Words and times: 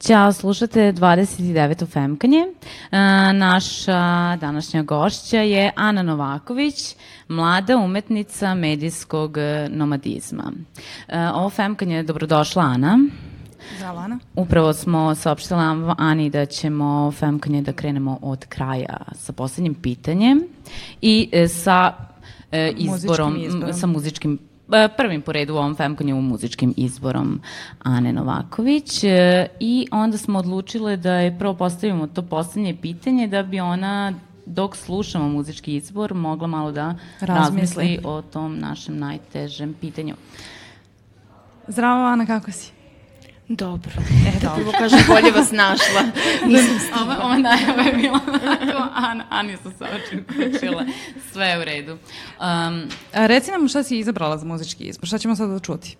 Ćao, 0.00 0.32
slušate 0.32 0.92
29. 0.92 1.86
Femkanje. 1.86 2.38
E, 2.38 2.46
naša 3.32 4.36
današnja 4.36 4.82
gošća 4.82 5.40
je 5.40 5.72
Ana 5.76 6.02
Novaković, 6.02 6.96
mlada 7.28 7.76
umetnica 7.76 8.54
medijskog 8.54 9.36
nomadizma. 9.68 10.52
E, 11.08 11.28
ovo 11.28 11.50
Femkanje 11.50 11.96
je 11.96 12.02
dobrodošla, 12.02 12.62
Ana. 12.62 12.98
Zdravo, 13.76 13.98
Ana. 13.98 14.18
Upravo 14.36 14.72
smo 14.72 15.14
saopštila 15.14 15.94
Ani 15.98 16.30
da 16.30 16.46
ćemo 16.46 17.12
Femkanje 17.12 17.62
da 17.62 17.72
krenemo 17.72 18.18
od 18.22 18.46
kraja 18.46 18.96
sa 19.12 19.32
poslednjim 19.32 19.74
pitanjem 19.74 20.42
i 21.00 21.28
e, 21.32 21.48
sa 21.48 21.92
izborom, 22.76 23.32
muzičkim 23.32 23.56
izborom. 23.56 23.72
sa 23.72 23.86
muzičkim 23.86 24.38
E, 24.72 24.88
prvim 24.96 25.22
po 25.22 25.32
redu 25.32 25.54
u 25.54 25.56
ovom 25.56 25.76
Femkonjevu 25.76 26.20
muzičkim 26.20 26.74
izborom 26.76 27.40
Ane 27.82 28.12
Novaković 28.12 29.04
e, 29.04 29.46
i 29.60 29.86
onda 29.90 30.18
smo 30.18 30.38
odlučile 30.38 30.96
da 30.96 31.12
je 31.12 31.38
prvo 31.38 31.54
postavimo 31.54 32.06
to 32.06 32.22
poslednje 32.22 32.76
pitanje 32.82 33.26
da 33.28 33.42
bi 33.42 33.60
ona 33.60 34.12
dok 34.46 34.76
slušamo 34.76 35.28
muzički 35.28 35.76
izbor 35.76 36.14
mogla 36.14 36.46
malo 36.46 36.72
da 36.72 36.94
razmisli, 37.20 37.76
razmisli 37.76 37.98
o 38.04 38.22
tom 38.22 38.58
našem 38.58 38.98
najtežem 38.98 39.74
pitanju. 39.80 40.14
Zdravo 41.68 42.04
Ana, 42.04 42.26
kako 42.26 42.50
si? 42.50 42.73
Dobro. 43.48 43.92
Eto, 44.36 44.52
prvo 44.56 44.72
kažem, 44.78 44.98
bolje 45.08 45.30
vas 45.30 45.52
našla. 45.52 46.02
Nisam 46.52 47.02
ova, 47.02 47.16
ova 47.24 47.38
najava 47.38 47.82
je 47.82 47.92
bila 47.92 48.20
onako, 48.28 48.88
Ana, 48.94 49.24
Ani 49.30 49.56
su 49.56 49.70
se 49.78 49.84
očin 49.84 50.24
kućile. 50.24 50.86
Sve 51.32 51.46
je 51.46 51.58
u 51.60 51.64
redu. 51.64 51.92
Um, 51.92 52.88
A, 53.12 53.26
reci 53.26 53.50
nam 53.50 53.68
šta 53.68 53.82
si 53.82 53.98
izabrala 53.98 54.38
za 54.38 54.46
muzički 54.46 54.84
izbor, 54.84 55.06
šta 55.06 55.18
ćemo 55.18 55.36
sada 55.36 55.52
da 55.52 55.58
čuti? 55.58 55.96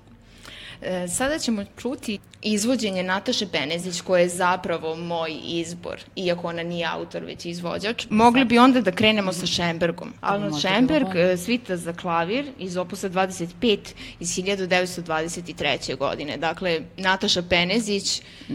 E, 0.85 1.09
sada 1.09 1.39
ćemo 1.39 1.65
čuti 1.77 2.19
izvođenje 2.43 3.03
Nataše 3.03 3.47
Benezić, 3.47 4.01
koja 4.01 4.21
je 4.21 4.29
zapravo 4.29 4.97
moj 4.97 5.37
izbor, 5.45 6.01
iako 6.17 6.49
ona 6.49 6.63
nije 6.63 6.87
autor, 6.87 7.25
već 7.25 7.45
izvođač. 7.45 8.07
Mogli 8.11 8.45
bi 8.45 8.59
onda 8.59 8.81
da 8.81 8.93
krenemo 8.93 9.33
sa 9.33 9.47
Šembergom. 9.47 10.13
Arnold 10.21 10.61
Šemberg, 10.61 11.07
e, 11.15 11.37
svita 11.37 11.77
za 11.77 11.93
klavir 11.93 12.53
iz 12.59 12.77
opusa 12.77 13.09
25 13.09 13.79
iz 14.21 14.29
1923. 14.29 15.97
godine. 15.97 16.37
Dakle, 16.37 16.81
Nataša 16.97 17.43
Benezić 17.43 18.23
uh, 18.49 18.55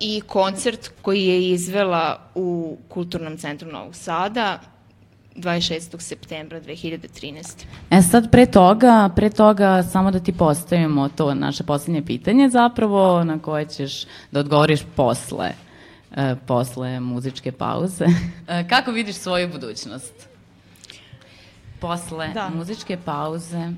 i 0.00 0.20
koncert 0.26 0.90
koji 1.02 1.24
je 1.24 1.50
izvela 1.50 2.30
u 2.34 2.78
Kulturnom 2.88 3.38
centru 3.38 3.72
Novog 3.72 3.96
Sada 3.96 4.75
26. 5.36 6.00
septembra 6.00 6.60
2013. 6.60 7.64
E 7.90 8.02
sad 8.02 8.30
pre 8.30 8.46
toga, 8.46 9.10
pre 9.16 9.30
toga 9.30 9.82
samo 9.82 10.10
da 10.10 10.18
ti 10.18 10.32
postavimo 10.32 11.08
to 11.08 11.34
naše 11.34 11.64
poslednje 11.64 12.02
pitanje 12.02 12.48
zapravo 12.48 13.24
na 13.24 13.38
koje 13.38 13.66
ćeš 13.66 14.04
da 14.30 14.40
odgovoriš 14.40 14.80
posle 14.96 15.50
e, 16.16 16.36
posle 16.46 17.00
muzičke 17.00 17.52
pauze. 17.52 18.04
E, 18.48 18.64
kako 18.70 18.90
vidiš 18.90 19.16
svoju 19.16 19.48
budućnost? 19.48 20.28
Posle 21.80 22.28
da. 22.34 22.50
muzičke 22.54 22.98
pauze. 23.04 23.72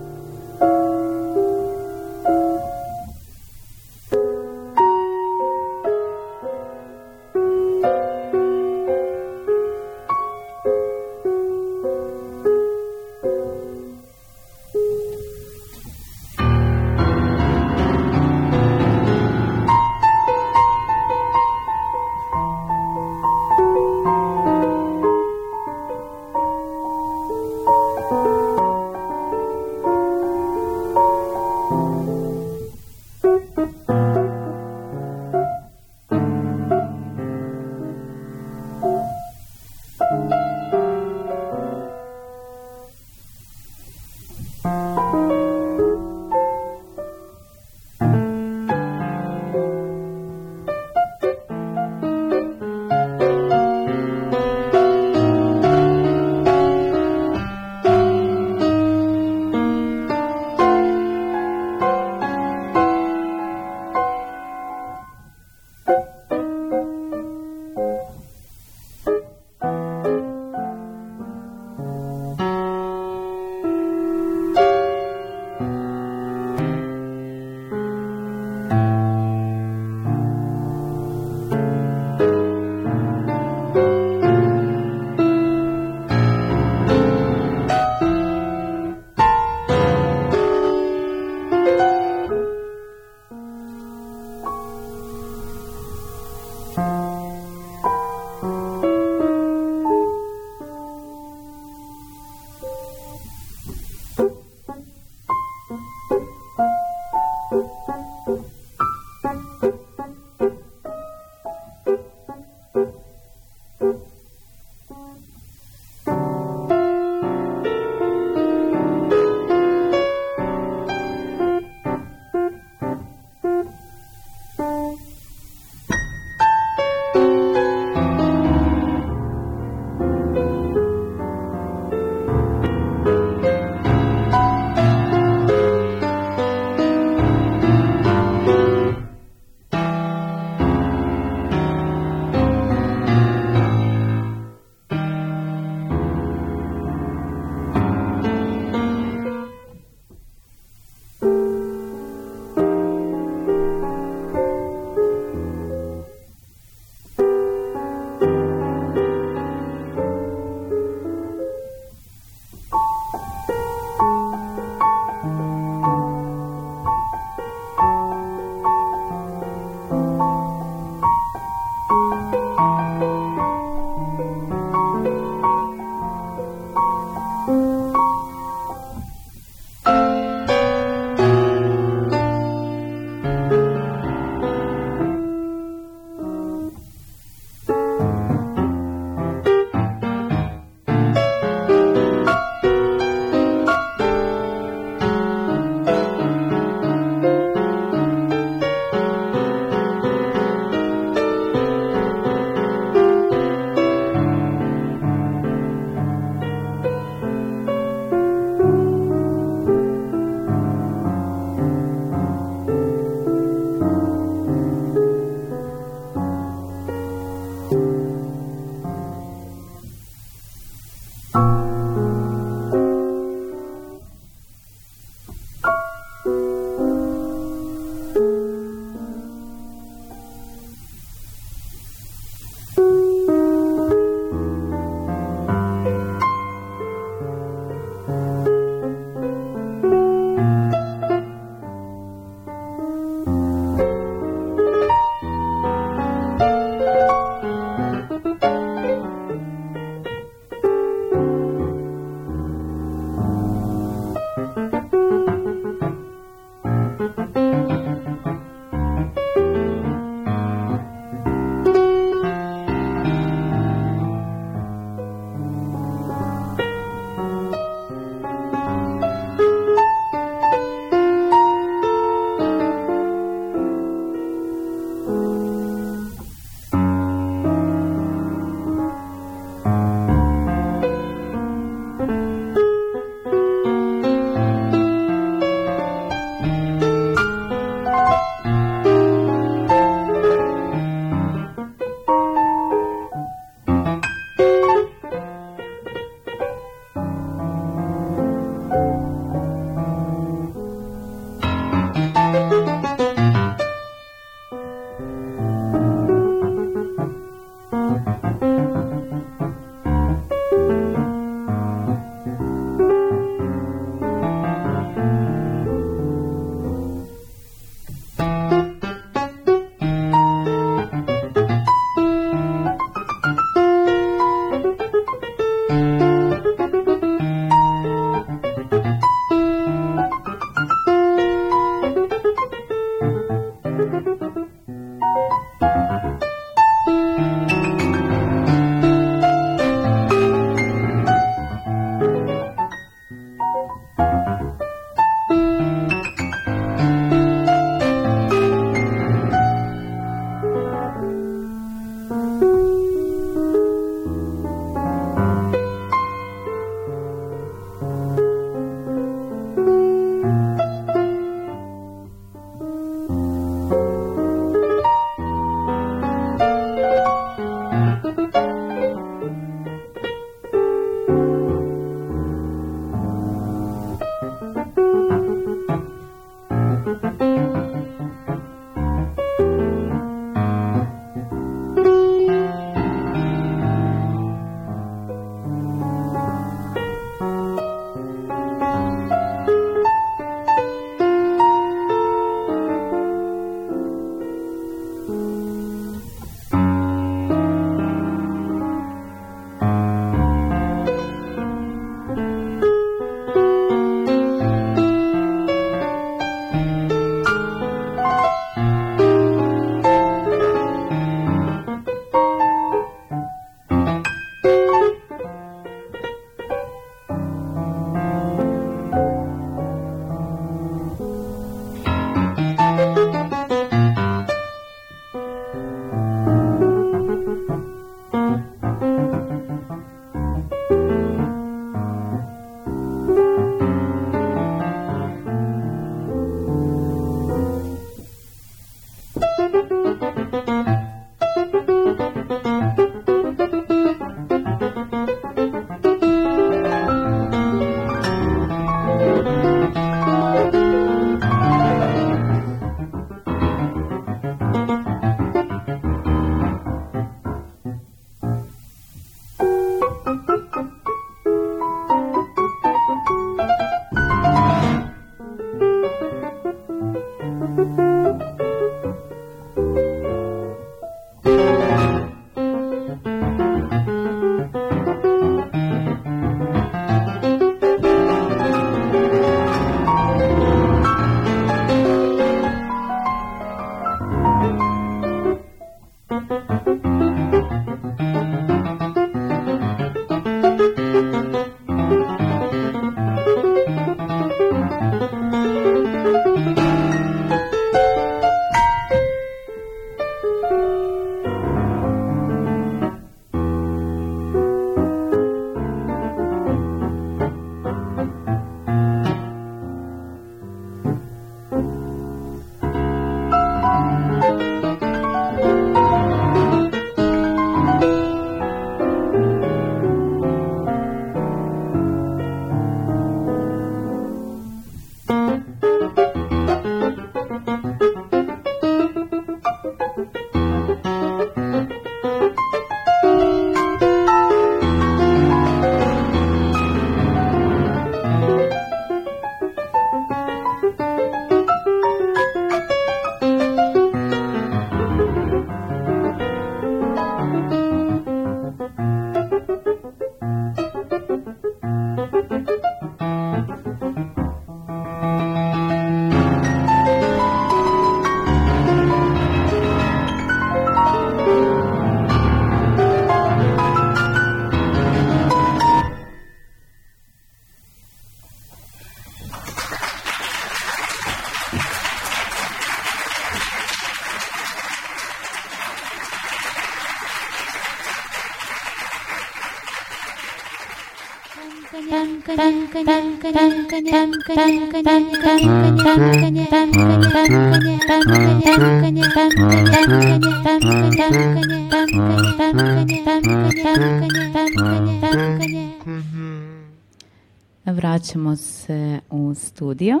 Vraćamo 597.64 598.36
se 598.36 599.00
u 599.10 599.34
studio. 599.34 600.00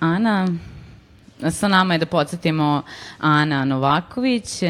Ana, 0.00 0.48
sa 1.50 1.68
nama 1.68 1.94
je 1.94 1.98
da 1.98 2.06
podsjetimo 2.06 2.82
Ana 3.18 3.64
Novaković, 3.64 4.62
e, 4.62 4.68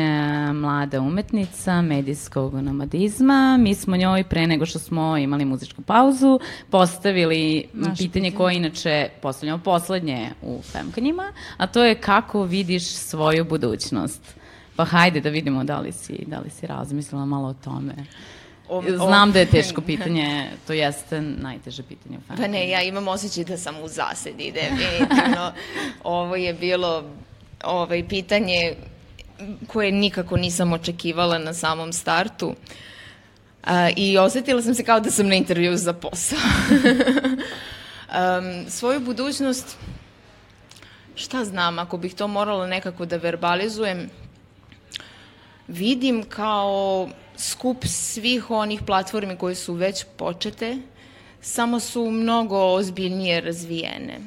mlada 0.52 1.00
umetnica 1.00 1.82
medijskog 1.82 2.54
nomadizma. 2.54 3.56
Mi 3.56 3.74
smo 3.74 3.96
njoj 3.96 4.24
pre 4.24 4.46
nego 4.46 4.66
što 4.66 4.78
smo 4.78 5.16
imali 5.16 5.44
muzičku 5.44 5.82
pauzu 5.82 6.40
postavili 6.70 7.64
Naše 7.72 7.90
pitanje, 7.90 8.08
pitanje 8.08 8.30
koje 8.30 8.56
inače 8.56 9.08
postavljamo 9.22 9.62
poslednje 9.62 10.30
u 10.42 10.62
Femkanjima, 10.62 11.32
a 11.56 11.66
to 11.66 11.84
je 11.84 11.94
kako 11.94 12.42
vidiš 12.42 12.86
svoju 12.86 13.44
budućnost. 13.44 14.34
Pa 14.76 14.84
hajde 14.84 15.20
da 15.20 15.28
vidimo 15.28 15.64
da 15.64 15.80
li 15.80 15.92
si, 15.92 16.24
da 16.26 16.38
li 16.38 16.50
si 16.50 16.66
razmislila 16.66 17.24
malo 17.24 17.48
o 17.48 17.54
tome. 17.54 17.94
O, 18.68 18.82
Znam 18.96 19.32
da 19.32 19.38
je 19.38 19.46
teško 19.46 19.80
pitanje, 19.80 20.50
to 20.66 20.72
jeste 20.72 21.20
najteže 21.20 21.82
pitanje 21.82 22.18
u. 22.18 22.36
Pa 22.36 22.46
ne, 22.46 22.68
ja 22.68 22.82
imam 22.82 23.08
osjećaj 23.08 23.44
da 23.44 23.56
sam 23.56 23.82
u 23.82 23.88
zasedi, 23.88 24.52
definitivno. 24.52 25.52
Ovo 26.04 26.36
je 26.36 26.54
bilo 26.54 27.04
ovaj, 27.64 28.08
pitanje 28.08 28.74
koje 29.66 29.92
nikako 29.92 30.36
nisam 30.36 30.72
očekivala 30.72 31.38
na 31.38 31.54
samom 31.54 31.92
startu. 31.92 32.54
A, 33.64 33.90
I 33.96 34.18
osetila 34.18 34.62
sam 34.62 34.74
se 34.74 34.84
kao 34.84 35.00
da 35.00 35.10
sam 35.10 35.28
na 35.28 35.34
intervju 35.34 35.76
za 35.76 35.92
posao. 35.92 36.38
um, 38.14 38.70
svoju 38.70 39.00
budućnost, 39.00 39.76
šta 41.14 41.44
znam, 41.44 41.78
ako 41.78 41.96
bih 41.96 42.14
to 42.14 42.28
morala 42.28 42.66
nekako 42.66 43.06
da 43.06 43.16
verbalizujem, 43.16 44.10
vidim 45.68 46.22
kao 46.22 47.08
skup 47.36 47.84
svih 47.84 48.50
onih 48.50 48.82
platformi 48.86 49.36
koje 49.36 49.54
su 49.54 49.74
već 49.74 50.04
počete, 50.16 50.78
samo 51.40 51.80
su 51.80 52.10
mnogo 52.10 52.58
ozbiljnije 52.58 53.40
razvijene. 53.40 54.18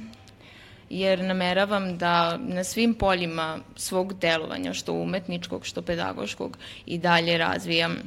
Jer 0.90 1.20
nameravam 1.20 1.98
da 1.98 2.38
na 2.38 2.64
svim 2.64 2.94
poljima 2.94 3.60
svog 3.76 4.14
delovanja, 4.20 4.74
što 4.74 4.94
umetničkog, 4.94 5.66
što 5.66 5.82
pedagoškog, 5.82 6.58
i 6.86 6.98
dalje 6.98 7.38
razvijam 7.38 7.98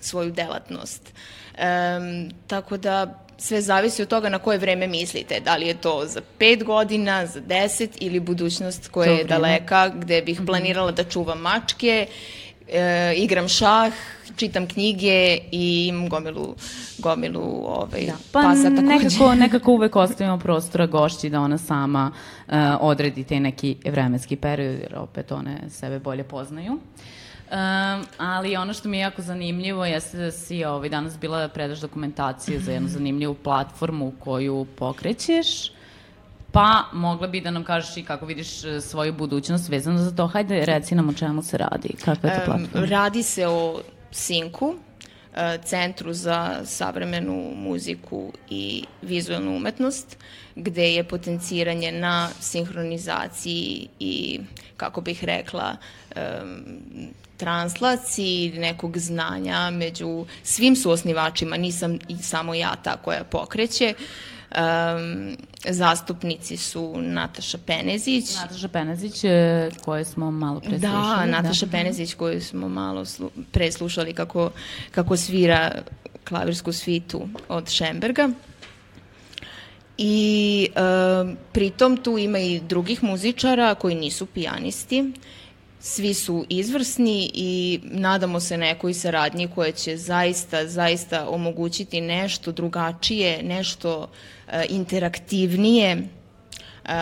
svoju 0.00 0.30
delatnost. 0.30 1.12
Um, 1.58 2.30
tako 2.46 2.76
da 2.76 3.24
sve 3.38 3.60
zavisi 3.60 4.02
od 4.02 4.08
toga 4.08 4.28
na 4.28 4.38
koje 4.38 4.58
vreme 4.58 4.86
mislite. 4.86 5.40
Da 5.40 5.56
li 5.56 5.66
je 5.66 5.80
to 5.80 6.04
za 6.06 6.20
pet 6.38 6.64
godina, 6.64 7.26
za 7.26 7.40
deset 7.40 7.90
ili 8.00 8.20
budućnost 8.20 8.88
koja 8.88 9.12
je 9.12 9.24
daleka, 9.24 9.88
gde 9.88 10.22
bih 10.22 10.36
mhm. 10.36 10.46
planirala 10.46 10.90
da 10.90 11.04
čuvam 11.04 11.38
mačke 11.38 12.06
e, 12.72 13.14
igram 13.16 13.48
šah, 13.48 13.92
čitam 14.36 14.66
knjige 14.68 15.38
i 15.52 15.86
imam 15.88 16.08
gomilu, 16.08 16.54
gomilu 16.98 17.64
ovaj, 17.66 18.06
da. 18.06 18.12
pa 18.32 18.40
pasa 18.40 18.62
takođe. 18.62 18.82
Nekako, 18.82 19.34
nekako 19.44 19.72
uvek 19.72 19.96
ostavimo 19.96 20.38
prostora 20.38 20.86
gošći 20.86 21.30
da 21.30 21.40
ona 21.40 21.58
sama 21.58 22.12
uh, 22.48 22.54
odredi 22.80 23.24
te 23.24 23.40
neki 23.40 23.76
vremenski 23.84 24.36
period, 24.36 24.80
jer 24.80 24.96
opet 24.98 25.32
one 25.32 25.58
sebe 25.70 25.98
bolje 25.98 26.24
poznaju. 26.24 26.72
Um, 26.72 28.06
ali 28.18 28.56
ono 28.56 28.72
što 28.72 28.88
mi 28.88 28.96
je 28.96 29.00
jako 29.00 29.22
zanimljivo 29.22 29.84
jeste 29.86 30.16
da 30.18 30.30
si 30.30 30.64
ovaj, 30.64 30.88
danas 30.88 31.18
bila 31.18 31.40
da 31.40 31.48
predaš 31.48 31.80
dokumentaciju 31.80 32.60
za 32.60 32.72
jednu 32.72 32.88
zanimljivu 32.98 33.34
platformu 33.34 34.12
koju 34.18 34.66
pokrećeš 34.76 35.77
Pa, 36.58 36.84
mogla 36.92 37.26
bi 37.26 37.40
da 37.40 37.50
nam 37.50 37.64
kažeš 37.64 37.96
i 37.96 38.02
kako 38.02 38.26
vidiš 38.26 38.64
e, 38.64 38.80
svoju 38.80 39.12
budućnost 39.12 39.68
vezano 39.68 39.98
za 39.98 40.10
to. 40.10 40.26
Hajde, 40.26 40.64
reci 40.64 40.94
nam 40.94 41.08
o 41.08 41.12
čemu 41.12 41.42
se 41.42 41.58
radi. 41.58 41.88
Kakva 42.04 42.30
je 42.30 42.38
to 42.38 42.44
platforma? 42.46 42.84
Um, 42.84 42.90
radi 42.90 43.22
se 43.22 43.46
o 43.46 43.80
Sinku, 44.10 44.74
e, 45.36 45.58
Centru 45.64 46.12
za 46.12 46.60
savremenu 46.64 47.52
muziku 47.56 48.32
i 48.50 48.84
vizualnu 49.02 49.56
umetnost, 49.56 50.16
gde 50.56 50.94
je 50.94 51.04
potenciranje 51.04 51.92
na 51.92 52.28
sinhronizaciji 52.40 53.88
i, 54.00 54.40
kako 54.76 55.00
bih 55.00 55.24
rekla, 55.24 55.76
um, 56.16 56.64
translaciji 57.36 58.52
nekog 58.58 58.98
znanja 58.98 59.70
među 59.70 60.26
svim 60.42 60.76
suosnivačima, 60.76 61.56
nisam 61.56 61.98
samo 62.22 62.54
ja 62.54 62.76
ta 62.82 62.96
koja 62.96 63.24
pokreće. 63.24 63.94
Uh, 63.98 64.04
Um, 64.56 65.36
zastupnici 65.64 66.56
su 66.56 66.94
Nataša 66.96 67.58
Penezić. 67.66 68.34
Nataša 68.34 68.68
Penezić, 68.68 69.24
e, 69.24 69.70
koje 69.84 70.04
smo 70.04 70.30
malo 70.30 70.60
pre 70.60 70.78
da, 70.78 70.88
slušali. 70.88 71.30
Nataša 71.30 71.66
da. 71.66 71.72
Penezić 71.72 72.14
koju 72.14 72.40
smo 72.40 72.68
malo 72.68 73.04
slu, 73.04 73.30
pre 73.52 73.72
slušali 73.72 74.12
kako, 74.12 74.50
kako 74.90 75.16
svira 75.16 75.82
klavirsku 76.24 76.72
svitu 76.72 77.28
od 77.48 77.70
Šemberga. 77.70 78.30
I 79.98 80.68
e, 80.74 80.80
pritom 81.52 81.96
tu 81.96 82.18
ima 82.18 82.38
i 82.38 82.60
drugih 82.60 83.04
muzičara 83.04 83.74
koji 83.74 83.94
nisu 83.94 84.26
pijanisti 84.26 85.12
svi 85.80 86.14
su 86.14 86.44
izvrsni 86.48 87.30
i 87.34 87.80
nadamo 87.82 88.40
se 88.40 88.58
nekoj 88.58 88.94
saradnji 88.94 89.48
koja 89.54 89.72
će 89.72 89.96
zaista, 89.96 90.66
zaista 90.66 91.28
omogućiti 91.28 92.00
nešto 92.00 92.52
drugačije, 92.52 93.42
nešto 93.42 93.98
uh, 93.98 94.08
interaktivnije, 94.68 96.08
uh, 96.88 96.92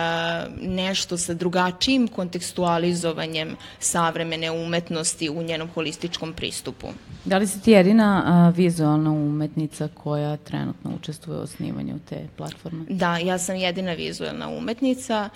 nešto 0.61 1.17
sa 1.17 1.33
drugačijim 1.33 2.07
kontekstualizovanjem 2.07 3.55
savremene 3.79 4.51
umetnosti 4.51 5.29
u 5.29 5.43
njenom 5.43 5.69
holističkom 5.73 6.33
pristupu. 6.33 6.87
Da 7.25 7.37
li 7.37 7.47
si 7.47 7.61
ti 7.61 7.71
jedina 7.71 8.23
uh, 8.49 8.57
vizualna 8.57 9.11
umetnica 9.11 9.89
koja 9.93 10.37
trenutno 10.37 10.91
učestvuje 10.95 11.39
u 11.39 11.41
osnivanju 11.41 11.99
te 12.09 12.27
platforme? 12.37 12.85
Da, 12.89 13.17
ja 13.17 13.37
sam 13.37 13.55
jedina 13.55 13.93
vizualna 13.93 14.49
umetnica. 14.49 15.29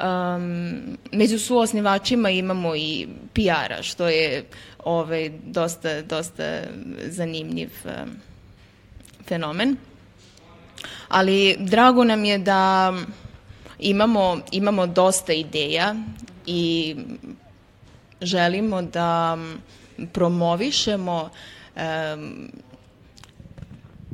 Um, 0.00 0.98
među 1.12 1.38
suosnivačima 1.38 2.30
imamo 2.30 2.76
i 2.76 3.06
PR-a, 3.32 3.82
što 3.82 4.08
je 4.08 4.44
ovaj, 4.84 5.30
dosta, 5.46 6.02
dosta 6.02 6.60
zanimljiv 7.08 7.70
um, 7.84 8.10
fenomen. 9.28 9.76
Ali 11.08 11.56
drago 11.58 12.04
nam 12.04 12.24
je 12.24 12.38
da 12.38 12.94
imamo, 13.78 14.40
imamo 14.52 14.86
dosta 14.86 15.32
ideja 15.32 15.94
i 16.46 16.96
želimo 18.20 18.82
da 18.82 19.38
promovišemo 20.12 21.30
um, 21.76 22.50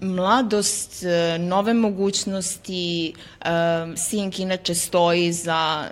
mladost, 0.02 1.04
e, 1.04 1.38
nove 1.38 1.74
mogućnosti, 1.74 3.14
um, 3.44 3.96
Sink 3.96 4.38
inače 4.38 4.74
stoji 4.74 5.32
za 5.32 5.90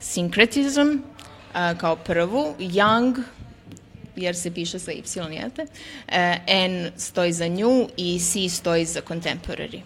syncretism 0.00 0.98
uh, 0.98 1.78
kao 1.78 1.96
prvu, 1.96 2.54
Young, 2.58 3.22
jer 4.16 4.36
se 4.36 4.50
piše 4.50 4.78
sa 4.78 4.92
Y, 4.92 5.32
jete? 5.32 5.62
Uh, 5.62 6.14
N 6.46 6.90
stoji 6.96 7.32
za 7.32 7.48
nju 7.48 7.88
i 7.96 8.18
C 8.18 8.48
stoji 8.48 8.84
za 8.84 9.00
contemporary. 9.00 9.80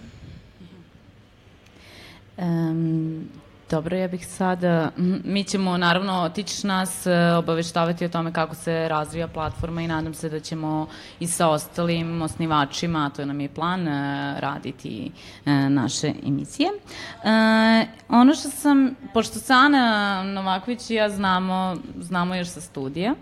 Um, 2.39 3.29
Dobro, 3.71 3.97
ja 3.97 4.09
bih 4.09 4.27
sada, 4.27 4.91
mi 5.25 5.45
ćemo 5.45 5.77
naravno, 5.77 6.29
ti 6.29 6.43
ćeš 6.43 6.63
nas 6.63 7.07
e, 7.07 7.33
obaveštavati 7.33 8.05
o 8.05 8.09
tome 8.09 8.33
kako 8.33 8.55
se 8.55 8.89
razvija 8.89 9.29
platforma 9.29 9.83
i 9.83 9.89
nadam 9.89 10.15
se 10.15 10.29
da 10.29 10.41
ćemo 10.41 10.87
i 11.21 11.27
sa 11.27 11.49
ostalim 11.49 12.23
osnivačima, 12.23 13.11
to 13.17 13.23
je 13.23 13.27
nam 13.27 13.41
je 13.41 13.49
plan, 13.49 13.89
e, 13.89 14.35
raditi 14.41 15.11
e, 15.47 15.51
naše 15.53 16.13
emisije. 16.27 16.69
Ono 18.09 18.35
što 18.35 18.51
sam, 18.51 18.95
pošto 19.15 19.39
se 19.39 19.53
Ana 19.53 20.23
Novaković 20.23 20.91
i 20.91 20.95
ja 20.95 21.09
znamo, 21.09 21.77
znamo 22.01 22.35
još 22.35 22.49
sa 22.49 22.61
studija, 22.61 23.15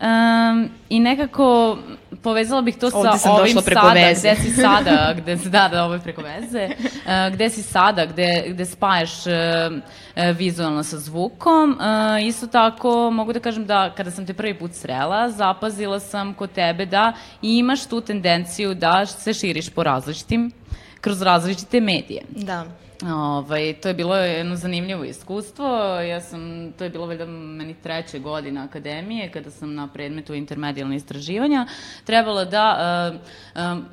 Um, 0.00 0.70
I 0.88 1.00
nekako 1.00 1.78
povezala 2.22 2.62
bih 2.62 2.76
to 2.76 2.90
Ovde 2.92 3.18
sa 3.18 3.32
ovim 3.32 3.58
sada, 3.60 3.92
veze. 3.92 4.28
gde 4.28 4.42
si 4.42 4.50
sada, 4.50 5.14
gde, 5.18 5.36
da, 5.36 5.68
da, 5.68 5.84
ovo 5.84 5.94
je 5.94 6.00
preko 6.00 6.22
veze, 6.22 6.68
uh, 6.68 7.34
gde 7.34 7.50
si 7.50 7.62
sada, 7.62 8.06
gde, 8.06 8.44
gde 8.48 8.64
spajaš 8.64 9.12
uh, 9.26 9.32
vizualno 10.36 10.82
sa 10.82 10.98
zvukom. 10.98 11.70
Uh, 11.70 12.26
isto 12.26 12.46
tako, 12.46 13.10
mogu 13.10 13.32
da 13.32 13.40
kažem 13.40 13.66
da 13.66 13.90
kada 13.96 14.10
sam 14.10 14.26
te 14.26 14.34
prvi 14.34 14.54
put 14.54 14.74
srela, 14.74 15.30
zapazila 15.30 16.00
sam 16.00 16.34
kod 16.34 16.52
tebe 16.52 16.86
da 16.86 17.12
imaš 17.42 17.86
tu 17.86 18.00
tendenciju 18.00 18.74
da 18.74 19.06
se 19.06 19.34
širiš 19.34 19.70
po 19.70 19.82
različitim, 19.82 20.50
kroz 21.00 21.22
različite 21.22 21.80
medije. 21.80 22.22
Da. 22.30 22.66
Ovaj, 23.06 23.74
to 23.82 23.88
je 23.88 23.94
bilo 23.94 24.16
jedno 24.16 24.56
zanimljivo 24.56 25.04
iskustvo. 25.04 25.66
Ja 26.00 26.20
sam, 26.20 26.72
to 26.78 26.84
je 26.84 26.90
bilo 26.90 27.06
valjda 27.06 27.26
meni 27.26 27.74
treće 27.74 28.18
godina 28.18 28.64
akademije, 28.64 29.30
kada 29.30 29.50
sam 29.50 29.74
na 29.74 29.88
predmetu 29.88 30.34
intermedijalne 30.34 30.96
istraživanja 30.96 31.66
trebala 32.04 32.44
da 32.44 33.10
uh, 33.54 33.62
um, 33.62 33.84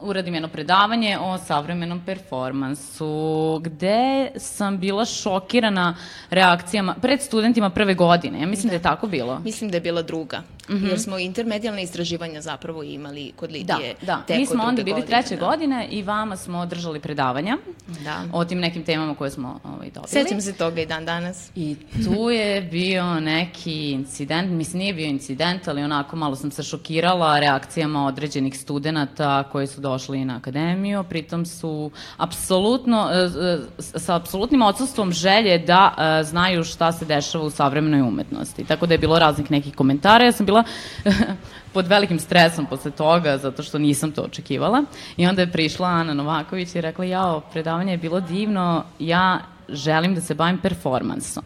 uradim 0.00 0.34
jedno 0.34 0.48
predavanje 0.48 1.18
o 1.20 1.38
savremenom 1.38 2.02
performansu, 2.06 3.60
gde 3.64 4.30
sam 4.36 4.78
bila 4.78 5.04
šokirana 5.04 5.96
reakcijama 6.30 6.94
pred 7.02 7.22
studentima 7.22 7.70
prve 7.70 7.94
godine. 7.94 8.40
Ja 8.40 8.46
mislim 8.46 8.68
da, 8.68 8.70
da 8.70 8.76
je 8.76 8.82
tako 8.82 9.06
bilo. 9.06 9.38
Mislim 9.38 9.70
da 9.70 9.76
je 9.76 9.80
bila 9.80 10.02
druga. 10.02 10.42
Mm 10.68 10.72
-hmm. 10.72 10.88
Jer 10.88 11.00
smo 11.00 11.18
intermedijalne 11.18 11.82
istraživanja 11.82 12.40
zapravo 12.40 12.82
imali 12.82 13.32
kod 13.36 13.52
Lidije. 13.52 13.94
Da, 14.02 14.22
da. 14.28 14.34
Mi 14.34 14.46
smo 14.46 14.64
onda 14.64 14.82
bili 14.82 15.00
godine, 15.00 15.06
treće 15.06 15.36
da. 15.36 15.46
godine 15.46 15.88
i 15.90 16.02
vama 16.02 16.36
smo 16.36 16.66
držali 16.66 17.00
predavanja 17.00 17.56
da. 18.04 18.22
o 18.32 18.44
tim 18.44 18.58
nekim 18.58 18.84
temama 18.84 19.14
koje 19.14 19.30
smo 19.30 19.60
ovaj, 19.64 19.90
dobili. 19.90 20.08
Sećam 20.08 20.40
se 20.40 20.52
toga 20.52 20.80
i 20.80 20.86
dan 20.86 21.04
danas. 21.04 21.50
I 21.54 21.76
tu 22.04 22.30
je 22.30 22.62
bio 22.62 23.20
neki 23.20 23.90
incident, 23.90 24.50
mislim 24.50 24.78
nije 24.78 24.94
bio 24.94 25.06
incident, 25.06 25.68
ali 25.68 25.82
onako 25.82 26.16
malo 26.16 26.36
sam 26.36 26.50
se 26.50 26.62
šokirala 26.62 27.38
reakcijama 27.38 28.06
određenih 28.06 28.58
studenta 28.58 29.42
koji 29.52 29.66
su 29.66 29.80
došli 29.80 30.24
na 30.24 30.36
akademiju, 30.36 31.04
pritom 31.04 31.46
su 31.46 31.90
apsolutno, 32.16 33.10
e, 33.12 33.16
e, 33.16 33.58
sa 33.78 34.16
apsolutnim 34.16 34.62
odsustvom 34.62 35.12
želje 35.12 35.58
da 35.58 35.94
e, 35.98 36.24
znaju 36.24 36.64
šta 36.64 36.92
se 36.92 37.04
dešava 37.04 37.44
u 37.44 37.50
savremenoj 37.50 38.00
umetnosti. 38.00 38.64
Tako 38.64 38.86
da 38.86 38.94
je 38.94 38.98
bilo 38.98 39.18
raznih 39.18 39.50
nekih 39.50 39.74
komentara. 39.74 40.24
Ja 40.24 40.32
sam 40.32 40.46
bila 40.46 40.53
pod 41.74 41.86
velikim 41.86 42.20
stresom 42.20 42.66
posle 42.66 42.90
toga, 42.90 43.38
zato 43.38 43.62
što 43.62 43.78
nisam 43.78 44.12
to 44.12 44.22
očekivala. 44.22 44.84
I 45.16 45.26
onda 45.26 45.42
je 45.42 45.52
prišla 45.52 45.88
Ana 45.88 46.14
Novaković 46.14 46.74
i 46.74 46.80
rekla, 46.80 47.04
jao, 47.04 47.40
predavanje 47.40 47.92
je 47.92 47.98
bilo 47.98 48.20
divno, 48.20 48.84
ja 48.98 49.40
želim 49.68 50.14
da 50.14 50.20
se 50.20 50.34
bavim 50.34 50.58
performansom. 50.58 51.44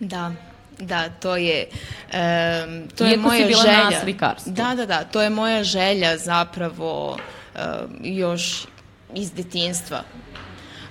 Da, 0.00 0.32
Da, 0.78 1.08
to 1.08 1.36
je 1.36 1.66
um, 1.70 2.88
to 2.98 3.04
Iako 3.04 3.12
je 3.12 3.16
moja 3.16 3.46
bila 3.46 3.62
želja. 3.62 3.90
na 3.90 4.00
slikarstvu. 4.00 4.52
Da, 4.52 4.74
da, 4.74 4.86
da, 4.86 5.04
to 5.04 5.22
je 5.22 5.30
moja 5.30 5.64
želja 5.64 6.18
zapravo 6.18 7.10
uh, 7.54 7.60
još 8.02 8.66
iz 9.14 9.32
detinstva. 9.32 10.02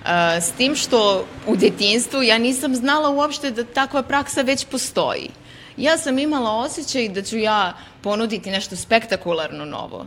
Uh, 0.00 0.08
s 0.40 0.52
tim 0.52 0.76
što 0.76 1.26
u 1.46 1.56
detinstvu 1.56 2.22
ja 2.22 2.38
nisam 2.38 2.74
znala 2.74 3.10
uopšte 3.10 3.50
da 3.50 3.64
takva 3.64 4.02
praksa 4.02 4.42
već 4.42 4.64
postoji. 4.64 5.30
Ja 5.76 5.98
sam 5.98 6.18
imala 6.18 6.56
osjećaj 6.56 7.08
da 7.08 7.22
ću 7.22 7.38
ja 7.38 7.76
ponuditi 8.02 8.50
nešto 8.50 8.76
spektakularno 8.76 9.64
novo. 9.64 10.06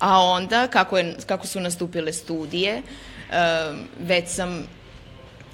A 0.00 0.20
onda, 0.20 0.68
kako, 0.68 0.98
je, 0.98 1.16
kako 1.26 1.46
su 1.46 1.60
nastupile 1.60 2.12
studije, 2.12 2.82
već 3.98 4.28
sam 4.28 4.66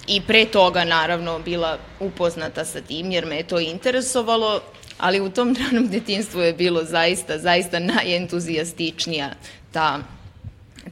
i 0.07 0.21
pre 0.21 0.45
toga 0.45 0.83
naravno 0.83 1.39
bila 1.39 1.77
upoznata 1.99 2.65
sa 2.65 2.81
tim 2.81 3.11
jer 3.11 3.25
me 3.25 3.37
je 3.37 3.47
to 3.47 3.59
interesovalo, 3.59 4.61
ali 4.97 5.19
u 5.21 5.29
tom 5.29 5.55
ranom 5.59 5.87
detinstvu 5.87 6.41
je 6.41 6.53
bilo 6.53 6.83
zaista, 6.83 7.37
zaista 7.37 7.79
najentuzijastičnija 7.79 9.29
ta, 9.71 9.99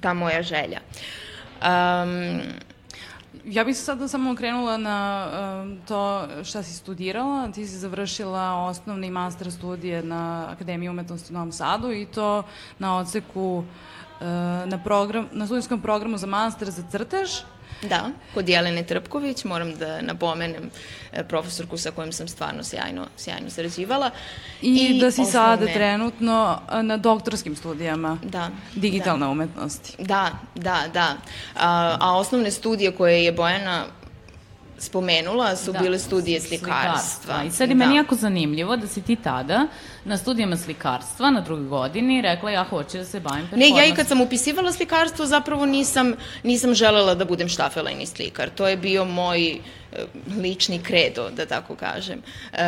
ta 0.01 0.13
moja 0.13 0.41
želja. 0.41 0.79
Um, 1.61 2.41
Ja 3.47 3.63
bih 3.63 3.77
sada 3.77 4.07
samo 4.07 4.35
krenula 4.35 4.77
na 4.77 5.27
um, 5.63 5.77
to 5.87 6.27
šta 6.43 6.63
si 6.63 6.73
studirala. 6.73 7.51
Ti 7.51 7.67
si 7.67 7.77
završila 7.77 8.53
osnovni 8.53 9.11
master 9.11 9.51
studije 9.51 10.03
na 10.03 10.47
Akademiji 10.51 10.89
umetnosti 10.89 11.33
u 11.33 11.35
Novom 11.35 11.51
Sadu 11.51 11.91
i 11.91 12.05
to 12.05 12.43
na 12.79 12.97
odseku 12.97 13.63
na, 14.65 14.79
program, 14.83 15.27
na 15.31 15.45
studijskom 15.45 15.81
programu 15.81 16.17
za 16.17 16.27
master 16.27 16.69
za 16.69 16.83
crtež 16.91 17.29
Da, 17.81 18.09
kod 18.33 18.49
Jelene 18.49 18.83
Trpković, 18.83 19.43
moram 19.43 19.75
da 19.75 20.01
napomenem 20.01 20.69
e, 21.11 21.23
profesorku 21.23 21.77
sa 21.77 21.91
kojom 21.91 22.11
sam 22.11 22.27
stvarno 22.27 22.63
sjajno, 22.63 23.07
sjajno 23.17 23.49
sarađivala. 23.49 24.11
I, 24.61 24.75
I 24.75 24.99
da 24.99 25.11
si 25.11 25.21
osnovne... 25.21 25.31
sada 25.31 25.73
trenutno 25.73 26.61
e, 26.71 26.83
na 26.83 26.97
doktorskim 26.97 27.55
studijama 27.55 28.17
da, 28.23 28.49
digitalne 28.75 29.25
da. 29.25 29.31
umetnosti. 29.31 29.95
Da, 29.99 30.31
da, 30.55 30.83
da. 30.93 31.15
A, 31.55 31.97
a 31.99 32.17
osnovne 32.17 32.51
studije 32.51 32.91
koje 32.91 33.25
je 33.25 33.31
Bojana 33.31 33.85
spomenula 34.79 35.55
su 35.55 35.71
da, 35.71 35.79
bile 35.79 35.99
studije 35.99 36.41
slikarstva. 36.41 36.97
slikarstva. 36.97 37.43
I 37.43 37.51
sad 37.51 37.69
je 37.69 37.75
da. 37.75 37.85
meni 37.85 37.95
jako 37.95 38.15
zanimljivo 38.15 38.75
da 38.77 38.87
si 38.87 39.01
ti 39.01 39.15
tada 39.15 39.67
na 40.05 40.17
studijama 40.17 40.57
slikarstva 40.57 41.31
na 41.31 41.41
drugoj 41.41 41.65
godini 41.65 42.21
rekla 42.21 42.51
ja 42.51 42.63
hoću 42.63 42.97
da 42.97 43.05
se 43.05 43.19
bavim 43.19 43.41
performansom. 43.41 43.75
Ne, 43.75 43.81
ja 43.81 43.93
i 43.93 43.95
kad 43.95 44.07
sam 44.07 44.21
upisivala 44.21 44.71
slikarstvo 44.71 45.25
zapravo 45.25 45.65
nisam, 45.65 46.13
nisam 46.43 46.73
želela 46.73 47.15
da 47.15 47.25
budem 47.25 47.49
štafelajni 47.49 48.05
slikar. 48.05 48.49
To 48.49 48.67
je 48.67 48.77
bio 48.77 49.05
moj 49.05 49.51
e, 49.51 49.59
lični 50.41 50.79
kredo, 50.83 51.29
da 51.29 51.45
tako 51.45 51.75
kažem. 51.75 52.21
E, 52.53 52.63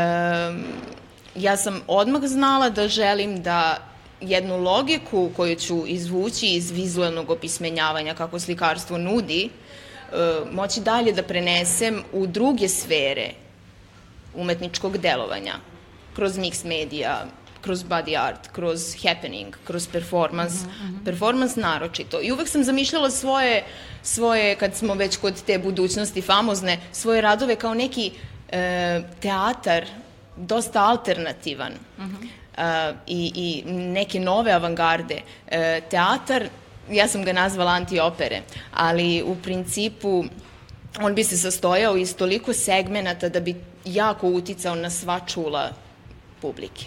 ja 1.36 1.58
sam 1.58 1.82
odmah 1.88 2.22
znala 2.26 2.70
da 2.70 2.88
želim 2.88 3.44
da 3.44 3.78
jednu 4.22 4.58
logiku 4.58 5.30
koju 5.36 5.56
ću 5.56 5.84
izvući 5.88 6.48
iz 6.48 6.72
vizualnog 6.72 7.30
opismenjavanja 7.30 8.14
kako 8.14 8.40
slikarstvo 8.40 8.98
nudi, 8.98 9.50
E, 9.50 9.69
moći 10.52 10.82
dalje 10.82 11.12
da 11.12 11.24
prenesem 11.24 12.04
u 12.14 12.28
druge 12.28 12.68
sfere 12.70 13.30
umetničkog 14.36 14.98
delovanja, 14.98 15.54
kroz 16.16 16.38
mix 16.38 16.66
medija, 16.66 17.26
kroz 17.62 17.84
body 17.84 18.18
art, 18.18 18.48
kroz 18.52 18.96
happening, 19.04 19.56
kroz 19.64 19.88
performance, 19.88 20.56
uh 20.56 20.68
uh 20.68 20.72
-huh. 20.72 21.06
performance 21.06 21.60
naročito. 21.60 22.20
I 22.22 22.32
uvek 22.32 22.48
sam 22.48 22.64
zamišljala 22.64 23.10
svoje, 23.10 23.64
svoje, 24.04 24.56
kad 24.56 24.76
smo 24.76 24.94
već 24.94 25.18
kod 25.18 25.44
te 25.44 25.60
budućnosti 25.60 26.22
famozne, 26.22 26.80
svoje 26.92 27.22
radove 27.22 27.56
kao 27.56 27.74
neki 27.74 28.12
e, 28.52 29.02
teatar 29.22 29.86
dosta 30.38 30.84
alternativan 30.84 31.74
uh 31.98 32.04
-huh. 32.04 32.28
e, 32.58 32.94
i, 33.08 33.32
i 33.36 33.72
neke 33.72 34.20
nove 34.20 34.52
avangarde. 34.52 35.22
E, 35.48 35.82
teatar 35.90 36.50
ja 36.92 37.08
sam 37.08 37.24
ga 37.24 37.34
nazvala 37.34 37.72
anti-opere, 37.72 38.42
ali 38.74 39.24
u 39.24 39.36
principu 39.36 40.24
on 41.02 41.16
bi 41.16 41.24
se 41.24 41.38
sastojao 41.38 41.98
iz 41.98 42.16
toliko 42.16 42.54
segmenata 42.54 43.30
da 43.30 43.40
bi 43.40 43.56
jako 43.86 44.28
uticao 44.28 44.76
na 44.76 44.90
sva 44.90 45.20
čula 45.20 45.72
publike. 46.42 46.86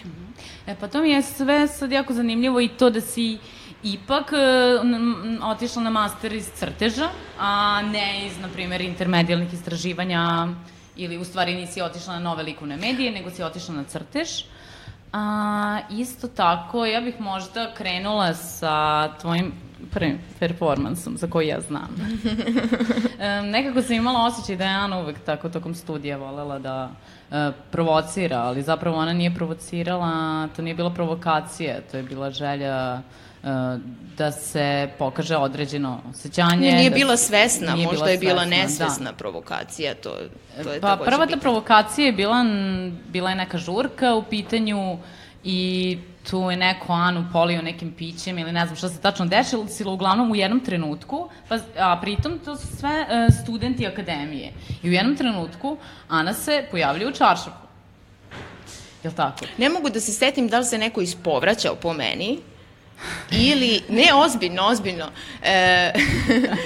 E 0.67 0.75
pa 0.81 0.89
to 0.89 1.01
mi 1.01 1.11
je 1.11 1.23
sve 1.23 1.69
sad 1.69 1.93
jako 1.93 2.13
zanimljivo 2.13 2.61
i 2.61 2.69
to 2.69 2.91
da 2.91 3.01
si 3.01 3.39
ipak 3.83 4.33
uh, 4.33 5.49
otišla 5.51 5.83
na 5.83 5.91
master 5.91 6.33
iz 6.33 6.51
crteža, 6.55 7.09
a 7.39 7.83
ne 7.83 8.27
iz, 8.27 8.39
na 8.39 8.49
primjer, 8.49 8.81
intermedijalnih 8.81 9.55
istraživanja 9.55 10.49
ili 10.97 11.19
u 11.19 11.25
stvari 11.25 11.55
nisi 11.55 11.83
otišla 11.83 12.15
na 12.15 12.21
nove 12.21 12.43
likovne 12.43 12.77
medije, 12.77 13.13
nego 13.13 13.31
si 13.31 13.43
otišla 13.43 13.75
na 13.75 13.85
crtež. 13.85 14.29
A, 15.13 15.81
isto 15.91 16.29
tako, 16.29 16.87
ja 16.87 17.01
bih 17.01 17.21
možda 17.21 17.75
krenula 17.75 18.35
sa 18.35 19.09
tvojim 19.21 19.53
prvim 19.91 20.19
performansom 20.39 21.17
za 21.17 21.27
koji 21.27 21.49
ja 21.49 21.61
znam. 21.61 21.89
e, 23.21 23.43
nekako 23.43 23.83
sam 23.83 23.97
imala 23.97 24.27
osjećaj 24.27 24.57
da 24.57 24.65
je 24.65 24.71
Ana 24.71 24.99
uvek 24.99 25.19
tako 25.27 25.49
tokom 25.49 25.75
studija 25.75 26.17
volela 26.17 26.59
da 26.59 26.91
e, 27.31 27.51
provocira, 27.71 28.39
ali 28.39 28.63
zapravo 28.63 28.97
ona 28.97 29.13
nije 29.13 29.35
provocirala, 29.35 30.49
to 30.57 30.63
nije 30.63 30.75
bila 30.75 30.91
provokacija, 30.91 31.81
to 31.91 31.97
je 31.97 32.03
bila 32.03 32.31
želja 32.31 33.03
e, 33.43 33.49
da 34.17 34.33
se 34.33 34.91
pokaže 34.99 35.37
određeno 35.37 36.01
osjećanje. 36.11 36.71
Ne, 36.71 36.77
nije 36.77 36.91
da 36.91 36.97
bila 36.97 37.17
svesna, 37.17 37.75
nije 37.75 37.87
možda 37.87 38.05
bila 38.05 38.11
je 38.11 38.19
bila 38.19 38.43
svesna, 38.43 38.57
nesvesna 38.57 39.11
da. 39.11 39.17
provokacija, 39.17 39.95
to, 39.95 40.17
to 40.63 40.73
je 40.73 40.81
pa, 40.81 40.97
prva 41.05 41.27
ta 41.27 41.37
provokacija 41.37 42.07
je 42.07 42.13
bila, 42.13 42.45
bila 43.09 43.31
je 43.31 43.37
neka 43.37 43.59
žurka 43.59 44.15
u 44.15 44.23
pitanju 44.23 44.99
i 45.45 45.99
tu 46.31 46.51
je 46.51 46.57
neko 46.57 46.93
Anu 46.93 47.27
polio 47.33 47.63
nekim 47.63 47.93
pićem 47.93 48.39
ili 48.39 48.53
ne 48.53 48.67
znam 48.67 48.77
šta 48.77 48.89
se 48.89 49.01
tačno 49.01 49.27
dešilo, 49.27 49.67
uglavnom 49.87 50.31
u 50.31 50.37
jednom 50.37 50.61
trenutku, 50.61 51.29
pa, 51.49 51.59
a 51.79 52.01
pritom 52.01 52.39
to 52.45 52.57
su 52.57 52.67
sve 52.77 53.01
uh, 53.01 53.35
studenti 53.43 53.87
akademije. 53.87 54.53
I 54.83 54.89
u 54.89 54.93
jednom 54.93 55.17
trenutku 55.17 55.77
Ana 56.09 56.35
se 56.35 56.65
pojavlja 56.71 57.09
u 57.09 57.13
čaršafu. 57.13 57.63
Jel 59.03 59.13
tako? 59.13 59.45
Ne 59.59 59.69
mogu 59.69 59.91
da 59.91 60.01
se 60.01 60.13
setim 60.13 60.49
da 60.49 60.59
li 60.59 60.65
se 60.65 60.79
neko 60.79 61.01
ispovraćao 61.01 61.75
po 61.75 61.93
meni, 61.93 62.39
ili, 63.31 63.81
ne, 63.89 64.15
ozbiljno, 64.15 64.67
ozbiljno, 64.67 65.11
e, 65.43 65.93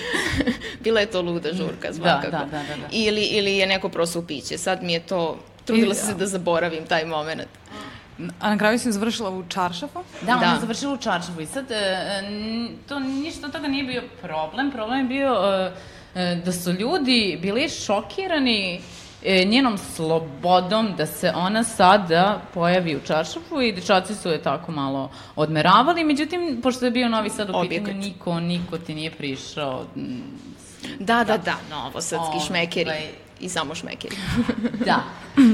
bila 0.84 1.00
je 1.00 1.06
to 1.06 1.22
luda 1.22 1.52
žurka, 1.52 1.92
svakako. 1.92 2.30
Da, 2.30 2.38
da, 2.38 2.44
da, 2.44 2.62
da, 2.62 2.76
da. 2.76 2.88
Ili, 2.92 3.22
ili 3.22 3.56
je 3.56 3.66
neko 3.66 3.88
prosuo 3.88 4.22
piće, 4.22 4.58
sad 4.58 4.82
mi 4.82 4.92
je 4.92 5.00
to, 5.00 5.38
trudila 5.64 5.94
sam 5.94 6.08
se 6.08 6.14
da 6.14 6.26
zaboravim 6.26 6.86
taj 6.86 7.04
moment. 7.04 7.48
A 8.40 8.50
na 8.50 8.58
kraju 8.58 8.78
si 8.78 8.92
završila 8.92 9.30
u 9.30 9.44
Čaršafu? 9.48 9.98
Da, 10.22 10.32
ona 10.32 10.40
da. 10.40 10.52
je 10.52 10.60
završila 10.60 10.94
u 10.94 10.96
Čaršafu 10.96 11.40
i 11.40 11.46
sad 11.46 11.70
e, 11.70 12.22
to 12.88 13.00
ništa 13.00 13.46
od 13.46 13.52
toga 13.52 13.68
nije 13.68 13.84
bio 13.84 14.02
problem. 14.22 14.70
Problem 14.70 14.98
je 14.98 15.04
bio 15.04 15.34
e, 15.34 15.72
e, 16.20 16.42
da 16.44 16.52
su 16.52 16.72
ljudi 16.72 17.38
bili 17.42 17.68
šokirani 17.68 18.80
njenom 19.46 19.78
slobodom 19.78 20.94
da 20.96 21.06
se 21.06 21.32
ona 21.36 21.64
sada 21.64 22.40
pojavi 22.54 22.96
u 22.96 23.00
Čaršafu 23.00 23.60
i 23.60 23.72
dečaci 23.72 24.14
su 24.14 24.28
je 24.28 24.42
tako 24.42 24.72
malo 24.72 25.10
odmeravali. 25.36 26.04
Međutim, 26.04 26.60
pošto 26.62 26.84
je 26.84 26.90
bio 26.90 27.08
Novi 27.08 27.30
Sad 27.30 27.50
u 27.50 27.52
pitanju, 27.68 27.98
niko, 27.98 28.40
niko 28.40 28.78
ti 28.78 28.94
nije 28.94 29.10
prišao. 29.10 29.84
Da, 30.98 31.24
da, 31.24 31.36
da, 31.36 31.56
novosadski 31.70 32.46
šmekeri. 32.46 32.90
Ovaj, 32.90 33.25
i 33.40 33.48
samo 33.48 33.74
šmekeri. 33.74 34.16
da. 34.86 35.02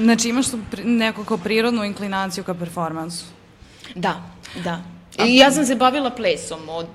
Znači 0.02 0.28
imaš 0.28 0.50
tu 0.50 0.58
nekako 0.84 1.38
prirodnu 1.38 1.84
inklinaciju 1.84 2.44
ka 2.44 2.54
performansu. 2.54 3.24
Da, 3.94 4.22
da. 4.64 4.82
I 5.26 5.36
ja 5.36 5.50
sam 5.50 5.66
se 5.66 5.74
bavila 5.74 6.10
plesom 6.10 6.68
od, 6.68 6.86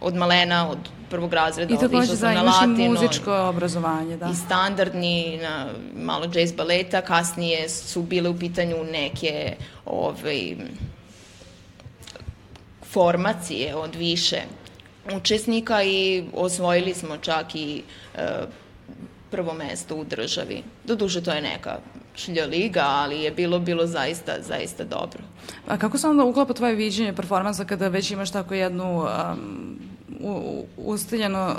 od 0.00 0.14
malena, 0.14 0.70
od 0.70 0.78
prvog 1.10 1.32
razreda, 1.32 1.74
I 1.74 1.78
takođe, 1.78 2.16
da, 2.16 2.32
na 2.32 2.40
imaš 2.40 2.54
i 2.62 2.66
latino. 2.66 2.90
muzičko 2.90 3.34
obrazovanje, 3.34 4.16
da. 4.16 4.30
I 4.32 4.34
standardni, 4.34 5.38
na 5.42 5.66
malo 5.96 6.26
jazz 6.34 6.52
baleta, 6.52 7.00
kasnije 7.00 7.68
su 7.68 8.02
bile 8.02 8.30
u 8.30 8.38
pitanju 8.38 8.76
neke 8.92 9.56
ovaj, 9.86 10.56
formacije 12.92 13.74
od 13.74 13.94
više 13.94 14.40
učesnika 15.16 15.82
i 15.82 16.24
osvojili 16.34 16.94
smo 16.94 17.16
čak 17.16 17.54
i 17.54 17.82
e, 18.14 18.28
prvo 19.30 19.54
mesto 19.54 19.96
u 19.96 20.04
državi. 20.04 20.62
Doduše, 20.84 21.22
to 21.22 21.30
je 21.30 21.42
neka 21.42 21.78
šlja 22.14 22.46
liga, 22.46 22.84
ali 22.86 23.20
je 23.20 23.30
bilo, 23.30 23.58
bilo 23.58 23.86
zaista, 23.86 24.32
zaista 24.48 24.84
dobro. 24.84 25.22
A 25.66 25.78
kako 25.78 25.98
se 25.98 26.08
onda 26.08 26.24
uklapa 26.24 26.54
tvoje 26.54 26.74
viđenje 26.74 27.12
performansa 27.12 27.64
kada 27.64 27.88
već 27.88 28.10
imaš 28.10 28.30
tako 28.30 28.54
jednu 28.54 28.98
um, 28.98 29.78
ustaljeno, 30.76 31.56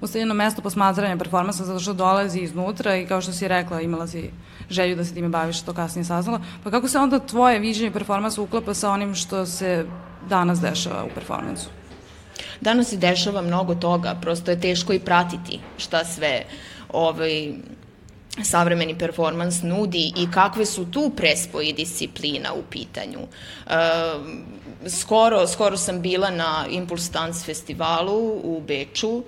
ustaljeno 0.00 0.34
mesto 0.34 0.62
posmatranja 0.62 1.16
performansa 1.16 1.64
zato 1.64 1.80
što 1.80 1.92
dolazi 1.92 2.40
iznutra 2.40 2.96
i 2.96 3.06
kao 3.06 3.20
što 3.20 3.32
si 3.32 3.48
rekla 3.48 3.80
imala 3.80 4.06
si 4.06 4.30
želju 4.70 4.96
da 4.96 5.04
se 5.04 5.14
time 5.14 5.28
baviš, 5.28 5.60
to 5.60 5.72
kasnije 5.74 6.04
saznala. 6.04 6.40
Pa 6.64 6.70
kako 6.70 6.88
se 6.88 6.98
onda 6.98 7.18
tvoje 7.18 7.58
viđenje 7.58 7.90
performansa 7.90 8.42
uklapa 8.42 8.74
sa 8.74 8.90
onim 8.90 9.14
što 9.14 9.46
se 9.46 9.86
danas 10.28 10.60
dešava 10.60 11.04
u 11.04 11.14
performansu? 11.14 11.68
Danas 12.60 12.88
se 12.88 12.96
dešava 12.96 13.42
mnogo 13.42 13.74
toga, 13.74 14.14
prosto 14.20 14.50
je 14.50 14.60
teško 14.60 14.92
i 14.92 15.00
pratiti 15.00 15.60
šta 15.78 16.04
sve 16.04 16.44
ovaj, 16.92 17.52
savremeni 18.42 18.98
performans 18.98 19.62
nudi 19.62 20.12
i 20.16 20.30
kakve 20.30 20.66
su 20.66 20.90
tu 20.90 21.10
prespoji 21.16 21.72
disciplina 21.72 22.52
u 22.54 22.62
pitanju. 22.70 23.18
E, 23.18 23.74
skoro, 24.88 25.46
skoro 25.46 25.76
sam 25.76 26.00
bila 26.00 26.30
na 26.30 26.66
Impulse 26.70 27.12
Dance 27.12 27.44
festivalu 27.44 28.40
u 28.44 28.62
Beču 28.66 29.22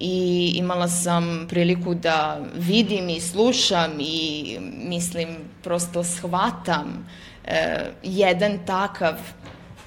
i 0.00 0.52
imala 0.54 0.88
sam 0.88 1.46
priliku 1.48 1.94
da 1.94 2.40
vidim 2.54 3.08
i 3.08 3.20
slušam 3.20 3.90
i 4.00 4.58
mislim 4.60 5.36
prosto 5.62 6.04
shvatam 6.04 7.08
e, 7.44 7.90
jedan 8.02 8.58
takav 8.66 9.14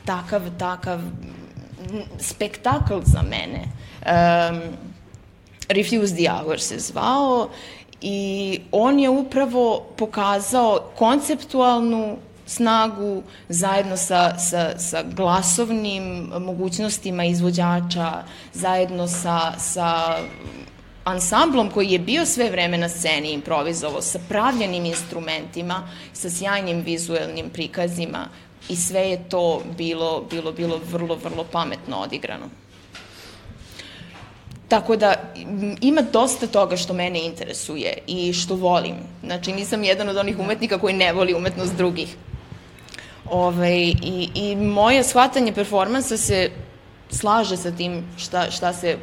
takav, 0.05 0.41
takav 0.59 0.99
spektakl 2.19 2.99
za 3.03 3.21
mene. 3.21 3.67
Um, 4.05 4.90
Refuse 5.71 6.15
the 6.15 6.29
Hour 6.29 6.59
se 6.59 6.79
zvao 6.79 7.49
i 8.01 8.59
on 8.71 8.99
je 8.99 9.09
upravo 9.09 9.85
pokazao 9.97 10.79
konceptualnu 10.95 12.17
snagu 12.45 13.23
zajedno 13.49 13.97
sa, 13.97 14.39
sa, 14.39 14.79
sa 14.79 15.03
glasovnim 15.03 16.31
mogućnostima 16.39 17.25
izvođača, 17.25 18.23
zajedno 18.53 19.07
sa, 19.07 19.53
sa 19.59 20.17
ansamblom 21.03 21.69
koji 21.69 21.91
je 21.91 21.99
bio 21.99 22.25
sve 22.25 22.49
vreme 22.49 22.77
na 22.77 22.89
sceni 22.89 23.31
improvizovao 23.31 24.01
sa 24.01 24.19
pravljenim 24.29 24.85
instrumentima, 24.85 25.87
sa 26.13 26.29
sjajnim 26.29 26.81
vizuelnim 26.81 27.49
prikazima 27.49 28.27
i 28.69 28.75
sve 28.75 29.01
je 29.01 29.29
to 29.29 29.61
bilo, 29.77 30.25
bilo, 30.29 30.51
bilo 30.51 30.79
vrlo, 30.91 31.15
vrlo 31.15 31.45
pametno 31.51 31.97
odigrano. 31.97 32.60
Tako 34.71 34.95
da 34.95 35.13
ima 35.81 36.01
dosta 36.01 36.47
toga 36.47 36.77
što 36.77 36.93
mene 36.93 37.25
interesuje 37.25 37.97
i 38.07 38.33
što 38.33 38.55
volim. 38.55 38.95
Znači 39.23 39.53
nisam 39.53 39.83
jedan 39.83 40.09
od 40.09 40.17
onih 40.17 40.39
umetnika 40.39 40.77
koji 40.79 40.93
ne 40.93 41.13
voli 41.13 41.33
umetnost 41.33 41.75
drugih. 41.75 42.15
Ove, 43.29 43.79
i, 43.81 44.29
I 44.35 44.55
moje 44.55 45.03
shvatanje 45.03 45.53
performansa 45.53 46.17
se 46.17 46.51
slaže 47.09 47.57
sa 47.57 47.71
tim 47.71 48.05
šta, 48.17 48.51
šta 48.51 48.73
se 48.73 48.97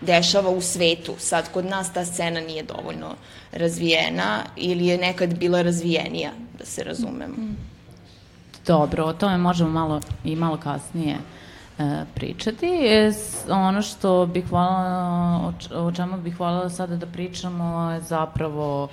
dešava 0.00 0.50
u 0.50 0.60
svetu. 0.60 1.14
Sad, 1.18 1.52
kod 1.52 1.64
nas 1.64 1.92
ta 1.92 2.04
scena 2.04 2.40
nije 2.40 2.62
dovoljno 2.62 3.14
razvijena 3.52 4.42
ili 4.56 4.86
je 4.86 4.98
nekad 4.98 5.38
bila 5.38 5.62
razvijenija, 5.62 6.30
da 6.58 6.64
se 6.64 6.84
razumemo. 6.84 7.34
Dobro, 8.66 9.04
o 9.04 9.12
tome 9.12 9.38
možemo 9.38 9.70
malo 9.70 10.00
i 10.24 10.36
malo 10.36 10.56
kasnije 10.56 11.16
pričati. 12.14 12.66
E, 12.66 13.12
ono 13.50 13.82
što 13.82 14.26
bih 14.26 14.52
voljela, 14.52 15.52
o, 15.74 15.92
čemu 15.92 16.16
bih 16.18 16.40
voljela 16.40 16.70
sada 16.70 16.96
da 16.96 17.06
pričamo 17.06 17.90
je 17.90 18.00
zapravo, 18.00 18.88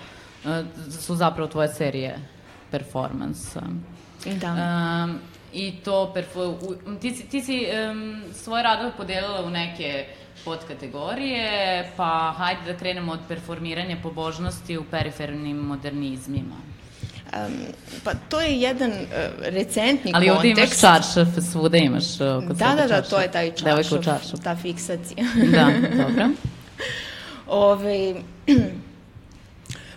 e, 0.46 0.64
su 0.92 1.16
zapravo 1.16 1.48
tvoje 1.48 1.68
serije 1.68 2.20
performansa. 2.72 3.62
Da. 4.26 4.54
Um, 5.04 5.20
I 5.54 5.72
to, 5.84 6.12
perfo, 6.14 6.58
ti, 7.02 7.12
si- 7.12 7.30
ti 7.30 7.42
si 7.42 7.66
um, 7.92 8.22
svoje 8.34 8.64
radove 8.64 8.92
podelila 8.98 9.42
u 9.46 9.50
neke 9.50 10.06
podkategorije, 10.46 11.92
pa 11.98 12.34
hajde 12.38 12.72
da 12.72 12.78
krenemo 12.78 13.12
od 13.12 13.20
performiranja 13.28 13.98
pobožnosti 14.04 14.78
u 14.78 14.84
perifernim 14.84 15.58
modernizmima. 15.58 16.56
Um, 17.32 17.54
pa 18.04 18.12
to 18.30 18.42
je 18.42 18.62
jedan 18.62 18.92
uh, 18.92 18.98
recentni 19.40 20.12
Ali 20.16 20.30
ovde 20.30 20.48
imaš 20.48 20.60
kontekst. 20.60 20.82
čaršaf, 20.82 21.28
svuda 21.52 21.78
imaš 21.78 22.04
uh, 22.04 22.48
kod 22.48 22.58
Da, 22.58 22.66
da, 22.66 22.76
da, 22.76 22.88
čaršaf. 22.88 23.10
to 23.10 23.20
je 23.20 23.32
taj 23.32 23.52
čaršaf, 23.52 24.04
čaršafu. 24.04 24.38
ta 24.44 24.56
fiksacija. 24.56 25.26
Da, 25.52 25.72
dobro. 25.98 26.30
Ove, 27.48 28.16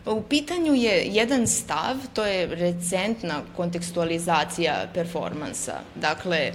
Pa 0.04 0.10
u 0.10 0.22
pitanju 0.22 0.74
je 0.74 1.06
jedan 1.06 1.46
stav, 1.46 1.96
to 2.12 2.24
je 2.24 2.46
recentna 2.46 3.40
kontekstualizacija 3.56 4.86
performansa. 4.94 5.72
Dakle, 5.94 6.38
e, 6.38 6.52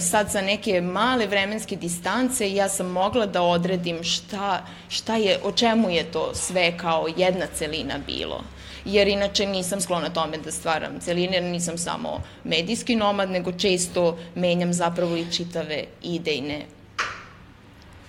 sad 0.00 0.32
sa 0.32 0.40
neke 0.40 0.80
male 0.80 1.26
vremenske 1.26 1.76
distance 1.76 2.54
ja 2.54 2.68
sam 2.68 2.86
mogla 2.86 3.26
da 3.26 3.42
odredim 3.42 4.02
šta, 4.04 4.66
šta 4.88 5.16
je, 5.16 5.38
o 5.44 5.52
čemu 5.52 5.90
je 5.90 6.04
to 6.04 6.34
sve 6.34 6.78
kao 6.78 7.08
jedna 7.16 7.46
celina 7.54 7.94
bilo 8.06 8.44
jer 8.84 9.08
inače 9.08 9.46
nisam 9.46 9.80
sklona 9.80 10.08
tome 10.08 10.38
da 10.38 10.50
stvaram 10.50 11.00
celine, 11.00 11.40
nisam 11.40 11.78
samo 11.78 12.20
medijski 12.44 12.96
nomad, 12.96 13.30
nego 13.30 13.52
često 13.52 14.18
menjam 14.34 14.72
zapravo 14.72 15.16
i 15.16 15.32
čitave 15.32 15.84
idejne 16.02 16.66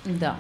Da. 0.06 0.36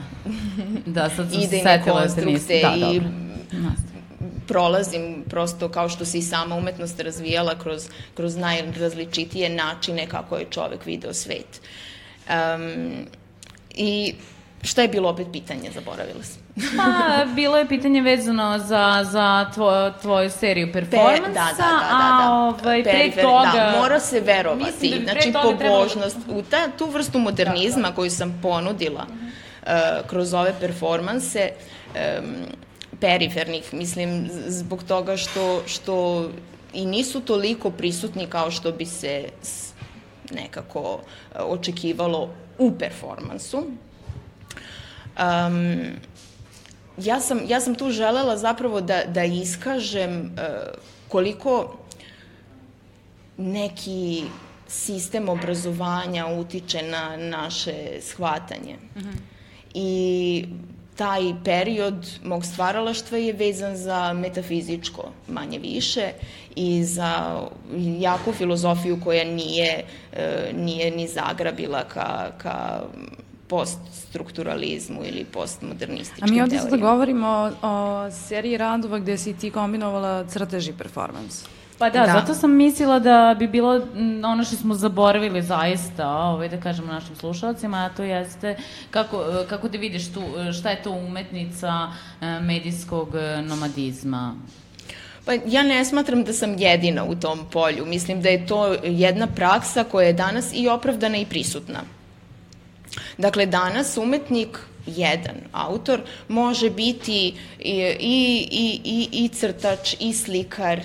Da, 0.85 1.09
sad 1.09 1.31
sam 1.31 1.41
se 1.41 1.47
setila 1.47 1.77
da 1.77 1.83
konstrukte 1.91 2.31
nisi... 2.31 2.61
Da, 2.61 2.73
i 2.77 2.79
dobro. 2.79 3.09
Nastavi. 3.51 4.01
prolazim 4.47 5.23
prosto 5.29 5.69
kao 5.69 5.89
što 5.89 6.05
se 6.05 6.17
i 6.17 6.21
sama 6.21 6.55
umetnost 6.55 6.99
razvijala 6.99 7.59
kroz, 7.59 7.89
kroz 8.15 8.35
najrazličitije 8.35 9.49
načine 9.49 10.07
kako 10.07 10.37
je 10.37 10.45
čovek 10.49 10.85
video 10.85 11.13
svet. 11.13 11.61
Um, 12.29 12.93
I 13.75 14.13
šta 14.65 14.81
je 14.81 14.87
bilo 14.87 15.09
opet 15.09 15.27
pitanje, 15.31 15.71
zaboravila 15.71 16.23
sam. 16.23 16.41
Pa, 16.77 17.25
bilo 17.25 17.57
je 17.57 17.67
pitanje 17.67 18.01
vezano 18.01 18.59
za, 18.59 19.05
za 19.11 19.49
tvo, 19.53 19.91
tvoju 20.01 20.29
seriju 20.29 20.71
performansa, 20.73 21.21
Pe- 21.21 21.33
da, 21.33 21.49
da, 21.57 21.57
da, 21.57 21.79
da, 21.81 22.17
da. 22.17 22.23
a 22.23 22.53
ovaj, 22.61 22.83
pre 22.83 22.93
Perifer- 22.93 23.21
toga... 23.21 23.51
Da, 23.53 23.79
mora 23.79 23.99
se 23.99 24.19
verovati. 24.19 24.65
Mislim 24.65 25.05
da 25.05 25.11
znači, 25.11 25.31
toga 25.33 25.57
trebalo- 25.57 25.79
pobožnost, 25.79 26.17
u 26.27 26.41
ta, 26.41 26.67
tu 26.77 26.85
vrstu 26.85 27.19
modernizma 27.19 27.91
koju 27.91 28.11
sam 28.11 28.39
ponudila 28.41 29.05
uh, 29.05 29.69
kroz 30.07 30.33
ove 30.33 30.53
performanse, 30.59 31.51
um, 31.85 32.35
perifernih, 32.99 33.73
mislim, 33.73 34.29
zbog 34.47 34.83
toga 34.83 35.17
što, 35.17 35.61
što 35.67 36.25
i 36.73 36.85
nisu 36.85 37.19
toliko 37.21 37.69
prisutni 37.69 38.27
kao 38.27 38.51
što 38.51 38.71
bi 38.71 38.85
se 38.85 39.23
nekako 40.31 40.81
uh, 40.81 40.99
očekivalo 41.39 42.29
u 42.57 42.71
performansu. 42.71 43.63
Um, 45.19 45.81
ja 46.97 47.19
sam, 47.19 47.39
ja 47.47 47.61
sam 47.61 47.75
tu 47.75 47.89
želela 47.89 48.37
zapravo 48.37 48.81
da, 48.81 49.03
da 49.07 49.23
iskažem 49.23 50.19
uh, 50.19 50.79
koliko 51.07 51.77
neki 53.37 54.23
sistem 54.67 55.29
obrazovanja 55.29 56.27
utiče 56.27 56.81
na 56.81 57.17
naše 57.17 57.73
shvatanje. 58.01 58.75
I 59.73 60.45
taj 60.95 61.21
period 61.43 62.19
mog 62.23 62.45
stvaralaštva 62.45 63.17
je 63.17 63.33
vezan 63.33 63.75
za 63.77 64.13
metafizičko, 64.13 65.11
manje 65.27 65.59
više, 65.59 66.11
i 66.55 66.83
za 66.83 67.41
jaku 67.99 68.33
filozofiju 68.33 68.99
koja 69.03 69.23
nije, 69.23 69.83
e, 70.13 70.51
nije 70.53 70.91
ni 70.91 71.07
zagrabila 71.07 71.83
ka, 71.83 72.31
ka 72.37 72.83
poststrukturalizmu 73.47 75.01
ili 75.03 75.25
postmodernističkim 75.25 76.23
A 76.23 76.31
mi 76.31 76.41
ovde 76.41 76.55
teorijama. 76.55 76.69
sada 76.69 76.91
govorimo 76.91 77.27
o, 77.61 77.67
o 77.67 78.11
seriji 78.11 78.57
radova 78.57 78.99
gde 78.99 79.17
si 79.17 79.33
ti 79.33 79.51
kombinovala 79.51 80.25
crtež 80.25 80.67
i 80.67 80.73
performans. 80.73 81.43
Pa 81.79 81.89
da, 81.89 81.99
Da. 81.99 82.11
zato 82.13 82.33
sam 82.33 82.51
mislila 82.51 82.99
da 82.99 83.35
bi 83.39 83.47
bilo 83.47 83.81
ono 84.25 84.43
što 84.43 84.55
smo 84.55 84.75
zaboravili 84.75 85.41
zaista, 85.41 86.09
ovaj, 86.09 86.49
da 86.49 86.59
kažemo 86.59 86.93
našim 86.93 87.15
slušalcima, 87.15 87.77
a 87.77 87.89
to 87.89 88.03
jeste 88.03 88.57
kako, 88.91 89.23
kako 89.49 89.67
da 89.67 89.77
vidiš 89.77 90.13
tu, 90.13 90.21
šta 90.59 90.69
je 90.69 90.83
to 90.83 90.91
umetnica 90.91 91.87
e, 92.21 92.39
medijskog 92.39 93.15
e, 93.15 93.41
nomadizma. 93.41 94.35
Pa 95.25 95.33
ja 95.45 95.63
ne 95.63 95.85
smatram 95.85 96.23
da 96.23 96.33
sam 96.33 96.57
jedina 96.57 97.03
u 97.03 97.15
tom 97.15 97.39
polju. 97.51 97.85
Mislim 97.85 98.21
da 98.21 98.29
je 98.29 98.47
to 98.47 98.75
jedna 98.83 99.27
praksa 99.27 99.83
koja 99.83 100.07
je 100.07 100.13
danas 100.13 100.51
i 100.53 100.67
opravdana 100.67 101.17
i 101.17 101.25
prisutna. 101.25 101.79
Dakle, 103.17 103.45
danas 103.45 103.97
umetnik 103.97 104.59
jedan 104.85 105.35
autor 105.51 106.01
može 106.27 106.69
biti 106.69 107.33
i, 107.59 107.71
i, 107.99 108.47
i, 108.83 109.09
i, 109.11 109.29
crtač, 109.29 109.95
i 109.99 110.13
slikar, 110.13 110.81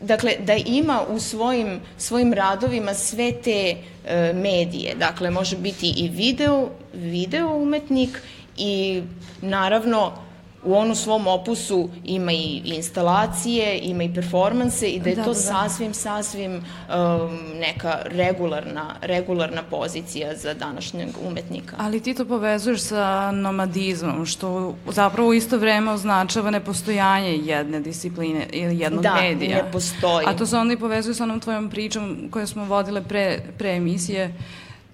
dakle, 0.00 0.32
da 0.46 0.54
ima 0.54 1.02
u 1.08 1.18
svojim, 1.18 1.80
svojim 1.98 2.32
radovima 2.32 2.94
sve 2.94 3.32
te 3.32 3.76
e, 4.06 4.32
medije. 4.32 4.94
Dakle, 4.94 5.30
može 5.30 5.56
biti 5.56 5.94
i 5.96 6.08
video, 6.08 6.68
video 6.94 7.56
umetnik 7.56 8.22
i 8.56 9.02
naravno 9.42 10.27
u 10.64 10.74
onu 10.74 10.94
svom 10.94 11.26
opusu 11.26 11.88
ima 12.04 12.32
i 12.32 12.62
instalacije, 12.64 13.78
ima 13.82 14.02
i 14.02 14.14
performanse 14.14 14.88
i 14.88 15.00
da 15.00 15.10
je 15.10 15.16
da, 15.16 15.24
to 15.24 15.32
da, 15.32 15.34
da. 15.34 15.40
sasvim, 15.40 15.94
sasvim 15.94 16.52
um, 16.52 16.62
neka 17.60 17.98
regularna, 18.04 18.94
regularna 19.02 19.62
pozicija 19.62 20.36
za 20.36 20.54
današnjeg 20.54 21.08
umetnika. 21.28 21.76
Ali 21.78 22.00
ti 22.00 22.14
to 22.14 22.24
povezuješ 22.24 22.80
sa 22.80 23.30
nomadizmom, 23.30 24.26
što 24.26 24.74
zapravo 24.88 25.28
u 25.28 25.34
isto 25.34 25.58
vreme 25.58 25.90
označava 25.90 26.50
nepostojanje 26.50 27.36
jedne 27.36 27.80
discipline 27.80 28.46
ili 28.52 28.78
jednog 28.78 29.02
da, 29.02 29.14
medija. 29.14 29.56
Da, 29.56 29.64
ne 29.64 29.72
postoji. 29.72 30.26
A 30.26 30.36
to 30.36 30.46
se 30.46 30.56
onda 30.56 30.74
i 30.74 30.78
povezuje 30.78 31.14
sa 31.14 31.22
onom 31.22 31.40
tvojom 31.40 31.70
pričom 31.70 32.28
koju 32.30 32.46
smo 32.46 32.64
vodile 32.64 33.02
pre, 33.02 33.40
pre 33.58 33.76
emisije, 33.76 34.34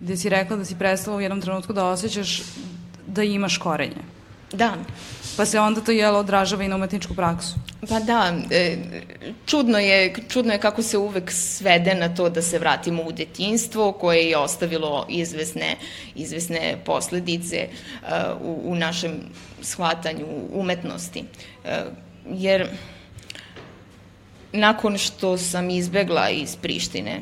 gde 0.01 0.17
si 0.17 0.29
rekla 0.29 0.57
da 0.57 0.65
si 0.65 0.79
prestala 0.79 1.17
u 1.17 1.21
jednom 1.21 1.41
trenutku 1.41 1.73
da 1.73 1.85
osjećaš 1.87 2.43
da 3.07 3.23
imaš 3.23 3.59
korenje. 3.59 4.15
Da. 4.53 4.75
Pa 5.37 5.45
se 5.45 5.61
onda 5.61 5.81
to 5.81 5.93
jelo 5.93 6.19
odražava 6.19 6.65
i 6.65 6.69
na 6.69 6.77
umetničku 6.77 7.15
praksu. 7.15 7.55
Pa 7.89 8.01
da, 8.01 8.35
e, 8.51 8.77
čudno 9.47 9.79
je, 9.79 10.15
čudno 10.29 10.53
je 10.53 10.61
kako 10.61 10.83
se 10.83 10.99
uvek 10.99 11.31
svede 11.33 11.95
na 11.95 12.15
to 12.15 12.29
da 12.29 12.43
se 12.43 12.59
vratimo 12.59 13.03
u 13.03 13.13
detinstvo 13.13 13.93
koje 13.93 14.29
je 14.29 14.39
ostavilo 14.39 15.07
izvesne, 15.09 15.77
izvesne 16.15 16.79
posledice 16.85 17.69
uh, 17.69 18.09
u, 18.41 18.61
u 18.65 18.75
našem 18.75 19.13
shvatanju 19.63 20.27
umetnosti. 20.53 21.25
Uh, 21.65 21.71
jer 22.31 22.69
nakon 24.53 24.99
što 24.99 25.39
sam 25.39 25.71
izbegla 25.71 26.31
iz 26.31 26.57
Prištine, 26.57 27.21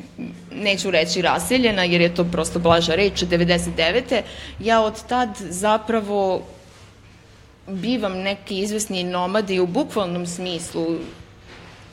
neću 0.52 0.90
reći 0.90 1.22
raseljena 1.22 1.84
jer 1.84 2.00
je 2.00 2.14
to 2.14 2.24
prosto 2.24 2.58
blaža 2.58 2.94
reč, 2.94 3.22
99. 3.22 4.22
ja 4.60 4.80
od 4.80 5.06
tad 5.06 5.28
zapravo 5.40 6.42
bivam 7.72 8.12
neki 8.12 8.58
izvesni 8.58 9.04
nomadi 9.04 9.60
u 9.60 9.66
bukvalnom 9.66 10.26
smislu. 10.26 10.86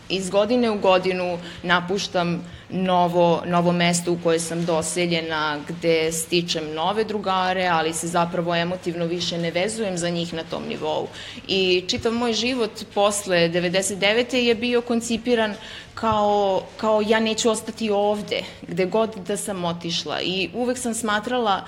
Iz 0.10 0.30
godine 0.30 0.70
u 0.72 0.80
godinu 0.80 1.38
napuštam 1.64 2.44
novo, 2.70 3.44
novo 3.46 3.72
mesto 3.72 4.12
u 4.12 4.18
koje 4.24 4.40
sam 4.40 4.66
doseljena, 4.66 5.60
gde 5.68 6.12
stičem 6.12 6.74
nove 6.74 7.04
drugare, 7.04 7.68
ali 7.68 7.94
se 7.94 8.08
zapravo 8.08 8.56
emotivno 8.56 9.06
više 9.06 9.38
ne 9.38 9.52
vezujem 9.52 9.98
za 9.98 10.10
njih 10.10 10.34
na 10.34 10.44
tom 10.44 10.64
nivou. 10.70 11.08
I 11.48 11.84
čitav 11.88 12.14
moj 12.14 12.34
život 12.34 12.72
posle 12.94 13.38
99. 13.38 14.36
je 14.36 14.56
bio 14.56 14.82
koncipiran 14.82 15.54
kao, 15.94 16.64
kao 16.78 17.02
ja 17.08 17.20
neću 17.20 17.50
ostati 17.50 17.90
ovde, 17.90 18.44
gde 18.62 18.86
god 18.86 19.16
da 19.28 19.38
sam 19.38 19.66
otišla. 19.66 20.22
I 20.22 20.50
uvek 20.54 20.78
sam 20.78 20.94
smatrala 20.94 21.66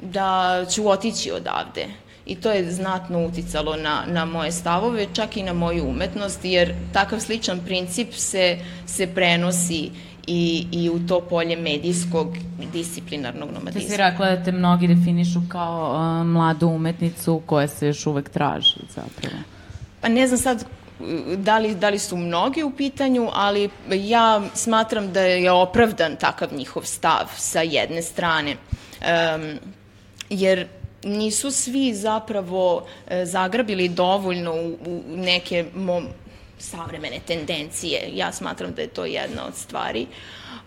da 0.00 0.64
ću 0.70 0.88
otići 0.88 1.30
odavde 1.30 1.86
i 2.26 2.34
to 2.34 2.50
je 2.50 2.72
znatno 2.72 3.26
uticalo 3.26 3.76
na, 3.76 4.04
na 4.06 4.24
moje 4.24 4.52
stavove, 4.52 5.06
čak 5.12 5.36
i 5.36 5.42
na 5.42 5.52
moju 5.52 5.84
umetnost, 5.88 6.44
jer 6.44 6.74
takav 6.92 7.20
sličan 7.20 7.60
princip 7.64 8.14
se, 8.14 8.58
se 8.86 9.06
prenosi 9.06 9.90
i, 10.26 10.66
i 10.72 10.90
u 10.90 11.06
to 11.06 11.20
polje 11.20 11.56
medijskog 11.56 12.36
disciplinarnog 12.72 13.50
nomadizma. 13.50 13.80
Ti 13.80 13.88
si 13.88 13.96
rekla 13.96 14.30
da 14.30 14.44
te 14.44 14.52
mnogi 14.52 14.88
definišu 14.88 15.40
kao 15.48 15.94
uh, 15.94 16.26
mladu 16.26 16.68
umetnicu 16.68 17.42
koja 17.46 17.68
se 17.68 17.86
još 17.86 18.06
uvek 18.06 18.28
traži 18.28 18.76
zapravo. 18.88 19.42
Pa 20.00 20.08
ne 20.08 20.26
znam 20.26 20.38
sad 20.38 20.64
da 21.36 21.58
li, 21.58 21.74
da 21.74 21.88
li 21.88 21.98
su 21.98 22.16
mnogi 22.16 22.62
u 22.62 22.70
pitanju, 22.70 23.28
ali 23.32 23.70
ja 23.90 24.42
smatram 24.54 25.12
da 25.12 25.20
je 25.20 25.52
opravdan 25.52 26.16
takav 26.16 26.48
njihov 26.56 26.82
stav 26.82 27.26
sa 27.36 27.60
jedne 27.60 28.02
strane. 28.02 28.56
Um, 29.00 29.58
jer 30.30 30.66
nisu 31.04 31.50
svi 31.50 31.94
zapravo 31.94 32.86
e, 33.08 33.26
zagrabili 33.26 33.88
dovoljno 33.88 34.52
u, 34.52 34.78
u 34.86 35.02
neke 35.06 35.64
mo, 35.74 36.02
savremene 36.58 37.18
tendencije. 37.26 38.10
Ja 38.14 38.32
smatram 38.32 38.74
da 38.74 38.82
je 38.82 38.88
to 38.88 39.04
jedna 39.04 39.46
od 39.46 39.54
stvari. 39.54 40.06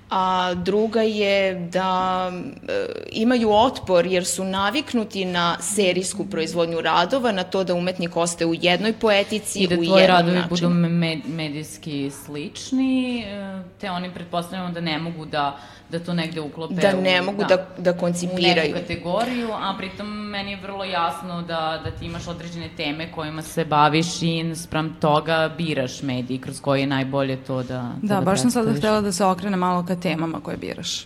A 0.09 0.53
druga 0.53 1.01
je 1.01 1.55
da 1.71 2.31
e, 2.67 2.85
imaju 3.11 3.51
otpor 3.51 4.05
jer 4.05 4.25
su 4.25 4.43
naviknuti 4.43 5.25
na 5.25 5.57
serijsku 5.61 6.25
proizvodnju 6.25 6.81
radova, 6.81 7.31
na 7.31 7.43
to 7.43 7.63
da 7.63 7.73
umetnik 7.73 8.17
ostaje 8.17 8.47
u 8.47 8.53
jednoj 8.53 8.93
poetici, 8.93 9.59
u 9.59 9.61
jednom 9.61 9.79
načinu. 9.79 9.83
I 9.83 9.87
da 9.87 9.89
tvoji 9.89 10.07
radovi 10.07 10.41
budu 10.49 10.69
med, 10.69 11.19
medijski 11.27 12.11
slični, 12.25 13.21
e, 13.21 13.61
te 13.81 13.91
oni 13.91 14.13
pretpostavljamo 14.13 14.73
da 14.73 14.81
ne 14.81 14.99
mogu 14.99 15.25
da 15.25 15.57
da 15.97 16.05
to 16.05 16.13
negde 16.13 16.41
uklope 16.41 16.73
da 16.73 16.93
ne 16.93 17.21
mogu 17.21 17.43
da, 17.43 17.55
da, 17.55 17.65
da 17.77 17.97
koncipiraju. 17.97 18.71
U 18.71 18.75
neku 18.75 18.79
kategoriju, 18.79 19.49
a 19.51 19.75
pritom 19.77 20.07
meni 20.07 20.51
je 20.51 20.57
vrlo 20.61 20.83
jasno 20.83 21.41
da, 21.41 21.81
da 21.83 21.91
ti 21.91 22.05
imaš 22.05 22.27
određene 22.27 22.69
teme 22.77 23.11
kojima 23.11 23.41
se 23.41 23.65
baviš 23.65 24.21
i 24.21 24.55
sprem 24.55 24.95
toga 24.99 25.51
biraš 25.57 26.01
mediji 26.01 26.37
kroz 26.37 26.61
koji 26.61 26.81
je 26.81 26.87
najbolje 26.87 27.43
to 27.43 27.63
da 27.63 27.91
Da, 28.01 28.15
da 28.15 28.21
baš 28.21 28.41
sam 28.41 28.51
sada 28.51 28.73
htela 28.73 29.01
da 29.01 29.11
se 29.11 29.25
okrene 29.25 29.57
malo 29.57 29.85
ka 29.85 29.95
temama 29.95 30.39
koje 30.39 30.57
biraš. 30.57 31.05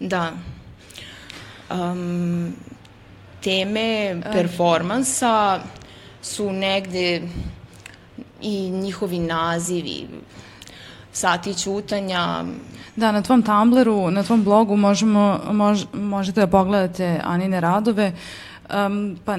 Da. 0.00 0.32
Um, 1.70 2.54
teme 3.40 4.20
performansa 4.32 5.60
su 6.22 6.52
negde 6.52 7.22
i 8.42 8.70
njihovi 8.70 9.18
nazivi 9.18 10.06
sati 11.16 11.54
ćutanja, 11.54 12.44
Da, 12.96 13.12
na 13.12 13.22
tvom 13.22 13.42
Tumblru, 13.42 14.10
na 14.10 14.22
tvom 14.22 14.44
blogu 14.44 14.76
možemo, 14.76 15.40
mož, 15.52 15.84
možete 15.92 16.40
da 16.40 16.46
pogledate 16.46 17.20
Anine 17.24 17.60
radove. 17.60 18.12
Um, 18.86 19.18
pa 19.24 19.36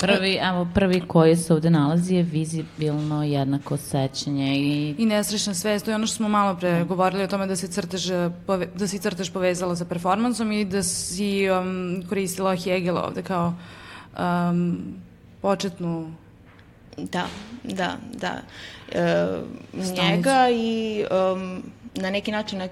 Prvi, 0.00 0.38
evo, 0.42 0.66
prvi 0.74 1.00
koji 1.00 1.36
se 1.36 1.52
ovde 1.52 1.70
nalazi 1.70 2.14
je 2.14 2.22
vizibilno 2.22 3.24
jednako 3.24 3.76
sećanje 3.76 4.54
i... 4.56 4.94
I 4.98 5.06
nesrećna 5.06 5.54
svest, 5.54 5.84
to 5.84 5.90
je 5.90 5.94
ono 5.94 6.06
što 6.06 6.16
smo 6.16 6.28
malo 6.28 6.56
pre 6.56 6.84
govorili 6.84 7.24
o 7.24 7.26
tome 7.26 7.46
da 7.46 7.56
se 7.56 7.68
crtež, 7.68 8.10
da 8.74 8.86
si 8.88 8.98
crtež 8.98 9.30
povezala 9.30 9.76
sa 9.76 9.84
performansom 9.84 10.52
i 10.52 10.64
da 10.64 10.82
si 10.82 11.50
um, 11.50 12.02
koristila 12.08 12.56
Hegel 12.56 12.96
ovde 12.96 13.22
kao 13.22 13.54
um, 14.18 14.78
početnu... 15.42 16.12
Da, 16.96 17.26
da, 17.64 17.96
da. 18.14 18.40
E, 18.92 19.26
njega 19.72 20.48
i 20.50 21.04
um, 21.10 21.62
na 21.94 22.10
neki 22.10 22.32
način 22.32 22.58
na 22.58 22.68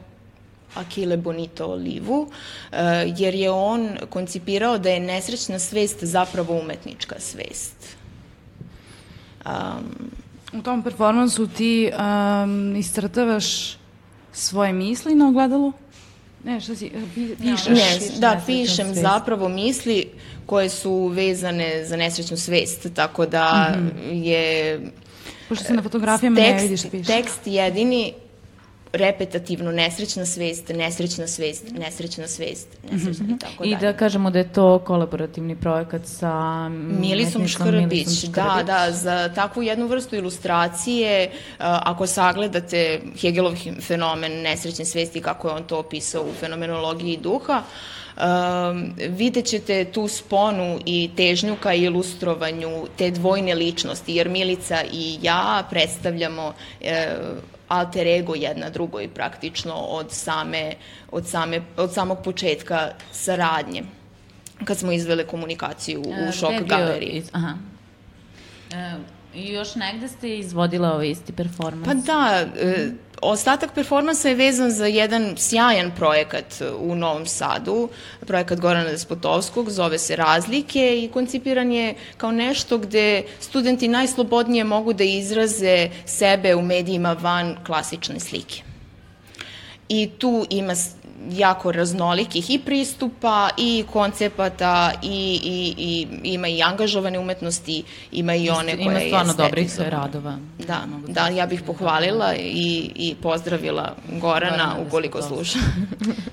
Akile 0.74 1.16
Bonito 1.16 1.66
Olivu, 1.66 2.20
uh, 2.20 2.78
jer 3.16 3.34
je 3.34 3.50
on 3.50 3.96
koncipirao 4.10 4.78
da 4.78 4.90
je 4.90 5.00
nesrećna 5.00 5.58
svest 5.58 6.04
zapravo 6.04 6.60
umetnička 6.60 7.14
svest. 7.18 7.96
Um, 9.46 10.10
U 10.52 10.62
tom 10.62 10.82
performansu 10.82 11.46
ti 11.46 11.90
um, 11.92 12.76
iscrtavaš 12.76 13.76
svoje 14.32 14.72
misli 14.72 15.14
na 15.14 15.28
ogledalu? 15.28 15.72
Ne, 16.44 16.60
šta 16.60 16.74
si, 16.74 16.90
pišeš? 17.14 17.68
Ne, 17.68 18.18
da, 18.18 18.40
pišem 18.46 18.94
zapravo 18.94 19.48
misli 19.48 20.06
koje 20.46 20.68
su 20.68 21.06
vezane 21.06 21.84
za 21.84 21.96
nesrećnu 21.96 22.36
svest, 22.36 22.86
tako 22.94 23.26
da 23.26 23.74
mm 23.76 23.80
-hmm. 23.80 24.24
je... 24.24 24.80
Pošto 25.48 25.64
se 25.64 25.72
na 25.72 25.82
fotografijama 25.82 26.36
tekst, 26.36 26.56
ne 26.56 26.62
vidiš 26.62 26.90
pišeš. 26.90 27.06
Tekst 27.06 27.40
jedini 27.44 28.12
repetativno 28.92 29.72
nesrećna 29.72 30.26
svest, 30.26 30.68
nesrećna 30.68 31.26
svest, 31.26 31.64
nesrećna 31.78 32.28
svest, 32.28 32.68
nesrećna 32.92 33.26
mm 33.26 33.28
-hmm. 33.28 33.36
i 33.36 33.38
tako 33.38 33.64
dalje. 33.64 33.72
I 33.72 33.76
da 33.76 33.92
kažemo 33.92 34.30
da 34.30 34.38
je 34.38 34.52
to 34.52 34.78
kolaborativni 34.78 35.56
projekat 35.56 36.02
sa 36.06 36.68
Milisom 36.68 37.48
Škrbić. 37.48 38.24
Da, 38.24 38.62
da, 38.66 38.92
za 38.92 39.28
takvu 39.34 39.62
jednu 39.62 39.86
vrstu 39.86 40.16
ilustracije, 40.16 41.30
ako 41.58 42.06
sagledate 42.06 43.00
Hegelov 43.20 43.54
fenomen 43.80 44.42
nesrećne 44.42 44.84
svesti, 44.84 45.20
kako 45.20 45.48
je 45.48 45.54
on 45.54 45.64
to 45.64 45.78
opisao 45.78 46.22
u 46.22 46.32
fenomenologiji 46.40 47.16
duha, 47.16 47.62
um, 48.16 48.94
vidjet 49.08 49.46
ćete 49.46 49.84
tu 49.84 50.08
sponu 50.08 50.78
i 50.84 51.10
težnju 51.16 51.56
ka 51.62 51.74
ilustrovanju 51.74 52.86
te 52.96 53.10
dvojne 53.10 53.54
ličnosti, 53.54 54.14
jer 54.14 54.28
Milica 54.28 54.82
i 54.92 55.18
ja 55.22 55.66
predstavljamo 55.70 56.46
uh, 56.46 56.88
alter 57.68 58.06
ego 58.06 58.34
jedna 58.34 58.70
drugoj 58.70 59.08
praktično 59.08 59.74
od 59.74 60.12
same, 60.12 60.72
od 61.12 61.26
same, 61.26 61.62
od 61.76 61.94
samog 61.94 62.18
početka 62.24 62.90
saradnje 63.12 63.82
kad 64.64 64.78
smo 64.78 64.92
izvele 64.92 65.26
komunikaciju 65.26 66.00
u 66.00 66.12
e, 66.12 66.32
Šok 66.32 66.52
galeriji. 66.66 67.10
Iz, 67.10 67.30
aha. 67.32 67.54
E, 68.72 68.94
još 69.34 69.74
negde 69.74 70.08
ste 70.08 70.38
izvodila 70.38 70.92
ovaj 70.92 71.10
isti 71.10 71.32
performans? 71.32 71.86
Pa 71.86 71.94
da, 71.94 72.46
e, 72.60 72.90
ostatak 73.22 73.74
performansa 73.74 74.28
je 74.28 74.34
vezan 74.34 74.70
za 74.70 74.86
jedan 74.86 75.36
sjajan 75.36 75.90
projekat 75.96 76.62
u 76.78 76.94
Novom 76.94 77.26
Sadu, 77.26 77.88
projekat 78.26 78.60
Gorana 78.60 78.90
Despotovskog, 78.90 79.70
zove 79.70 79.98
se 79.98 80.16
Razlike 80.16 80.98
i 81.04 81.10
koncipiran 81.12 81.72
je 81.72 81.94
kao 82.16 82.32
nešto 82.32 82.78
gde 82.78 83.22
studenti 83.40 83.88
najslobodnije 83.88 84.64
mogu 84.64 84.92
da 84.92 85.04
izraze 85.04 85.90
sebe 86.06 86.54
u 86.54 86.62
medijima 86.62 87.12
van 87.12 87.56
klasične 87.66 88.20
slike. 88.20 88.62
I 89.88 90.10
tu 90.18 90.46
ima 90.50 90.74
jako 91.30 91.72
raznolikih 91.72 92.50
i 92.50 92.58
pristupa 92.58 93.50
i 93.56 93.84
koncepata 93.92 94.92
i, 95.02 95.40
i, 95.44 95.74
i 95.78 96.06
ima 96.34 96.48
i 96.48 96.62
angažovane 96.62 97.18
umetnosti, 97.18 97.82
ima 98.12 98.34
i 98.34 98.50
one 98.50 98.76
koje 98.76 98.82
ima 98.82 99.00
stvarno 99.00 99.34
dobrih 99.34 99.80
radova. 99.80 100.38
Da, 100.58 100.80
da, 101.08 101.28
ja 101.28 101.46
bih 101.46 101.62
pohvalila 101.66 102.34
i, 102.34 102.92
i 102.94 103.14
pozdravila 103.22 103.94
Gorana, 104.20 104.56
Gorana 104.56 104.76
ukoliko 104.86 105.22
sluša. 105.22 105.58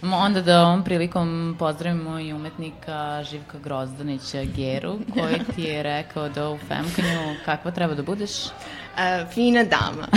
Onda 0.26 0.42
da 0.42 0.62
ovom 0.62 0.84
prilikom 0.84 1.56
pozdravimo 1.60 2.20
i 2.20 2.34
umetnika 2.34 3.24
Živka 3.24 3.58
Grozdanića 3.64 4.44
Geru, 4.44 5.00
koji 5.14 5.36
ti 5.56 5.62
je 5.62 5.84
rekao 5.84 6.30
da 6.30 6.50
u 6.50 6.58
Femkanju 6.58 7.36
kakva 7.46 7.72
treba 7.72 7.94
da 7.94 8.04
budeš? 8.04 8.32
Uh, 8.96 9.34
fina 9.34 9.64
dama. 9.64 10.08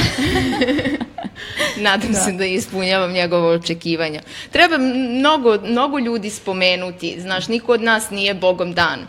Nadam 1.87 2.13
da. 2.13 2.19
se 2.19 2.33
da 2.33 2.45
ispunjavam 2.45 3.13
njegovo 3.13 3.49
očekivanja. 3.49 4.21
Treba 4.51 4.79
mnogo, 4.79 5.59
mnogo 5.65 5.99
ljudi 5.99 6.31
spomenuti. 6.31 7.21
Znaš, 7.21 7.49
niko 7.49 7.73
od 7.73 7.83
nas 7.83 8.11
nije 8.11 8.35
bogom 8.35 8.73
dan. 8.73 9.07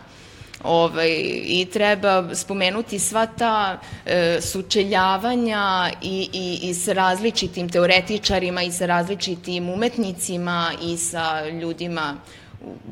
Ovaj, 0.64 1.10
I 1.44 1.66
treba 1.72 2.34
spomenuti 2.34 2.98
sva 2.98 3.26
ta 3.26 3.80
e, 4.06 4.38
sučeljavanja 4.40 5.90
i, 6.02 6.28
i, 6.32 6.68
i 6.68 6.74
sa 6.74 6.92
različitim 6.92 7.68
teoretičarima 7.68 8.62
i 8.62 8.72
sa 8.72 8.86
različitim 8.86 9.68
umetnicima 9.68 10.72
i 10.82 10.96
sa 10.96 11.48
ljudima 11.48 12.16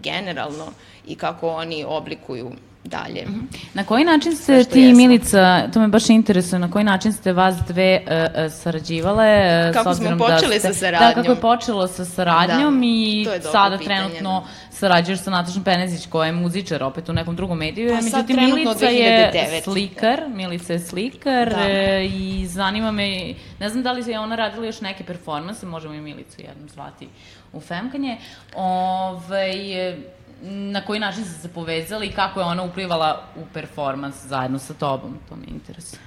generalno 0.02 0.72
i 1.06 1.14
kako 1.14 1.48
oni 1.48 1.84
oblikuju 1.84 2.52
dalje. 2.84 3.22
Mhm. 3.22 3.40
Na 3.74 3.84
koji 3.84 4.04
način 4.04 4.36
ste 4.36 4.64
ti 4.64 4.88
i 4.88 4.94
Milica, 4.94 5.68
to 5.72 5.80
me 5.80 5.88
baš 5.88 6.10
interesuje, 6.10 6.58
na 6.58 6.70
koji 6.70 6.84
način 6.84 7.12
ste 7.12 7.32
vas 7.32 7.56
dve 7.68 8.00
uh, 8.06 8.52
sarađivale? 8.52 9.68
Uh, 9.68 9.74
kako 9.74 9.94
smo 9.94 10.10
da 10.10 10.16
počeli 10.16 10.54
da 10.54 10.58
ste, 10.60 10.74
sa 10.74 10.74
saradnjom. 10.74 11.08
Da, 11.08 11.14
kako 11.14 11.30
je 11.30 11.40
počelo 11.40 11.88
sa 11.88 12.04
saradnjom 12.04 12.80
da, 12.80 12.86
i 12.86 13.26
sada 13.52 13.78
pitanje, 13.78 13.98
trenutno 13.98 14.40
da. 14.40 14.76
sarađuješ 14.76 15.20
sa 15.20 15.30
Natašom 15.30 15.64
Penezić 15.64 16.06
koja 16.06 16.26
je 16.26 16.32
muzičar 16.32 16.82
opet 16.82 17.08
u 17.08 17.12
nekom 17.12 17.36
drugom 17.36 17.58
mediju. 17.58 17.88
Pa 17.90 18.00
Međutim, 18.00 18.36
Milica 18.36 18.86
2009. 18.86 18.90
je 18.90 19.62
slikar, 19.62 20.20
Milica 20.28 20.72
je 20.72 20.78
slikar 20.78 21.50
da. 21.50 21.68
e, 21.68 22.06
i 22.06 22.46
zanima 22.46 22.90
me, 22.90 23.34
ne 23.60 23.68
znam 23.68 23.82
da 23.82 23.92
li 23.92 24.10
je 24.10 24.20
ona 24.20 24.36
radila 24.36 24.66
još 24.66 24.80
neke 24.80 25.04
performanse, 25.04 25.66
možemo 25.66 25.94
i 25.94 26.00
Milicu 26.00 26.40
jednom 26.42 26.68
zvati 26.68 27.08
u 27.52 27.60
Femkanje. 27.60 28.18
Ove, 28.54 29.16
ovaj, 29.16 30.17
na 30.43 30.84
koji 30.84 31.01
način 31.01 31.24
ste 31.24 31.43
se 31.43 31.49
povezali 31.49 32.07
i 32.07 32.12
kako 32.12 32.41
je 32.41 32.47
ona 32.47 32.62
uplivala 32.62 33.24
u 33.36 33.41
performans 33.55 34.14
zajedno 34.26 34.59
sa 34.59 34.74
tobom, 34.74 35.18
to 35.28 35.36
me 35.36 35.47
interesuje. 35.49 36.01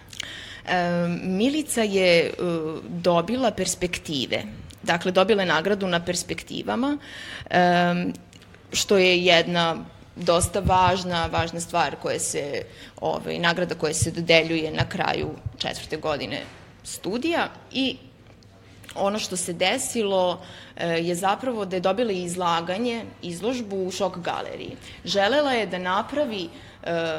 E, 0.66 1.08
Milica 1.24 1.82
je 1.82 2.34
uh, 2.34 2.80
dobila 2.90 3.52
perspektive, 3.52 4.44
dakle 4.84 5.12
dobila 5.12 5.42
je 5.42 5.48
nagradu 5.48 5.88
na 5.88 6.00
perspektivama, 6.06 6.98
e, 7.50 7.60
što 8.74 8.98
je 8.98 9.26
jedna 9.26 9.78
dosta 10.16 10.60
važna, 10.60 11.26
važna 11.26 11.60
stvar 11.60 11.96
koja 12.02 12.20
se, 12.20 12.64
ovaj, 13.02 13.40
nagrada 13.40 13.76
koja 13.76 13.94
se 13.94 14.12
dodeljuje 14.12 14.72
na 14.72 14.90
kraju 14.90 15.30
četvrte 15.58 15.98
godine 15.98 16.42
studija 16.84 17.50
i 17.72 17.98
ono 18.96 19.20
što 19.20 19.38
se 19.38 19.54
desilo 19.54 20.42
e, 20.76 20.88
je 20.88 21.16
zapravo 21.16 21.66
da 21.66 21.76
je 21.76 21.80
dobila 21.80 22.12
izlaganje, 22.12 23.06
izložbu 23.22 23.84
u 23.88 23.92
šok 23.92 24.18
galeriji. 24.18 24.78
Želela 25.06 25.52
je 25.52 25.66
da 25.66 25.78
napravi 25.78 26.44
e, 26.44 26.50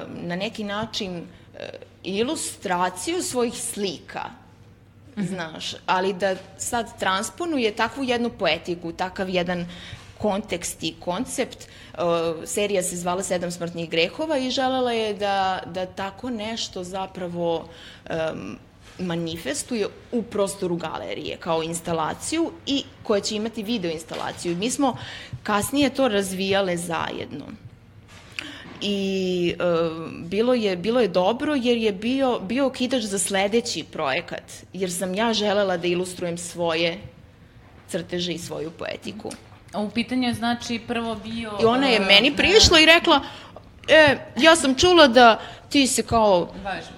na 0.08 0.36
neki 0.36 0.64
način 0.64 1.16
e, 1.18 1.68
ilustraciju 2.02 3.22
svojih 3.22 3.54
slika, 3.54 4.24
mhm. 5.16 5.26
znaš, 5.26 5.74
ali 5.86 6.12
da 6.12 6.36
sad 6.58 6.98
transponuje 6.98 7.76
takvu 7.76 8.04
jednu 8.04 8.30
poetiku, 8.30 8.92
takav 8.92 9.28
jedan 9.28 9.66
kontekst 10.18 10.82
i 10.82 10.94
koncept. 11.00 11.66
serija 12.44 12.82
se 12.82 12.96
zvala 12.96 13.22
Sedam 13.22 13.50
smrtnih 13.50 13.90
grehova 13.90 14.38
i 14.38 14.50
želela 14.50 14.92
je 14.92 15.14
da, 15.14 15.62
da 15.66 15.86
tako 15.86 16.30
nešto 16.30 16.84
zapravo 16.84 17.56
um, 18.10 18.58
manifestuje 18.98 19.86
u 20.12 20.22
prostoru 20.22 20.76
galerije 20.76 21.36
kao 21.36 21.62
instalaciju 21.62 22.52
i 22.66 22.84
koja 23.02 23.20
će 23.20 23.36
imati 23.36 23.62
video 23.62 23.90
instalaciju. 23.90 24.56
Mi 24.56 24.70
smo 24.70 24.96
kasnije 25.42 25.90
to 25.90 26.08
razvijale 26.08 26.76
zajedno. 26.76 27.44
I 28.80 29.54
e, 29.58 29.64
bilo, 30.24 30.54
je, 30.54 30.76
bilo 30.76 31.00
je 31.00 31.08
dobro 31.08 31.54
jer 31.54 31.78
je 31.78 31.92
bio, 31.92 32.40
bio 32.40 32.66
okidač 32.66 33.02
za 33.02 33.18
sledeći 33.18 33.84
projekat, 33.92 34.52
jer 34.72 34.92
sam 34.92 35.14
ja 35.14 35.32
želela 35.32 35.76
da 35.76 35.86
ilustrujem 35.86 36.38
svoje 36.38 36.98
crteže 37.88 38.32
i 38.32 38.38
svoju 38.38 38.70
poetiku. 38.70 39.32
A 39.72 39.80
u 39.80 39.90
pitanju 39.90 40.28
je 40.28 40.34
znači 40.34 40.80
prvo 40.86 41.14
bio... 41.14 41.52
I 41.62 41.64
ona 41.64 41.86
je 41.86 42.00
meni 42.00 42.36
prišla 42.36 42.80
i 42.80 42.86
rekla, 42.86 43.20
e, 43.88 44.16
ja 44.36 44.56
sam 44.56 44.74
čula 44.74 45.08
da 45.08 45.40
ti 45.68 45.86
se 45.86 46.02
kao 46.02 46.48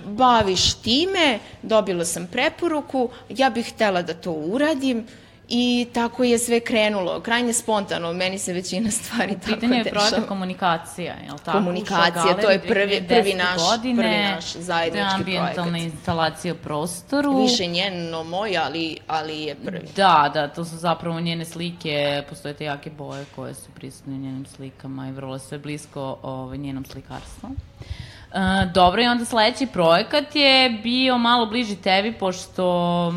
baviš 0.05 0.75
time, 0.75 1.39
dobila 1.63 2.05
sam 2.05 2.27
preporuku, 2.27 3.11
ja 3.29 3.51
bih 3.51 3.73
htela 3.75 4.03
da 4.03 4.15
to 4.15 4.33
uradim 4.33 5.07
i 5.49 5.87
tako 5.95 6.25
je 6.25 6.39
sve 6.39 6.61
krenulo, 6.61 7.21
krajnje 7.21 7.53
spontano, 7.53 8.13
meni 8.13 8.39
se 8.39 8.53
većina 8.53 8.91
stvari 8.91 9.33
tako 9.33 9.45
dešava. 9.45 9.61
Pitanje 9.61 9.77
je 9.77 9.85
projekta 9.85 10.23
komunikacija, 10.29 11.15
je 11.15 11.33
li 11.33 11.39
tako? 11.45 11.59
Komunikacija, 11.59 12.37
to 12.43 12.51
je 12.51 12.59
prvi, 12.59 13.05
prvi, 13.09 13.35
naš, 13.35 13.61
godine, 13.71 14.03
prvi 14.03 14.35
naš 14.35 14.53
zajednički 14.53 15.09
projekat. 15.09 15.19
ambijentalna 15.19 15.79
instalacija 15.79 16.55
u 16.55 16.57
prostoru. 16.57 17.43
Više 17.43 17.67
njeno 17.67 18.25
moj, 18.25 18.59
ali, 18.59 18.97
ali 19.07 19.43
je 19.43 19.55
prvi. 19.55 19.89
Da, 19.97 20.31
da, 20.35 20.49
to 20.49 20.65
su 20.65 20.77
zapravo 20.77 21.21
njene 21.21 21.45
slike, 21.45 22.23
postoje 22.29 22.55
te 22.55 22.65
jake 22.65 22.91
boje 22.91 23.25
koje 23.37 23.55
su 23.55 23.71
prisutne 23.75 24.15
u 24.15 24.19
njenim 24.19 24.47
slikama 24.47 25.09
i 25.09 25.13
vrlo 25.13 25.39
sve 25.39 25.59
blisko 25.59 26.19
ovaj, 26.23 26.59
njenom 26.59 26.85
slikarstvu. 26.85 27.49
Uh, 27.49 28.73
dobro, 28.73 29.03
i 29.03 29.07
onda 29.07 29.25
sledeći 29.25 29.67
projekat 29.67 30.37
je 30.37 30.71
bio 30.83 31.19
malo 31.19 31.47
bliži 31.47 31.77
tebi, 31.77 32.13
pošto 32.13 33.13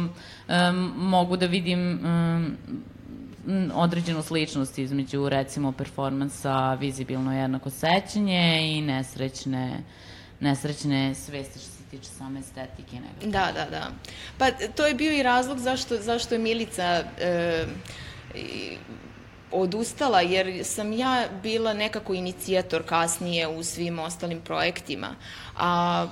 mogu 0.95 1.37
da 1.37 1.45
vidim 1.45 1.99
um, 2.05 2.57
određenu 3.73 4.23
sličnost 4.23 4.77
između, 4.77 5.29
recimo, 5.29 5.71
performansa 5.71 6.73
Vizibilno 6.73 7.39
jednako 7.39 7.69
sećanje 7.69 8.61
i 8.77 8.81
nesrećne, 8.81 9.83
nesrećne 10.39 11.15
svesti 11.15 11.59
što 11.59 11.69
se 11.69 11.83
tiče 11.91 12.09
same 12.09 12.39
estetike. 12.39 12.95
Nekako. 12.95 13.25
Da, 13.25 13.51
da, 13.53 13.69
da. 13.69 13.91
Pa 14.37 14.51
to 14.51 14.85
je 14.85 14.93
bio 14.93 15.11
i 15.11 15.23
razlog 15.23 15.59
zašto, 15.59 15.97
zašto 15.97 16.35
je 16.35 16.39
Milica 16.39 17.03
e, 17.19 17.65
odustala 19.51 20.21
jer 20.21 20.65
sam 20.65 20.93
ja 20.93 21.25
bila 21.43 21.73
nekako 21.73 22.13
inicijator 22.13 22.83
kasnije 22.83 23.47
u 23.47 23.63
svim 23.63 23.99
ostalim 23.99 24.41
projektima, 24.41 25.15
a 25.57 26.07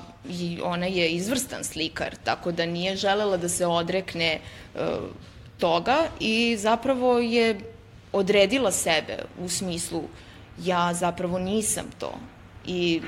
ona 0.64 0.86
je 0.86 1.10
izvrstan 1.10 1.64
slikar, 1.64 2.16
tako 2.24 2.52
da 2.52 2.66
nije 2.66 2.96
želela 2.96 3.38
da 3.38 3.50
se 3.50 3.66
odrekne 3.66 4.26
e, 4.26 4.40
toga 5.60 5.98
i 6.20 6.58
zapravo 6.58 7.20
je 7.20 7.60
odredila 8.12 8.72
sebe 8.72 9.18
u 9.40 9.50
smislu 9.50 10.04
ja 10.64 10.94
zapravo 10.94 11.40
nisam 11.40 11.86
to 12.00 12.14
i 12.66 13.02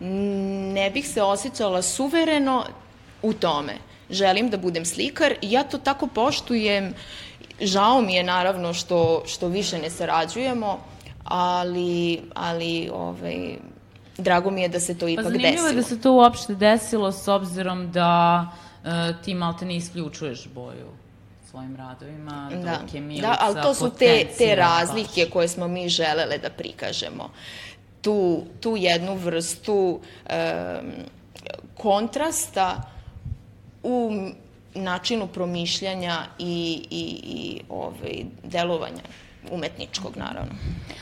ne 0.00 0.90
bih 0.90 1.08
se 1.08 1.22
osjećala 1.22 1.82
suvereno 1.82 2.64
u 3.22 3.32
tome. 3.32 3.74
Želim 4.10 4.50
da 4.50 4.56
budem 4.56 4.84
slikar 4.84 5.32
i 5.42 5.52
ja 5.52 5.62
to 5.62 5.78
tako 5.78 6.06
poštujem 6.06 6.94
Žao 7.60 8.00
mi 8.02 8.14
je 8.14 8.22
naravno 8.22 8.74
što, 8.74 9.22
što 9.26 9.48
više 9.48 9.78
ne 9.78 9.90
sarađujemo, 9.90 10.78
ali, 11.24 12.22
ali 12.34 12.90
ovaj, 12.92 13.56
drago 14.18 14.50
mi 14.50 14.62
je 14.62 14.68
da 14.68 14.80
se 14.80 14.98
to 14.98 15.08
ipak 15.08 15.24
desilo. 15.24 15.38
Pa 15.38 15.42
zanimljivo 15.42 15.68
je 15.68 15.74
da 15.74 15.82
se 15.82 16.00
to 16.00 16.12
uopšte 16.12 16.54
desilo 16.54 17.12
s 17.12 17.28
obzirom 17.28 17.92
da 17.92 18.46
uh, 18.84 18.90
ti 19.24 19.34
malte 19.34 19.64
ne 19.64 19.76
isključuješ 19.76 20.48
boju 20.54 21.00
svojim 21.50 21.76
radovima, 21.76 22.50
da. 22.64 22.78
dok 22.82 22.94
je 22.94 23.00
Milica 23.00 23.26
Da, 23.26 23.36
ali 23.40 23.62
to 23.62 23.74
su 23.74 23.90
te, 23.90 24.26
te 24.38 24.54
razlike 24.54 25.24
baš. 25.24 25.32
koje 25.32 25.48
smo 25.48 25.68
mi 25.68 25.88
želele 25.88 26.38
da 26.38 26.50
prikažemo. 26.50 27.30
Tu, 28.00 28.42
tu 28.60 28.76
jednu 28.76 29.14
vrstu 29.14 29.74
um, 29.74 30.92
kontrasta 31.76 32.82
u 33.82 34.10
načinu 34.74 35.26
promišljanja 35.26 36.16
i, 36.38 36.82
i, 36.90 37.20
i 37.24 37.60
ovaj, 37.68 38.24
delovanja 38.44 39.02
umetničkog, 39.50 40.16
naravno. 40.16 40.52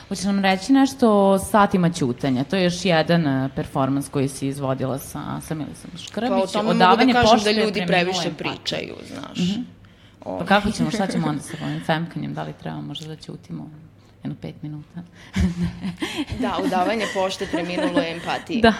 Hoćeš 0.08 0.24
nam 0.24 0.40
reći 0.40 0.72
nešto 0.72 1.10
o 1.12 1.38
satima 1.38 1.90
ćutanja? 1.90 2.44
To 2.44 2.56
je 2.56 2.64
još 2.64 2.84
jedan 2.84 3.44
uh, 3.44 3.50
performans 3.56 4.08
koji 4.08 4.28
si 4.28 4.48
izvodila 4.48 4.98
sa, 4.98 5.40
sa 5.40 5.54
Milisom 5.54 5.90
Škrbić. 5.98 6.30
Pa 6.30 6.36
o 6.36 6.46
tome 6.46 6.74
mogu 6.74 7.12
da 7.12 7.22
kažem 7.22 7.40
da 7.44 7.50
ljudi 7.50 7.84
previše 7.86 8.30
pričaju, 8.38 8.94
znaš. 9.08 9.38
Mm 9.38 9.42
-hmm. 9.42 9.64
Pa 10.38 10.44
kako 10.44 10.70
ćemo, 10.70 10.90
šta 10.90 11.06
ćemo 11.06 11.28
onda 11.28 11.42
sa 11.48 11.56
ovim 11.64 11.80
femkanjem? 11.86 12.34
Da 12.34 12.42
li 12.42 12.52
treba 12.52 12.80
možda 12.80 13.06
da 13.08 13.16
ćutimo 13.16 13.70
jedno 14.22 14.36
pet 14.40 14.62
minuta? 14.62 15.02
da, 16.40 16.58
udavanje 16.64 17.04
pošte 17.14 17.46
preminulo 17.46 18.02
empatiji. 18.02 18.60
Da. 18.60 18.72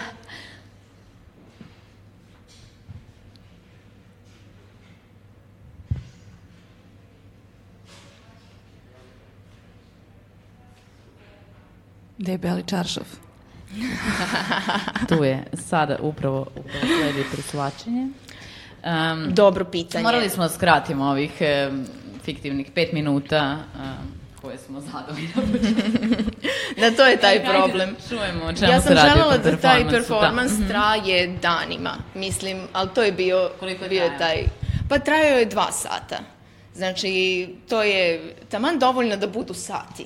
Gde 12.19 12.31
je 12.31 12.37
beli 12.37 12.63
čaršav? 12.63 13.03
tu 15.09 15.23
je, 15.23 15.43
sada 15.53 15.97
upravo, 16.01 16.47
upravo 16.55 16.85
sledi 16.99 17.23
prislačenje. 17.31 18.07
Um, 18.83 19.33
Dobro 19.33 19.65
pitanje. 19.65 20.03
Morali 20.03 20.29
smo 20.29 20.43
da 20.43 20.49
skratimo 20.49 21.05
ovih 21.05 21.31
um, 21.41 21.85
fiktivnih 22.23 22.71
pet 22.75 22.93
minuta 22.93 23.57
um, 23.75 24.19
koje 24.41 24.57
smo 24.57 24.81
zadali 24.81 25.29
da 26.81 26.91
to 26.91 27.05
je 27.05 27.17
taj 27.17 27.45
problem. 27.45 27.89
Da 27.93 28.07
čujemo 28.09 28.45
o 28.45 28.53
čemu 28.53 28.71
ja 28.71 28.81
se 28.81 28.89
radi 28.89 28.99
Ja 28.99 29.13
sam 29.13 29.17
želela 29.17 29.37
da 29.37 29.57
taj 29.57 29.89
performans 29.89 30.51
da. 30.51 30.67
traje 30.67 31.37
danima, 31.41 31.93
mislim, 32.15 32.61
ali 32.73 32.89
to 32.95 33.03
je 33.03 33.11
bio, 33.11 33.49
Koliko 33.59 33.83
je 33.83 33.89
bio 33.89 34.09
taj... 34.17 34.43
Pa 34.89 34.99
trajao 34.99 35.39
je 35.39 35.45
dva 35.45 35.71
sata. 35.71 36.19
Znači, 36.75 37.47
to 37.69 37.83
je 37.83 38.33
taman 38.49 38.79
dovoljno 38.79 39.17
da 39.17 39.27
budu 39.27 39.53
sati. 39.53 40.05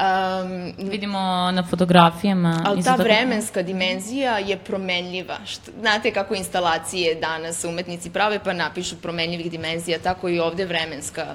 Um, 0.00 0.72
Vidimo 0.90 1.50
na 1.52 1.62
fotografijama. 1.62 2.62
Ali 2.66 2.82
ta 2.82 2.94
vremenska 2.94 3.62
dimenzija 3.62 4.38
je 4.38 4.56
promenljiva. 4.56 5.36
Što, 5.46 5.70
znate 5.80 6.12
kako 6.12 6.34
instalacije 6.34 7.14
danas 7.14 7.64
umetnici 7.64 8.10
prave, 8.10 8.38
pa 8.44 8.52
napišu 8.52 8.96
promenljivih 8.96 9.50
dimenzija, 9.50 9.98
tako 9.98 10.28
i 10.28 10.38
ovde 10.38 10.64
vremenska 10.64 11.26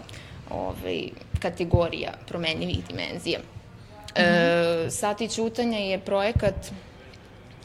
ovaj, 0.49 1.03
kategorija 1.39 2.11
promenljivih 2.27 2.77
dimenzija. 2.87 3.39
Mm 3.39 4.19
-hmm. 4.19 4.85
e, 4.85 4.89
Sati 4.89 5.27
Ćutanja 5.27 5.77
je 5.77 5.99
projekat 5.99 6.55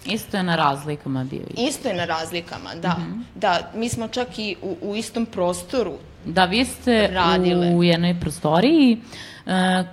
Isto 0.06 0.36
je 0.36 0.42
na 0.42 0.56
razlikama 0.56 1.24
bio. 1.24 1.42
Isto 1.68 1.88
je 1.88 1.94
na 1.94 2.04
razlikama, 2.04 2.74
da. 2.74 2.88
Mm 2.88 3.02
-hmm. 3.02 3.40
Da, 3.40 3.70
mi 3.74 3.88
smo 3.88 4.08
čak 4.08 4.38
i 4.38 4.56
u, 4.62 4.76
u 4.82 4.96
istom 4.96 5.26
prostoru 5.26 5.94
Da, 6.24 6.44
vi 6.44 6.64
ste 6.64 7.06
radile. 7.06 7.68
u 7.68 7.82
jednoj 7.82 8.20
prostoriji 8.20 8.98
uh, 9.02 9.29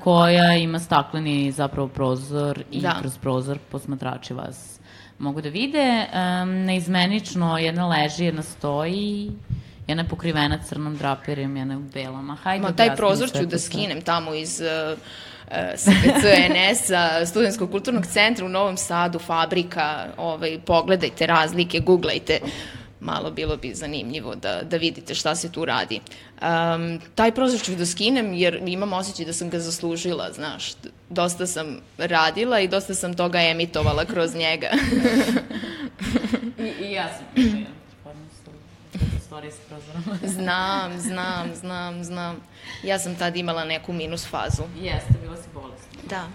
koja 0.04 0.56
ima 0.56 0.80
stakleni 0.80 1.52
zapravo 1.52 1.88
prozor 1.88 2.64
i 2.72 2.82
da. 2.82 2.98
kroz 3.00 3.18
prozor 3.18 3.58
posmatrači 3.72 4.34
vas 4.34 4.80
mogu 5.20 5.42
da 5.42 5.50
vide. 5.50 6.06
Um, 6.14 6.50
neizmenično 6.50 7.58
jedna 7.58 7.88
leži, 7.88 8.26
jedna 8.26 8.44
stoji, 8.44 9.32
jedna 9.88 10.04
je 10.04 10.10
pokrivena 10.10 10.58
crnom 10.58 10.98
draperijom, 10.98 11.58
jedna 11.58 11.74
je 11.74 11.78
u 11.78 11.84
belama. 11.94 12.36
Hajde, 12.36 12.62
Ma, 12.62 12.72
taj 12.72 12.96
prozor 12.96 13.32
ću 13.32 13.46
da 13.46 13.60
skinem 13.60 14.02
tamo 14.02 14.34
iz 14.34 14.62
uh, 14.62 15.00
SPCNS-a, 15.76 17.26
Studenskog 17.26 17.72
kulturnog 17.72 18.06
centra 18.06 18.46
u 18.46 18.50
Novom 18.50 18.78
Sadu, 18.78 19.20
fabrika, 19.20 20.06
ovaj, 20.18 20.60
pogledajte 20.66 21.28
razlike, 21.28 21.80
googlajte 21.80 22.40
malo 23.00 23.32
bilo 23.32 23.58
bi 23.58 23.76
zanimljivo 23.76 24.36
da, 24.36 24.62
da 24.64 24.78
vidite 24.78 25.16
šta 25.16 25.36
se 25.36 25.52
tu 25.52 25.66
radi. 25.66 26.02
Um, 26.42 27.02
taj 27.16 27.32
prozor 27.32 27.62
ću 27.62 27.76
da 27.76 27.86
skinem 27.86 28.34
jer 28.34 28.64
imam 28.68 28.94
osjećaj 28.94 29.26
da 29.26 29.34
sam 29.34 29.50
ga 29.50 29.60
zaslužila, 29.60 30.32
znaš. 30.32 30.72
Dosta 31.10 31.48
sam 31.48 31.78
radila 31.98 32.60
i 32.60 32.68
dosta 32.68 32.94
sam 32.96 33.14
toga 33.14 33.42
emitovala 33.42 34.06
kroz 34.06 34.36
njega. 34.44 34.70
I, 36.60 36.86
I 36.86 36.92
ja 36.92 37.10
sam 37.18 37.26
stvari 39.28 39.52
s 39.52 39.60
prozorom. 39.68 40.04
znam, 40.24 41.00
znam, 41.00 41.56
znam, 41.56 42.04
znam. 42.04 42.36
Ja 42.84 43.00
sam 43.00 43.16
tad 43.16 43.36
imala 43.36 43.66
neku 43.66 43.94
minus 43.94 44.28
fazu. 44.28 44.64
Jeste, 44.82 45.14
bila 45.22 45.36
si 45.38 45.50
bolesna. 45.54 46.02
Da. 46.10 46.28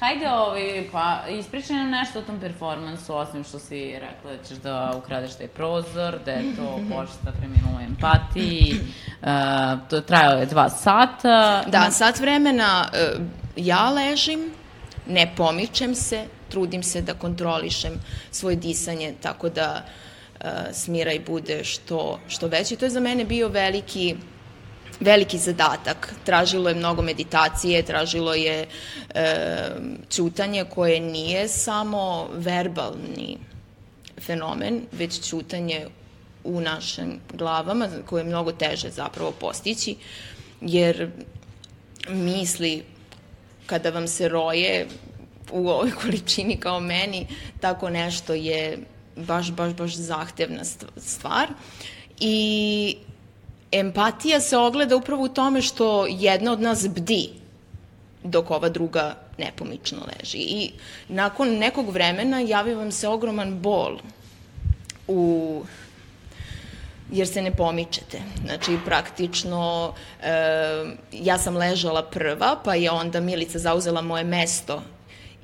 Hajde, 0.00 0.30
ovaj, 0.30 0.88
pa 0.92 1.20
ispričaj 1.30 1.76
nam 1.76 1.90
nešto 1.90 2.18
o 2.18 2.22
tom 2.22 2.40
performansu, 2.40 3.16
osim 3.16 3.44
što 3.44 3.58
si 3.58 3.92
rekla 3.92 4.36
da 4.36 4.42
ćeš 4.44 4.56
da 4.56 4.94
ukradeš 4.98 5.34
taj 5.34 5.48
prozor, 5.48 6.18
da 6.24 6.30
je 6.30 6.56
to 6.56 6.80
pošta 6.94 7.32
preminula 7.38 7.82
empatiji, 7.82 8.74
uh, 9.22 9.88
to 9.90 10.00
trajalo 10.00 10.40
je 10.40 10.46
dva 10.46 10.68
sata. 10.68 11.64
Da, 11.66 11.90
sat 11.90 12.20
vremena 12.20 12.88
uh, 12.92 13.22
ja 13.56 13.90
ležim, 13.90 14.50
ne 15.06 15.32
pomičem 15.36 15.94
se, 15.94 16.24
trudim 16.48 16.82
se 16.82 17.02
da 17.02 17.14
kontrolišem 17.14 17.92
svoje 18.30 18.56
disanje, 18.56 19.14
tako 19.22 19.48
da 19.48 19.82
uh, 19.84 20.46
smiraj 20.72 21.20
bude 21.26 21.64
što, 21.64 22.20
što 22.28 22.48
veći. 22.48 22.76
To 22.76 22.84
je 22.84 22.90
za 22.90 23.00
mene 23.00 23.24
bio 23.24 23.48
veliki 23.48 24.16
veliki 25.00 25.38
zadatak. 25.38 26.14
Tražilo 26.24 26.68
je 26.68 26.74
mnogo 26.74 27.02
meditacije, 27.02 27.82
tražilo 27.82 28.34
je 28.34 28.66
e, 29.14 29.36
čutanje 30.10 30.64
koje 30.64 31.00
nije 31.00 31.48
samo 31.48 32.28
verbalni 32.32 33.38
fenomen, 34.20 34.82
već 34.92 35.28
čutanje 35.28 35.86
u 36.44 36.60
našim 36.60 37.20
glavama, 37.34 37.88
koje 38.06 38.20
je 38.20 38.24
mnogo 38.24 38.52
teže 38.52 38.90
zapravo 38.90 39.32
postići, 39.40 39.96
jer 40.60 41.10
misli 42.08 42.84
kada 43.66 43.90
vam 43.90 44.08
se 44.08 44.28
roje 44.28 44.86
u 45.52 45.68
ovoj 45.68 45.90
količini 46.02 46.56
kao 46.56 46.80
meni, 46.80 47.26
tako 47.60 47.90
nešto 47.90 48.34
je 48.34 48.78
baš, 49.16 49.50
baš, 49.52 49.72
baš 49.72 49.94
zahtevna 49.94 50.64
stvar. 50.96 51.48
I 52.20 52.96
empatija 53.72 54.40
se 54.40 54.56
ogleda 54.56 54.96
upravo 54.96 55.24
u 55.24 55.28
tome 55.28 55.62
što 55.62 56.06
jedna 56.06 56.52
od 56.52 56.60
nas 56.60 56.88
bdi 56.88 57.30
dok 58.24 58.50
ova 58.50 58.68
druga 58.68 59.14
nepomično 59.38 59.98
leži. 59.98 60.38
I 60.38 60.72
nakon 61.08 61.48
nekog 61.48 61.90
vremena 61.90 62.40
javi 62.40 62.74
vam 62.74 62.92
se 62.92 63.08
ogroman 63.08 63.58
bol 63.58 63.98
u 65.08 65.62
jer 67.12 67.28
se 67.28 67.42
ne 67.42 67.50
pomičete. 67.50 68.20
Znači, 68.44 68.78
praktično, 68.84 69.94
e, 70.22 70.30
ja 71.12 71.38
sam 71.38 71.56
ležala 71.56 72.02
prva, 72.02 72.56
pa 72.64 72.74
je 72.74 72.90
onda 72.90 73.20
Milica 73.20 73.58
zauzela 73.58 74.02
moje 74.02 74.24
mesto 74.24 74.82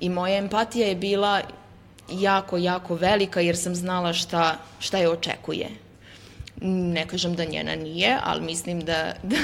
i 0.01 0.09
moja 0.09 0.37
empatija 0.37 0.89
je 0.89 0.95
bila 0.95 1.41
jako, 2.13 2.57
jako 2.57 2.95
velika 2.95 3.41
jer 3.41 3.57
sam 3.57 3.75
znala 3.75 4.13
šta, 4.13 4.57
šta 4.79 4.99
je 4.99 5.09
očekuje 5.09 5.84
ne 6.61 7.07
kažem 7.09 7.35
da 7.35 7.45
njena 7.45 7.77
nije, 7.77 8.19
ali 8.23 8.43
mislim 8.43 8.81
da, 8.81 9.13
da, 9.23 9.37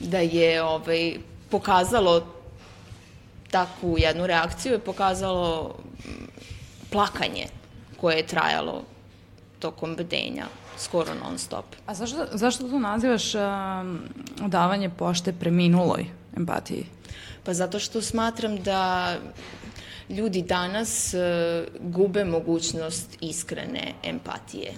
da 0.00 0.18
je 0.18 0.62
ovaj, 0.62 1.16
pokazalo 1.50 2.26
takvu 3.50 3.98
jednu 3.98 4.26
reakciju 4.26 4.72
je 4.72 4.78
pokazalo 4.78 5.74
mm, 6.04 6.10
plakanje 6.90 7.46
koje 8.00 8.16
je 8.16 8.26
trajalo 8.26 8.82
tokom 9.58 9.96
bedenja 9.96 10.46
skoro 10.78 11.14
non 11.14 11.38
stop. 11.38 11.64
A 11.86 11.94
zašto, 11.94 12.26
zašto 12.32 12.68
tu 12.68 12.78
nazivaš 12.78 13.34
uh, 13.34 13.40
davanje 14.48 14.90
pošte 14.90 15.32
preminuloj 15.32 16.06
empatiji? 16.36 16.86
Pa 17.44 17.54
zato 17.54 17.78
što 17.78 18.02
smatram 18.02 18.56
da 18.56 19.14
ljudi 20.08 20.42
danas 20.42 21.14
uh, 21.14 21.20
gube 21.80 22.24
mogućnost 22.24 23.16
iskrene 23.20 23.92
empatije 24.04 24.72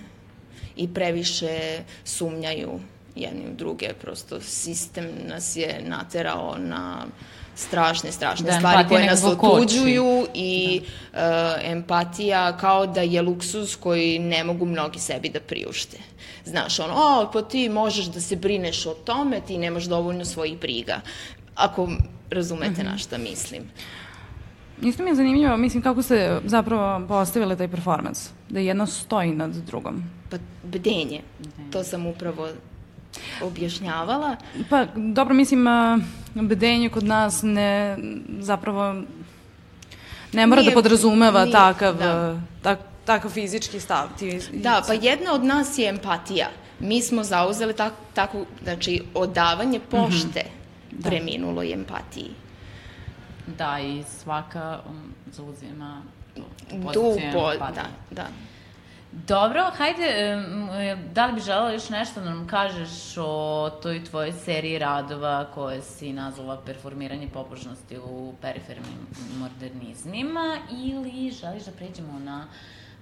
i 0.81 0.89
previše 0.95 1.83
sumnjaju 2.05 2.81
jedni 3.17 3.47
u 3.53 3.55
druge, 3.57 3.89
prosto 4.01 4.41
sistem 4.41 5.05
nas 5.29 5.57
je 5.57 5.83
naterao 5.87 6.57
na 6.59 7.07
strašne, 7.55 8.13
strašne 8.13 8.47
da, 8.47 8.53
stvari 8.53 8.89
koje 8.89 9.07
nas 9.07 9.25
otuđuju 9.25 10.27
i 10.35 10.83
da. 11.13 11.57
uh, 11.57 11.71
empatija 11.71 12.57
kao 12.57 12.87
da 12.87 13.01
je 13.01 13.23
luksuz 13.23 13.77
koji 13.77 14.19
ne 14.19 14.45
mogu 14.45 14.65
mnogi 14.65 14.99
sebi 14.99 15.29
da 15.29 15.41
priušte. 15.41 15.97
Znaš, 16.45 16.81
ono, 16.81 16.95
o, 16.95 17.31
pa 17.33 17.43
ti 17.43 17.69
možeš 17.69 18.07
da 18.07 18.21
se 18.21 18.37
brineš 18.37 18.87
o 18.87 18.95
tome, 18.95 19.41
ti 19.47 19.59
nemaš 19.59 19.85
dovoljno 19.85 20.25
svojih 20.25 20.59
briga. 20.59 21.01
Ako 21.55 21.89
razumete 22.31 22.83
mm 22.83 22.87
-hmm. 22.87 22.91
na 22.91 22.99
šta 22.99 23.19
mislim. 23.19 23.63
Isto 24.83 25.03
mi 25.03 25.11
je 25.11 25.15
zanimljivo, 25.15 25.57
mislim, 25.57 25.83
kako 25.83 26.03
ste 26.03 26.41
zapravo 26.45 27.07
postavile 27.07 27.57
taj 27.57 27.69
performans, 27.69 28.31
da 28.49 28.61
jedna 28.61 28.87
stoji 28.87 29.33
nad 29.33 29.51
drugom. 29.51 30.03
Pa, 30.31 30.37
bdenje. 30.63 31.21
To 31.73 31.85
sam 31.85 32.07
upravo 32.07 32.49
objašnjavala. 33.43 34.37
Pa, 34.71 34.87
dobro, 34.97 35.35
mislim, 35.35 35.67
bdenje 36.35 36.89
kod 36.89 37.05
nas 37.05 37.43
ne, 37.43 37.99
zapravo, 38.39 38.95
ne 40.33 40.47
mora 40.47 40.61
da 40.61 40.63
nije, 40.63 40.75
da 40.75 40.83
podrazumeva 40.83 41.45
nije, 41.45 41.53
takav, 41.53 41.97
da. 41.97 42.41
tak, 42.63 42.79
takav 43.05 43.31
fizički 43.31 43.81
stav. 43.81 44.09
Ti, 44.19 44.41
da, 44.53 44.83
pa 44.87 44.93
jedna 44.93 45.33
od 45.33 45.45
nas 45.45 45.79
je 45.79 45.89
empatija. 45.89 46.49
Mi 46.81 47.03
smo 47.03 47.25
zauzeli 47.25 47.75
tak, 47.75 47.93
tako, 48.15 48.45
znači, 48.63 49.03
odavanje 49.15 49.81
pošte. 49.91 50.41
Mm 50.41 50.49
-hmm 50.49 50.61
da. 50.91 51.11
preminuloj 51.11 51.73
empatiji. 51.73 52.31
Da, 53.59 53.79
i 53.81 54.03
svaka 54.03 54.81
um, 54.89 55.15
zauzima 55.33 56.03
tu 56.93 57.17
po, 57.33 57.53
da, 57.55 57.87
da. 58.11 58.27
Dobro, 59.13 59.71
hajde, 59.77 60.37
da 61.13 61.27
li 61.27 61.33
bi 61.33 61.41
želela 61.41 61.73
još 61.73 61.89
nešto 61.89 62.21
da 62.21 62.31
nam 62.31 62.47
kažeš 62.47 63.17
o 63.19 63.71
toj 63.83 64.05
tvojoj 64.05 64.33
seriji 64.33 64.79
radova 64.79 65.47
koje 65.55 65.83
si 65.83 66.13
nazvala 66.13 66.61
Performiranje 66.67 67.29
pobožnosti 67.29 67.99
u 67.99 68.35
perifernim 68.41 69.07
modernizmima 69.39 70.57
ili 70.85 71.31
želiš 71.31 71.65
da 71.65 71.73
pređemo 71.73 72.19
na 72.19 72.47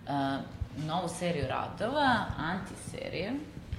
uh, 0.06 0.84
novu 0.86 1.08
seriju 1.08 1.44
radova, 1.48 2.24
antiserije, 2.38 3.32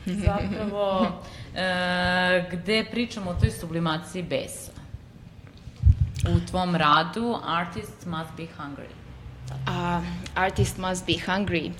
zapravo, 0.25 1.01
uh, 1.01 2.51
gde 2.51 2.85
pričamo 2.91 3.31
o 3.31 3.39
toj 3.39 3.51
sublimaciji 3.51 4.23
besa. 4.23 4.78
U 6.27 6.39
tvom 6.49 6.75
radu 6.75 7.37
Artists 7.43 8.05
Must 8.05 8.29
Be 8.37 8.47
Hungry. 8.57 8.89
Uh, 9.67 10.03
artist 10.35 10.77
Must 10.77 11.05
Be 11.05 11.13
Hungry. 11.13 11.71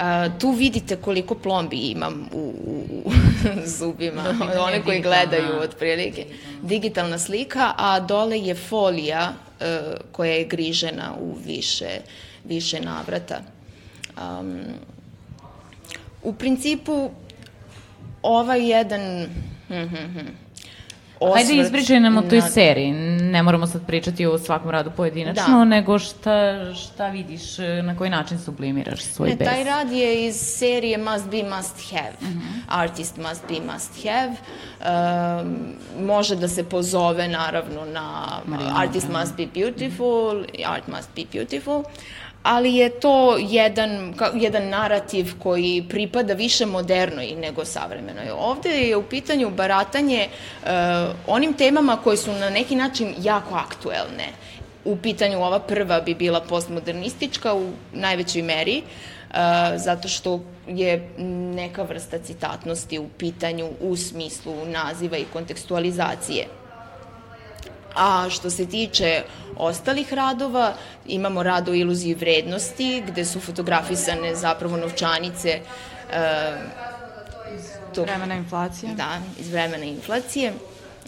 Uh, 0.00 0.38
tu 0.38 0.50
vidite 0.50 0.96
koliko 0.96 1.34
plombi 1.34 1.76
imam 1.76 2.28
u, 2.32 2.54
u, 2.64 3.02
u 3.04 3.12
zubima, 3.78 4.22
da, 4.22 4.62
one 4.68 4.82
koji 4.82 5.02
gledaju 5.02 5.60
otprilike. 5.62 6.26
Digitalna 6.62 7.18
slika, 7.18 7.72
a 7.76 8.00
dole 8.00 8.38
je 8.38 8.54
folija 8.54 9.32
uh, 9.32 9.66
koja 10.12 10.32
je 10.32 10.44
grižena 10.44 11.14
u 11.20 11.36
više, 11.44 12.00
više 12.44 12.80
navrata. 12.80 13.40
Um, 14.40 14.60
u 16.22 16.32
principu, 16.32 17.10
ovaj 18.22 18.70
jedan... 18.70 19.26
Hm, 19.68 19.86
hm, 19.88 20.18
hm, 20.18 20.26
osvrt... 21.20 21.34
Hajde 21.34 21.62
ispričaj 21.62 22.00
nam 22.00 22.16
o 22.16 22.22
toj 22.22 22.38
na... 22.38 22.48
seriji. 22.48 22.92
Ne 23.20 23.42
moramo 23.42 23.66
sad 23.66 23.86
pričati 23.86 24.26
o 24.26 24.38
svakom 24.38 24.70
radu 24.70 24.90
pojedinačno, 24.96 25.58
da. 25.58 25.64
nego 25.64 25.98
šta, 25.98 26.74
šta 26.74 27.08
vidiš, 27.08 27.58
na 27.82 27.96
koji 27.96 28.10
način 28.10 28.38
sublimiraš 28.38 29.02
svoj 29.02 29.28
ne, 29.28 29.36
bes. 29.36 29.48
Taj 29.48 29.64
rad 29.64 29.92
je 29.92 30.26
iz 30.26 30.36
serije 30.36 30.98
Must 30.98 31.30
Be, 31.30 31.42
Must 31.56 31.90
Have. 31.90 32.12
Uh 32.20 32.28
mhm. 32.28 32.38
-huh. 32.38 32.62
Artist 32.68 33.16
Must 33.16 33.42
Be, 33.48 33.72
Must 33.72 34.06
Have. 34.06 34.34
Um, 35.40 35.56
može 36.06 36.36
da 36.36 36.48
se 36.48 36.64
pozove 36.64 37.28
naravno 37.28 37.84
na 37.84 38.26
Marina, 38.46 38.74
Artist 38.76 39.08
Must 39.08 39.36
Be 39.36 39.46
Beautiful, 39.54 40.44
Art 40.66 40.88
Must 40.88 41.08
Be 41.16 41.22
Beautiful 41.32 41.84
ali 42.42 42.74
je 42.74 43.00
to 43.00 43.36
jedan, 43.38 44.14
jedan 44.34 44.68
narativ 44.68 45.32
koji 45.38 45.84
pripada 45.88 46.34
više 46.34 46.66
modernoj 46.66 47.34
nego 47.40 47.64
savremenoj. 47.64 48.30
Ovde 48.30 48.70
je 48.70 48.96
u 48.96 49.02
pitanju 49.02 49.50
baratanje 49.50 50.28
uh, 50.62 50.68
onim 51.26 51.52
temama 51.52 51.96
koje 51.96 52.16
su 52.16 52.32
na 52.32 52.50
neki 52.50 52.76
način 52.76 53.14
jako 53.18 53.54
aktuelne. 53.54 54.28
U 54.84 54.96
pitanju 54.96 55.42
ova 55.42 55.58
prva 55.58 56.00
bi 56.00 56.14
bila 56.14 56.40
postmodernistička 56.40 57.54
u 57.54 57.70
najvećoj 57.92 58.42
meri, 58.42 58.82
uh, 59.30 59.36
zato 59.76 60.08
što 60.08 60.40
je 60.66 61.08
neka 61.54 61.82
vrsta 61.82 62.18
citatnosti 62.18 62.98
u 62.98 63.08
pitanju 63.18 63.68
u 63.80 63.96
smislu 63.96 64.54
naziva 64.66 65.16
i 65.16 65.26
kontekstualizacije. 65.32 66.59
A 67.94 68.26
što 68.30 68.50
se 68.50 68.66
tiče 68.66 69.22
ostalih 69.56 70.12
radova, 70.12 70.74
imamo 71.06 71.42
rad 71.42 71.68
o 71.68 71.74
iluziji 71.74 72.14
vrednosti, 72.14 73.02
gde 73.06 73.24
su 73.24 73.40
fotografisane 73.40 74.34
zapravo 74.34 74.76
novčanice 74.76 75.48
e, 75.48 75.60
tog, 77.94 78.04
vremena 78.04 78.34
inflacije. 78.34 78.94
Da, 78.94 79.18
iz 79.38 79.50
vremena 79.50 79.84
inflacije. 79.84 80.52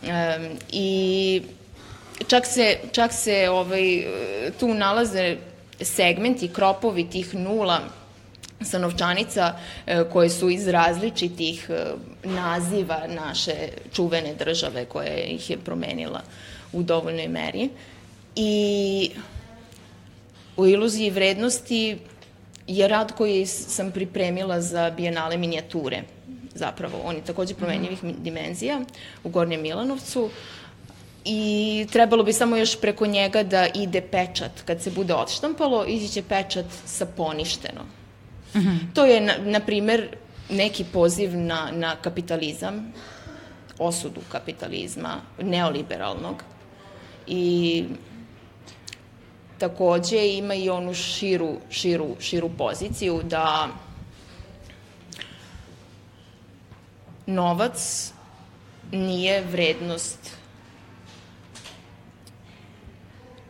E, 0.03 0.39
I 0.73 1.43
čak 2.29 2.47
se, 2.47 2.79
čak 2.93 3.13
se 3.13 3.49
ovaj, 3.51 4.05
tu 4.61 4.75
nalaze 4.75 5.37
segmenti, 5.81 6.49
kropovi 6.49 7.11
tih 7.11 7.35
nula 7.35 7.81
sa 8.65 8.79
novčanica 8.79 9.55
e, 9.87 10.05
koje 10.13 10.31
su 10.31 10.51
iz 10.51 10.69
različitih 10.69 11.71
e, 11.71 11.85
naziva 12.25 13.07
naše 13.09 13.69
čuvene 13.95 14.35
države 14.35 14.85
koje 14.85 15.25
ih 15.25 15.51
je 15.51 15.57
promenila 15.57 16.21
u 16.73 16.83
dovoljnoj 16.83 17.29
meri. 17.29 17.69
I 18.37 19.11
u 20.57 20.67
iluziji 20.67 21.11
vrednosti 21.11 21.99
je 22.67 22.89
rad 22.89 23.13
koji 23.13 23.47
sam 23.47 23.91
pripremila 23.91 24.61
za 24.61 24.91
Bienale 24.91 25.37
minijature. 25.37 26.03
Zapravo, 26.55 26.99
on 27.05 27.17
je 27.17 27.25
takođe 27.25 27.55
promenjivih 27.55 28.03
-hmm. 28.03 28.15
dimenzija 28.19 28.81
u 29.25 29.29
Gornjem 29.29 29.63
Milanovcu 29.63 30.31
i 31.25 31.87
trebalo 31.93 32.23
bi 32.23 32.33
samo 32.33 32.57
još 32.57 32.81
preko 32.81 33.07
njega 33.07 33.43
da 33.43 33.67
ide 33.75 34.01
pečat. 34.01 34.63
Kad 34.65 34.83
se 34.83 34.91
bude 34.91 35.15
odštampalo, 35.15 35.85
iziće 35.87 36.23
pečat 36.23 36.67
sa 36.87 37.07
poništeno. 37.07 37.83
Mm 38.55 38.59
-hmm. 38.59 38.79
To 38.95 39.05
je, 39.05 39.21
na, 39.21 39.35
na 39.39 39.61
primer, 39.61 40.17
neki 40.51 40.85
poziv 40.85 41.37
na, 41.37 41.71
na 41.73 41.97
kapitalizam, 41.97 42.93
osudu 43.79 44.21
kapitalizma, 44.29 45.21
neoliberalnog, 45.43 46.43
i 47.27 47.85
takođe 49.59 50.29
ima 50.29 50.55
i 50.55 50.71
onu 50.71 50.95
širu, 50.95 51.57
širu, 51.71 52.09
širu 52.21 52.51
poziciju 52.59 53.21
da 53.25 53.69
novac 57.27 58.13
nije 58.93 59.41
vrednost 59.41 60.43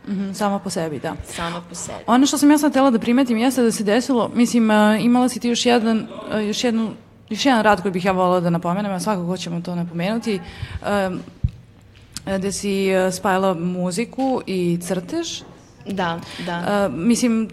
-hmm, 0.09 0.35
sama 0.35 0.59
po 0.59 0.71
sebi, 0.71 0.99
da. 0.99 1.15
Sama 1.25 1.63
po 1.69 1.75
sebi. 1.75 2.05
Ono 2.07 2.27
što 2.27 2.39
sam 2.39 2.51
ja 2.51 2.59
sad 2.59 2.73
htela 2.73 2.91
da 2.91 2.99
primetim 2.99 3.39
jeste 3.39 3.63
da 3.63 3.71
se 3.71 3.85
desilo, 3.85 4.31
mislim, 4.35 4.71
imala 5.01 5.29
si 5.29 5.41
ti 5.41 5.49
još 5.49 5.67
jedan, 5.67 6.07
još 6.47 6.65
jednu, 6.65 6.91
još 7.31 7.47
jedan 7.47 7.63
rad 7.63 7.83
koji 7.83 7.93
bih 7.93 8.05
ja 8.05 8.13
volila 8.13 8.41
da 8.41 8.51
napomenem, 8.51 8.93
a 8.93 9.01
svakako 9.01 9.37
ćemo 9.37 9.61
to 9.61 9.75
napomenuti. 9.75 10.41
Um, 10.83 11.21
gde 12.27 12.53
si 12.53 12.89
e, 12.89 13.13
spajala 13.13 13.55
muziku 13.55 14.43
i 14.47 14.79
crtež. 14.83 15.43
Da, 15.87 16.21
da. 16.47 16.87
Uh, 16.89 16.95
mislim, 16.95 17.49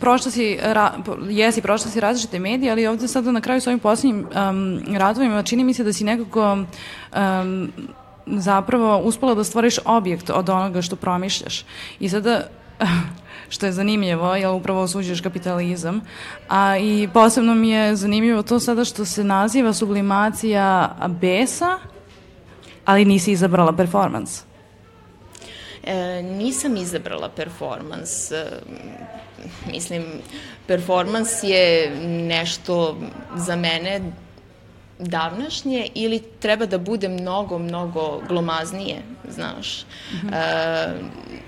prošla 0.00 0.30
si, 0.30 0.58
ra, 0.62 0.92
jesi, 1.30 1.62
prošla 1.62 1.90
si 1.90 2.00
različite 2.00 2.38
medije, 2.38 2.72
ali 2.72 2.86
ovde 2.86 3.08
sada 3.08 3.32
na 3.32 3.40
kraju 3.40 3.60
s 3.60 3.66
ovim 3.66 3.78
poslednjim 3.78 4.26
um, 4.26 4.96
radovima 4.96 5.42
čini 5.42 5.64
mi 5.64 5.74
se 5.74 5.84
da 5.84 5.92
si 5.92 6.04
nekako 6.04 6.52
um, 6.52 7.72
zapravo 8.26 8.98
uspela 8.98 9.34
da 9.34 9.44
stvoriš 9.44 9.78
objekt 9.84 10.30
od 10.30 10.48
onoga 10.48 10.82
što 10.82 10.96
promišljaš. 10.96 11.64
I 12.00 12.08
sada 12.08 12.42
što 13.48 13.66
je 13.66 13.72
zanimljivo, 13.72 14.34
jer 14.34 14.48
upravo 14.48 14.80
osuđuješ 14.82 15.20
kapitalizam. 15.20 16.00
A 16.48 16.78
i 16.78 17.08
posebno 17.14 17.54
mi 17.54 17.70
je 17.70 17.96
zanimljivo 17.96 18.42
to 18.42 18.60
sada 18.60 18.84
što 18.84 19.04
se 19.04 19.24
naziva 19.24 19.72
sublimacija 19.72 20.96
besa, 21.20 21.78
ali 22.88 23.04
nisi 23.04 23.32
izabrala 23.32 23.72
performans. 23.72 24.42
E, 25.84 26.22
nisam 26.22 26.76
izabrala 26.76 27.28
performans. 27.28 28.32
E, 28.32 28.44
mislim, 29.72 30.04
performans 30.66 31.42
je 31.42 31.90
nešto 32.06 32.96
za 33.36 33.56
mene 33.56 34.00
davnašnje 34.98 35.88
ili 35.94 36.22
treba 36.40 36.66
da 36.66 36.78
bude 36.78 37.08
mnogo, 37.08 37.58
mnogo 37.58 38.20
glomaznije, 38.28 39.02
znaš. 39.28 39.84
Mm 40.12 40.28
-hmm. 40.28 40.34
e, 40.34 40.94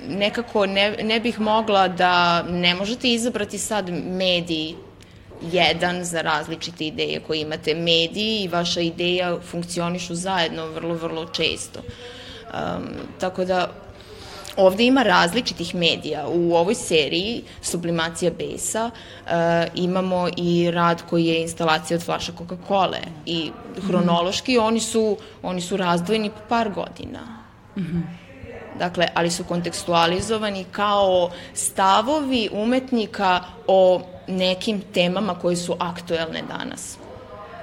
nekako 0.08 0.66
ne, 0.66 0.96
ne 1.02 1.20
bih 1.20 1.40
mogla 1.40 1.88
da, 1.88 2.42
ne 2.42 2.74
možete 2.74 3.12
izabrati 3.12 3.58
sad 3.58 3.90
mediji 4.04 4.76
jedan 5.52 6.04
za 6.04 6.22
različite 6.22 6.86
ideje 6.86 7.20
koje 7.20 7.40
imate. 7.40 7.74
Mediji 7.74 8.42
i 8.42 8.48
vaša 8.48 8.80
ideja 8.80 9.38
funkcionišu 9.40 10.14
zajedno 10.14 10.66
vrlo, 10.66 10.94
vrlo 10.94 11.26
često. 11.26 11.80
Um, 11.80 12.88
tako 13.18 13.44
da 13.44 13.70
Ovde 14.56 14.84
ima 14.84 15.02
različitih 15.02 15.74
medija. 15.74 16.26
U 16.28 16.54
ovoj 16.54 16.74
seriji 16.74 17.42
Sublimacija 17.62 18.30
besa 18.38 18.90
uh, 18.90 19.30
imamo 19.74 20.28
i 20.36 20.70
rad 20.70 21.02
koji 21.10 21.24
je 21.24 21.42
instalacija 21.42 21.96
od 21.96 22.04
flaša 22.04 22.32
Coca-Cola 22.32 22.98
i 23.26 23.50
hronološki 23.86 24.58
mm. 24.58 24.62
oni, 24.62 24.80
su, 24.80 25.16
oni 25.42 25.60
su 25.60 25.76
razdvojeni 25.76 26.30
po 26.30 26.40
par 26.48 26.70
godina. 26.70 27.20
Mm 27.76 27.80
-hmm. 27.80 28.02
Dakle, 28.78 29.08
ali 29.14 29.30
su 29.30 29.44
kontekstualizovani 29.44 30.64
kao 30.72 31.30
stavovi 31.54 32.48
umetnika 32.52 33.40
o 33.66 34.02
nekim 34.30 34.82
temama 34.94 35.34
koje 35.34 35.56
su 35.56 35.76
aktuelne 35.78 36.42
danas. 36.48 36.98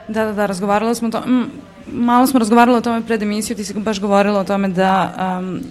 Da, 0.07 0.25
da, 0.25 0.33
da, 0.33 0.45
razgovarala 0.45 0.95
smo 0.95 1.09
to, 1.09 1.19
mm, 1.19 1.43
malo 1.87 2.27
smo 2.27 2.39
razgovarali 2.39 2.77
o 2.77 2.81
tome 2.81 3.01
pred 3.01 3.21
emisiju, 3.21 3.55
ti 3.55 3.63
si 3.63 3.73
baš 3.73 3.99
govorila 3.99 4.39
o 4.39 4.43
tome 4.43 4.67
da 4.67 5.13
um, 5.39 5.61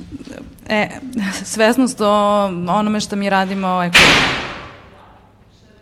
e, 0.68 0.88
svesnost 1.55 2.01
o 2.01 2.44
onome 2.68 3.01
što 3.01 3.16
mi 3.16 3.30
radimo. 3.30 3.90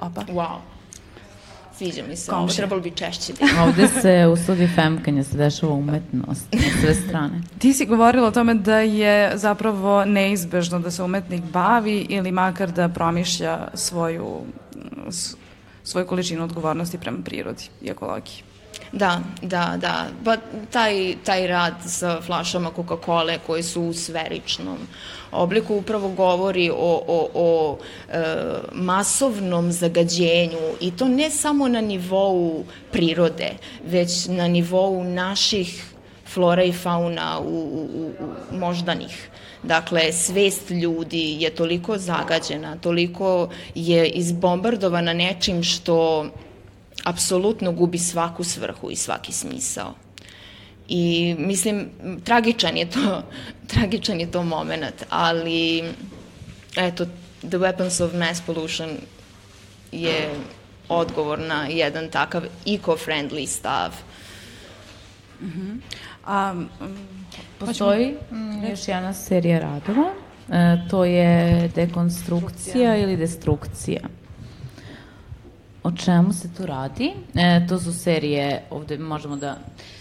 Opa. 0.01 0.21
Wow. 0.21 0.74
Sviđa 1.79 2.03
mi 2.09 2.16
se, 2.16 2.33
ovo 2.33 2.41
Komšija. 2.41 2.57
trebalo 2.57 2.81
bi 2.81 2.91
češće 2.91 3.33
da 3.33 3.62
Ovde 3.64 3.89
se 3.89 4.27
u 4.33 4.37
studiju 4.37 4.68
Femkanja 4.75 5.25
se 5.25 5.37
dešava 5.37 5.72
umetnost 5.72 6.53
na 6.53 6.81
sve 6.81 6.95
strane. 6.95 7.43
Ti 7.59 7.72
si 7.72 7.87
govorila 7.87 8.29
o 8.29 8.31
tome 8.31 8.55
da 8.55 8.79
je 8.79 9.33
zapravo 9.35 10.05
neizbežno 10.05 10.79
da 10.79 10.91
se 10.91 11.03
umetnik 11.03 11.43
bavi 11.43 12.07
ili 12.09 12.33
makar 12.33 12.72
da 12.72 12.89
promišlja 12.89 13.59
svoju, 13.75 14.41
svoju 15.85 16.07
količinu 16.07 16.45
odgovornosti 16.45 16.99
prema 16.99 17.18
prirodi 17.25 17.64
i 17.83 17.89
ekologiji. 17.89 18.43
Da, 18.93 19.20
da, 19.43 19.75
da. 19.77 20.07
Pa 20.25 20.37
taj, 20.70 21.14
taj 21.25 21.47
rad 21.47 21.75
sa 21.87 22.20
flašama 22.20 22.70
Coca-Cola 22.77 23.39
koji 23.47 23.62
su 23.62 23.83
u 23.83 23.93
sferičnom 23.93 24.79
obliku 25.35 25.74
upravo 25.74 26.09
govori 26.09 26.70
o, 26.70 27.03
o, 27.09 27.28
o 27.35 27.78
e, 28.09 28.22
masovnom 28.72 29.72
zagađenju 29.72 30.59
i 30.80 30.91
to 30.91 31.09
ne 31.09 31.30
samo 31.30 31.68
na 31.68 31.80
nivou 31.80 32.64
prirode, 32.93 33.51
već 33.87 34.26
na 34.28 34.49
nivou 34.49 35.05
naših 35.05 35.85
flora 36.35 36.62
i 36.62 36.72
fauna 36.72 37.41
u, 37.41 37.49
u, 37.49 37.89
u, 37.95 38.12
u 38.51 38.59
moždanih. 38.59 39.28
Dakle, 39.62 40.12
svest 40.12 40.70
ljudi 40.70 41.37
je 41.41 41.51
toliko 41.51 41.99
zagađena, 41.99 42.76
toliko 42.76 43.49
je 43.74 44.09
izbombardovana 44.09 45.12
nečim 45.12 45.62
što 45.62 46.26
apsolutno 47.05 47.72
gubi 47.72 47.99
svaku 47.99 48.45
svrhu 48.45 48.91
i 48.91 48.97
svaki 48.97 49.32
smisao. 49.32 50.04
I 50.89 51.35
mislim, 51.39 51.89
tragičan 52.24 52.76
je 52.76 52.91
to, 52.91 53.22
tragičan 53.74 54.20
je 54.20 54.30
to 54.30 54.43
moment, 54.43 55.05
ali 55.11 55.85
eto, 56.76 57.07
The 57.41 57.59
Weapons 57.59 58.05
of 58.05 58.14
Mass 58.14 58.43
Pollution 58.47 58.91
je 59.93 60.30
odgovor 60.89 61.39
na 61.39 61.66
jedan 61.66 62.09
takav 62.11 62.43
eco-friendly 62.66 63.47
stav. 63.47 63.95
A, 66.24 66.53
mm, 66.53 66.66
Postoji 67.59 68.14
mm, 68.30 68.64
još 68.70 68.89
jedna 68.89 69.12
serija 69.12 69.59
radova, 69.59 70.11
e, 70.51 70.89
to 70.91 71.05
je 71.05 71.68
dekonstrukcija 71.74 72.97
ili 72.97 73.16
destrukcija. 73.16 74.01
O 75.82 75.93
čemu 75.93 76.32
se 76.32 76.55
tu 76.55 76.66
radi? 76.66 77.12
E, 77.35 77.66
to 77.68 77.78
su 77.78 77.93
serije, 77.93 78.62
ovde 78.70 78.99
možemo 78.99 79.37
da 79.37 79.49
e, 79.49 79.94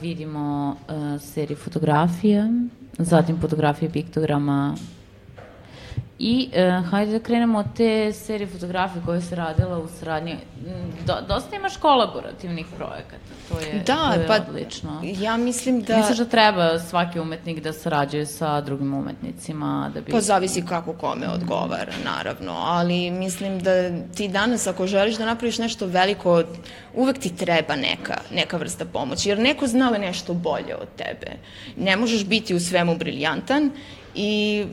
vidimo 0.00 0.76
e, 0.88 1.18
serije 1.18 1.56
fotografija, 1.56 2.48
zatim 2.98 3.40
fotografije 3.40 3.90
piktograma 3.90 4.74
I 6.22 6.48
e, 6.52 6.82
hajde 6.90 7.12
da 7.12 7.18
krenemo 7.18 7.58
od 7.58 7.66
te 7.76 8.12
serije 8.12 8.46
fotografije 8.46 9.02
koje 9.06 9.20
se 9.20 9.36
radila 9.36 9.78
u 9.78 9.88
saradnji. 9.88 10.34
Mm, 10.34 11.06
Do, 11.06 11.14
dosta 11.28 11.56
imaš 11.56 11.76
kolaborativnih 11.76 12.66
projekata, 12.76 13.32
to 13.48 13.60
je, 13.60 13.82
Da, 13.86 14.12
to 14.14 14.20
je 14.20 14.26
pa 14.26 14.36
odlično. 14.48 15.00
ja 15.02 15.36
mislim 15.36 15.82
da... 15.82 15.96
Misliš 15.96 16.18
da 16.18 16.24
treba 16.24 16.78
svaki 16.78 17.20
umetnik 17.20 17.62
da 17.62 17.72
sarađuje 17.72 18.26
sa 18.26 18.60
drugim 18.60 18.94
umetnicima 18.94 19.90
da 19.94 20.00
bi... 20.00 20.12
Pa 20.12 20.20
zavisi 20.20 20.66
kako 20.66 20.92
kome 20.92 21.28
odgovara, 21.28 21.92
naravno, 22.04 22.52
ali 22.52 23.10
mislim 23.10 23.58
da 23.60 23.72
ti 24.14 24.28
danas 24.28 24.66
ako 24.66 24.86
želiš 24.86 25.16
da 25.16 25.26
napraviš 25.26 25.58
nešto 25.58 25.86
veliko, 25.86 26.42
uvek 26.94 27.18
ti 27.18 27.36
treba 27.36 27.76
neka, 27.76 28.20
neka 28.34 28.56
vrsta 28.56 28.84
pomoći, 28.84 29.28
jer 29.28 29.38
neko 29.38 29.66
zna 29.66 29.90
nešto 29.90 30.34
bolje 30.34 30.76
od 30.80 30.88
tebe. 30.96 31.36
Ne 31.76 31.96
možeš 31.96 32.24
biti 32.24 32.54
u 32.54 32.60
svemu 32.60 32.96
briljantan 32.96 33.70
i 34.14 34.64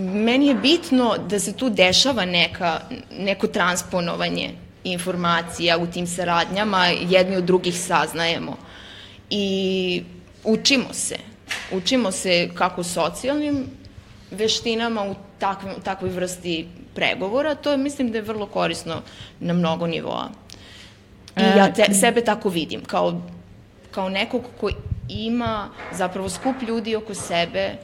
meni 0.00 0.46
je 0.46 0.54
bitno 0.54 1.16
da 1.28 1.40
se 1.40 1.52
tu 1.52 1.70
dešava 1.70 2.24
neka, 2.24 2.80
neko 3.18 3.46
transponovanje 3.46 4.50
informacija 4.84 5.78
u 5.78 5.86
tim 5.86 6.06
saradnjama, 6.06 6.86
jedni 6.86 7.36
od 7.36 7.44
drugih 7.44 7.80
saznajemo. 7.80 8.56
I 9.30 10.02
učimo 10.44 10.92
se. 10.92 11.16
Učimo 11.72 12.12
se 12.12 12.50
kako 12.54 12.82
socijalnim 12.82 13.66
veštinama 14.30 15.04
u 15.04 15.14
takvim, 15.38 15.72
takvoj 15.84 16.10
vrsti 16.10 16.68
pregovora. 16.94 17.54
To 17.54 17.70
je, 17.70 17.76
mislim 17.76 18.10
da 18.10 18.18
je 18.18 18.22
vrlo 18.22 18.46
korisno 18.46 19.02
na 19.40 19.52
mnogo 19.52 19.86
nivoa. 19.86 20.30
I 21.36 21.40
E, 21.40 21.54
ja 21.56 21.72
te, 21.72 21.94
sebe 21.94 22.24
tako 22.24 22.48
vidim, 22.48 22.84
kao, 22.84 23.22
kao 23.90 24.08
nekog 24.08 24.42
ko 24.60 24.70
ima 25.08 25.68
zapravo 25.92 26.28
skup 26.28 26.62
ljudi 26.68 26.96
oko 26.96 27.14
sebe 27.14 27.76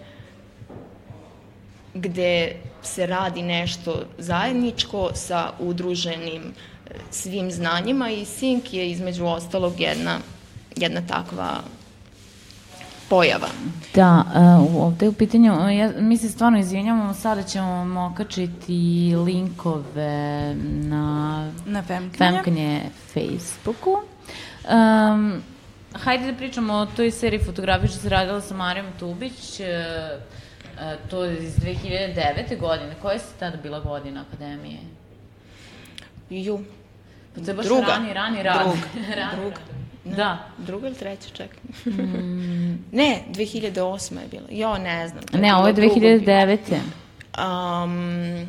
gde 1.94 2.56
se 2.82 3.06
radi 3.06 3.42
nešto 3.42 4.02
zajedničko 4.18 5.10
sa 5.14 5.52
udruženim 5.58 6.42
e, 6.42 6.90
svim 7.10 7.50
znanjima 7.50 8.10
i 8.10 8.24
Sink 8.24 8.74
je 8.74 8.90
između 8.90 9.26
ostalog 9.26 9.80
jedna, 9.80 10.18
jedna 10.76 11.00
takva 11.08 11.62
pojava. 13.08 13.48
Da, 13.94 14.24
uh, 14.60 14.84
ovde 14.84 15.06
je 15.06 15.10
u 15.10 15.12
pitanju, 15.12 15.52
uh, 15.52 15.76
ja, 15.76 15.92
mi 15.98 16.16
se 16.16 16.28
stvarno 16.28 16.58
izvinjamo, 16.58 17.14
sada 17.14 17.42
ćemo 17.42 17.66
vam 17.66 17.96
okačiti 17.96 19.14
linkove 19.24 20.54
na 20.64 21.52
na 21.66 21.82
Femkanja. 21.82 22.32
Femkanje 22.32 22.80
Facebooku. 23.14 23.90
Um, 23.90 25.42
hajde 25.92 26.32
da 26.32 26.38
pričamo 26.38 26.74
o 26.74 26.86
toj 26.86 27.10
seriji 27.10 27.44
fotografije 27.44 27.88
što 27.88 27.98
se 27.98 28.08
radila 28.08 28.40
sa 28.40 28.54
Marijom 28.54 28.86
Tubić, 28.98 29.60
uh, 29.60 29.66
to 31.10 31.24
je 31.24 31.44
iz 31.44 31.56
2009. 31.56 32.58
godine. 32.60 32.94
Koja 33.02 33.12
je 33.12 33.20
tada 33.38 33.56
bila 33.56 33.80
godina 33.80 34.24
akademije? 34.28 34.78
Ju, 36.30 36.60
Pa 37.34 37.44
to 37.44 37.50
je 37.50 37.54
baš 37.54 37.66
Druga. 37.66 37.86
rani, 37.86 38.12
rani 38.12 38.42
rad. 38.42 38.60
Druga. 38.62 38.78
Rani 39.16 39.36
Druga. 39.40 39.56
rad. 40.04 40.16
Da. 40.16 40.38
druga 40.58 40.86
ili 40.86 40.96
treća, 40.96 41.28
čekaj. 41.28 41.58
ne, 43.00 43.20
2008. 43.30 44.12
je 44.12 44.28
bila. 44.30 44.46
Jo, 44.50 44.78
ne 44.78 45.08
znam. 45.08 45.22
Ne, 45.32 45.54
ovo 45.54 45.66
je 45.66 45.72
bilo 45.72 45.94
drugo. 45.94 46.06
2009. 46.06 46.58
Um, 47.84 48.48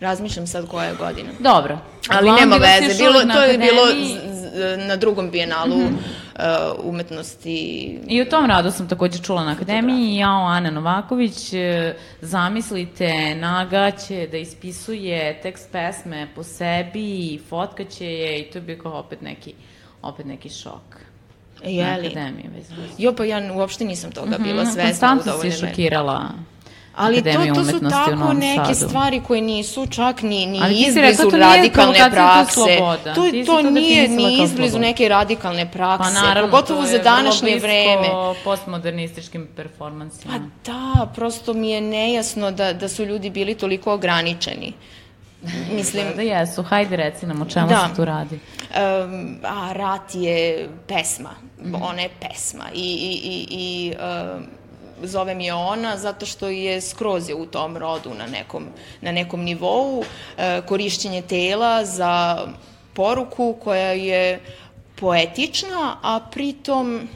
razmišljam 0.00 0.46
sad 0.46 0.68
koja 0.68 0.84
je 0.84 0.94
godina. 0.94 1.28
Dobro. 1.40 1.78
Ali 2.08 2.30
Uglavnom, 2.30 2.50
nema 2.50 2.56
veze, 2.56 3.02
bilo, 3.02 3.34
to 3.34 3.42
je 3.42 3.58
bilo 3.58 3.82
na 4.86 4.96
drugom 4.96 5.30
bijenalu 5.30 5.76
uh, 5.76 5.90
umetnosti. 6.82 7.98
I 8.06 8.22
u 8.22 8.24
tom 8.24 8.46
radu 8.46 8.70
sam 8.70 8.88
takođe 8.88 9.18
čula 9.18 9.44
na 9.44 9.52
akademiji, 9.52 10.16
jao 10.16 10.46
Ana 10.46 10.70
Novaković, 10.70 11.52
e, 11.52 11.94
zamislite, 12.20 13.34
Naga 13.34 13.90
će 13.90 14.28
da 14.30 14.36
ispisuje 14.36 15.40
tekst 15.42 15.68
pesme 15.72 16.28
po 16.34 16.42
sebi 16.42 17.34
i 17.34 17.40
fotkaće 17.48 18.06
je 18.06 18.40
i 18.40 18.50
to 18.50 18.60
bio 18.60 18.78
kao 18.82 18.92
opet 18.92 19.22
neki, 19.22 19.54
opet 20.02 20.26
neki 20.26 20.48
šok. 20.48 21.08
Na 21.64 21.70
Jeli? 21.70 22.06
akademiji, 22.06 22.50
već 22.56 22.66
znam. 22.66 22.86
Jo, 22.98 23.14
pa 23.14 23.24
ja 23.24 23.54
uopšte 23.54 23.84
nisam 23.84 24.12
toga 24.12 24.38
bila 24.38 24.64
svesna 24.64 24.82
u 24.82 24.86
Konstantno 24.86 25.32
dovoljnoj 25.32 25.52
si 25.52 25.66
šokirala 25.66 26.28
Ali 26.98 27.22
to, 27.24 27.54
to 27.54 27.64
su 27.64 27.80
tako 27.80 28.32
neke 28.32 28.74
Sadu. 28.74 28.88
stvari 28.88 29.20
koje 29.20 29.40
nisu 29.40 29.86
čak 29.86 30.22
ni, 30.22 30.46
ni 30.46 30.60
Ali 30.62 30.74
izblizu 30.76 31.00
rekla, 31.00 31.30
to 31.30 31.36
radikalne 31.38 31.98
to 31.98 32.10
prakse. 32.10 32.78
To, 33.06 33.22
Ti 33.22 33.30
si 33.32 33.44
to 33.44 33.52
to 33.54 33.70
nije 33.70 34.08
ni 34.08 34.42
izblizu 34.42 34.78
neke 34.78 35.08
radikalne 35.08 35.70
prakse, 35.72 36.14
Pa 36.14 36.20
naravno, 36.20 36.50
pogotovo 36.50 36.82
to 36.82 36.88
za 36.88 36.98
današnje 36.98 37.58
vreme. 37.58 38.08
postmodernističkim 38.44 39.48
performansima. 39.56 40.32
Pa 40.34 40.38
da, 40.64 41.06
prosto 41.06 41.54
mi 41.54 41.70
je 41.70 41.80
nejasno 41.80 42.50
da, 42.50 42.72
da 42.72 42.88
su 42.88 43.04
ljudi 43.04 43.30
bili 43.30 43.54
toliko 43.54 43.92
ograničeni. 43.94 44.72
Mislim, 45.72 46.06
Da 46.16 46.22
jesu, 46.22 46.62
hajde 46.62 46.96
reci 46.96 47.26
nam 47.26 47.42
o 47.42 47.46
čemu 47.46 47.68
Da. 47.68 47.88
se 47.88 47.96
tu 47.96 48.04
radi. 48.04 48.38
Um, 49.04 49.36
a 49.44 49.72
rat 49.72 50.14
je 50.14 50.68
pesma, 50.88 51.30
ona 51.74 52.00
je 52.02 52.08
pesma 52.20 52.64
i, 52.74 52.80
i, 52.80 53.20
i, 53.24 53.46
i 53.50 53.92
um, 53.94 54.46
zovem 55.02 55.40
je 55.40 55.54
ona 55.54 55.96
zato 55.96 56.26
što 56.26 56.48
je 56.48 56.80
skroz 56.80 57.28
je 57.28 57.34
u 57.34 57.46
tom 57.46 57.76
rodu 57.76 58.14
na 58.14 58.26
nekom, 58.26 58.66
na 59.00 59.12
nekom 59.12 59.40
nivou, 59.40 60.04
e, 60.36 60.60
korišćenje 60.66 61.22
tela 61.22 61.84
za 61.84 62.46
poruku 62.94 63.56
koja 63.64 63.92
je 63.92 64.40
poetična, 64.96 65.96
a 66.02 66.20
pritom 66.30 67.08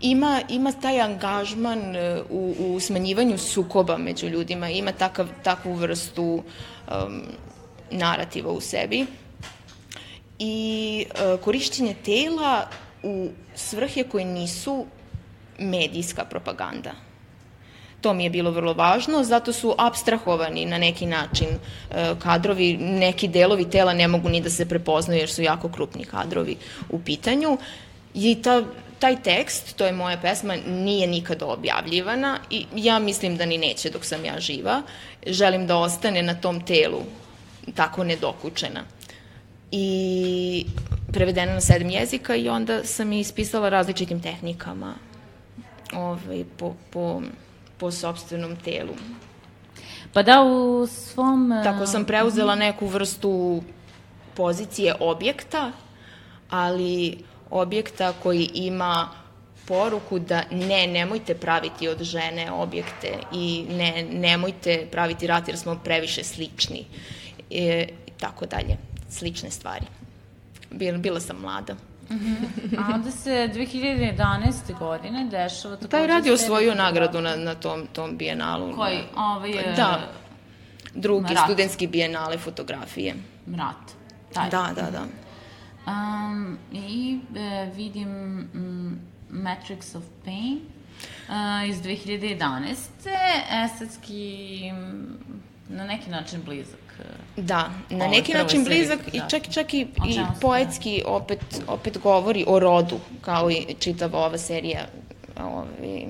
ima, 0.00 0.40
ima 0.48 0.72
taj 0.72 1.00
angažman 1.00 1.96
e, 1.96 2.22
u, 2.30 2.54
u 2.58 2.80
smanjivanju 2.80 3.38
sukoba 3.38 3.98
među 3.98 4.26
ljudima, 4.26 4.70
ima 4.70 4.92
takav, 4.92 5.26
takvu 5.42 5.74
vrstu 5.74 6.24
um, 6.24 7.22
narativa 7.90 8.52
u 8.52 8.60
sebi. 8.60 9.06
I 10.38 11.06
e, 11.08 11.36
korišćenje 11.36 11.94
tela 12.04 12.68
u 13.02 13.28
svrhe 13.54 14.04
koje 14.04 14.24
nisu 14.24 14.86
medijska 15.60 16.24
propaganda. 16.24 16.92
To 18.00 18.14
mi 18.14 18.24
je 18.24 18.30
bilo 18.30 18.50
vrlo 18.50 18.72
važno, 18.72 19.24
zato 19.24 19.52
su 19.52 19.74
abstrahovani 19.78 20.64
na 20.66 20.78
neki 20.78 21.06
način 21.06 21.48
e, 21.48 22.14
kadrovi, 22.18 22.76
neki 22.76 23.28
delovi 23.28 23.70
tela 23.70 23.92
ne 23.92 24.08
mogu 24.08 24.28
ni 24.28 24.40
da 24.40 24.50
se 24.50 24.68
prepoznaju 24.68 25.20
jer 25.20 25.30
su 25.30 25.42
jako 25.42 25.68
krupni 25.68 26.04
kadrovi 26.04 26.56
u 26.88 27.00
pitanju. 27.00 27.58
I 28.14 28.42
ta, 28.42 28.62
taj 28.98 29.22
tekst, 29.22 29.76
to 29.76 29.86
je 29.86 29.92
moja 29.92 30.16
pesma, 30.16 30.56
nije 30.66 31.06
nikada 31.06 31.46
objavljivana 31.46 32.38
i 32.50 32.66
ja 32.76 32.98
mislim 32.98 33.36
da 33.36 33.46
ni 33.46 33.58
neće 33.58 33.90
dok 33.90 34.04
sam 34.04 34.24
ja 34.24 34.40
živa. 34.40 34.82
Želim 35.26 35.66
da 35.66 35.76
ostane 35.76 36.22
na 36.22 36.34
tom 36.34 36.60
telu 36.60 37.02
tako 37.74 38.04
nedokučena. 38.04 38.84
i 39.72 40.66
prevedena 41.12 41.52
na 41.54 41.60
sedam 41.60 41.90
jezika 41.90 42.36
i 42.36 42.48
onda 42.48 42.84
sam 42.84 43.12
ispisala 43.12 43.68
različitim 43.68 44.22
tehnikama 44.22 44.94
ovaj, 45.94 46.44
po, 46.56 46.74
po, 46.90 47.22
po 47.78 47.90
sobstvenom 47.90 48.56
telu. 48.56 48.94
Pa 50.12 50.22
da, 50.22 50.42
u 50.42 50.86
svom... 50.86 51.52
e, 51.52 51.62
Tako 51.64 51.86
sam 51.86 52.04
preuzela 52.04 52.54
neku 52.54 52.86
vrstu 52.86 53.62
pozicije 54.36 54.94
objekta, 55.00 55.72
ali 56.50 57.18
objekta 57.50 58.12
koji 58.22 58.50
ima 58.54 59.08
poruku 59.68 60.18
da 60.18 60.42
ne, 60.50 60.86
nemojte 60.86 61.34
praviti 61.34 61.88
od 61.88 62.02
žene 62.02 62.50
objekte 62.52 63.18
i 63.32 63.64
ne, 63.70 64.06
nemojte 64.12 64.86
praviti 64.92 65.26
rat 65.26 65.48
jer 65.48 65.58
smo 65.58 65.78
previše 65.84 66.24
slični 66.24 66.84
e, 67.50 67.88
i 68.06 68.10
tako 68.20 68.46
dalje, 68.46 68.76
slične 69.08 69.50
stvari. 69.50 69.86
Bila, 70.70 70.98
bila 70.98 71.20
sam 71.20 71.36
mlada. 71.40 71.89
A 72.78 72.94
onda 72.94 73.10
se 73.10 73.50
2011. 73.54 74.78
godine 74.78 75.26
dešava. 75.30 75.76
Taj 75.76 76.06
rad 76.06 76.26
je 76.26 76.32
osvojio 76.32 76.74
nagradu 76.74 77.20
na, 77.20 77.36
na 77.36 77.54
tom, 77.54 77.86
tom 77.86 78.16
bijenalu. 78.16 78.76
Koji? 78.76 78.98
Ovaj 79.16 79.50
je... 79.50 79.72
Da. 79.76 80.00
Drugi, 80.94 81.34
Rat. 81.34 81.44
studentski 81.44 81.86
bijenale 81.86 82.38
fotografije. 82.38 83.14
Rat. 83.56 83.92
Taj. 84.32 84.50
Da, 84.50 84.70
da, 84.74 84.90
da. 84.90 85.04
Um, 85.86 86.58
I 86.72 87.18
e, 87.36 87.70
vidim 87.76 88.08
mm, 88.08 89.00
Matrix 89.30 89.96
of 89.96 90.04
Pain 90.24 90.60
uh, 91.28 91.68
iz 91.68 91.82
2011. 91.82 92.74
Estetski 93.64 94.70
mm, 94.72 95.30
na 95.68 95.84
neki 95.84 96.10
način 96.10 96.42
blizak. 96.44 96.89
Da, 97.36 97.70
na 97.90 98.06
neki 98.08 98.32
način 98.32 98.64
blizak 98.64 98.98
i 98.98 99.02
fotografije. 99.04 99.30
čak, 99.30 99.54
čak 99.54 99.74
i, 99.74 99.86
i 100.08 100.12
se 100.12 100.20
poetski 100.40 101.02
opet, 101.06 101.40
opet 101.66 101.98
govori 101.98 102.44
o 102.48 102.58
rodu, 102.58 102.98
kao 103.20 103.50
i 103.50 103.74
čitava 103.78 104.18
ova 104.18 104.38
serija 104.38 104.80
ovaj, 105.40 106.06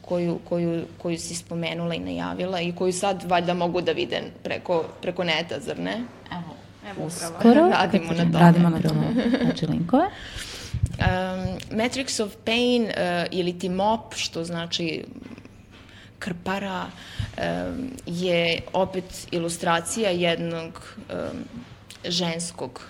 koju, 0.00 0.38
koju, 0.48 0.84
koju 0.98 1.18
si 1.18 1.34
spomenula 1.34 1.94
i 1.94 1.98
najavila 1.98 2.60
i 2.60 2.72
koju 2.72 2.92
sad 2.92 3.24
valjda 3.30 3.54
mogu 3.54 3.80
da 3.80 3.92
vide 3.92 4.22
preko, 4.42 4.84
preko 5.02 5.24
neta, 5.24 5.60
zar 5.60 5.78
ne? 5.78 6.04
Evo, 6.32 6.54
Evo 6.90 7.08
upravo. 7.38 7.70
Radimo 7.70 8.12
na 8.12 8.24
tome. 8.24 8.38
Radimo 8.38 8.68
na 8.68 8.80
tome, 8.80 9.06
znači 9.42 9.66
linkove. 9.66 10.04
Um, 10.04 10.98
Matrix 11.78 12.22
of 12.22 12.36
Pain 12.44 12.82
uh, 12.82 12.90
ili 13.30 13.58
ti 13.58 13.68
MOP, 13.68 14.14
što 14.14 14.44
znači 14.44 15.04
krpara, 16.24 16.86
je 18.06 18.60
opet 18.72 19.26
ilustracija 19.30 20.10
jednog 20.10 20.96
ženskog 22.04 22.80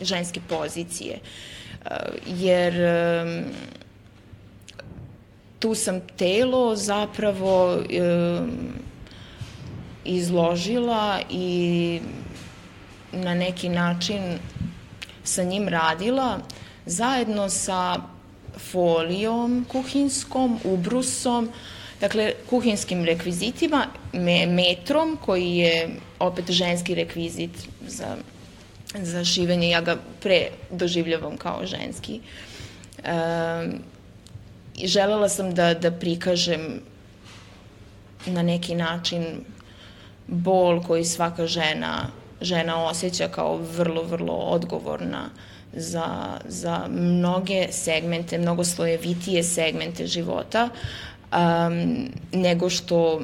ženske 0.00 0.40
pozicije. 0.48 1.18
Jer 2.26 2.74
tu 5.58 5.74
sam 5.74 6.00
telo 6.16 6.76
zapravo 6.76 7.82
izložila 10.04 11.20
i 11.30 12.00
na 13.12 13.34
neki 13.34 13.68
način 13.68 14.38
sa 15.24 15.42
njim 15.42 15.68
radila 15.68 16.38
zajedno 16.86 17.48
sa 17.48 17.96
folijom 18.56 19.64
kuhinskom, 19.68 20.58
ubrusom, 20.64 21.48
dakle 22.00 22.32
kuhinskim 22.50 23.04
rekvizitima, 23.04 23.86
me, 24.12 24.46
metrom 24.46 25.18
koji 25.24 25.56
je 25.56 25.88
opet 26.18 26.50
ženski 26.50 26.94
rekvizit 26.94 27.50
za, 27.86 28.16
za 28.94 29.24
šivenje, 29.24 29.70
ja 29.70 29.80
ga 29.80 29.96
pre 30.22 30.48
doživljavam 30.70 31.36
kao 31.36 31.66
ženski. 31.66 32.20
I 34.76 34.86
želela 34.86 35.28
sam 35.28 35.54
da, 35.54 35.74
da 35.74 35.90
prikažem 35.90 36.80
na 38.26 38.42
neki 38.42 38.74
način 38.74 39.44
bol 40.26 40.82
koji 40.82 41.04
svaka 41.04 41.46
žena, 41.46 42.10
žena 42.40 42.84
osjeća 42.84 43.28
kao 43.28 43.56
vrlo, 43.56 44.02
vrlo 44.02 44.34
odgovorna 44.34 45.30
za, 45.72 46.38
za 46.48 46.86
mnoge 46.90 47.66
segmente, 47.70 48.38
mnogo 48.38 48.64
slojevitije 48.64 49.42
segmente 49.42 50.06
života, 50.06 50.68
um, 51.32 52.08
nego 52.32 52.70
što 52.70 53.20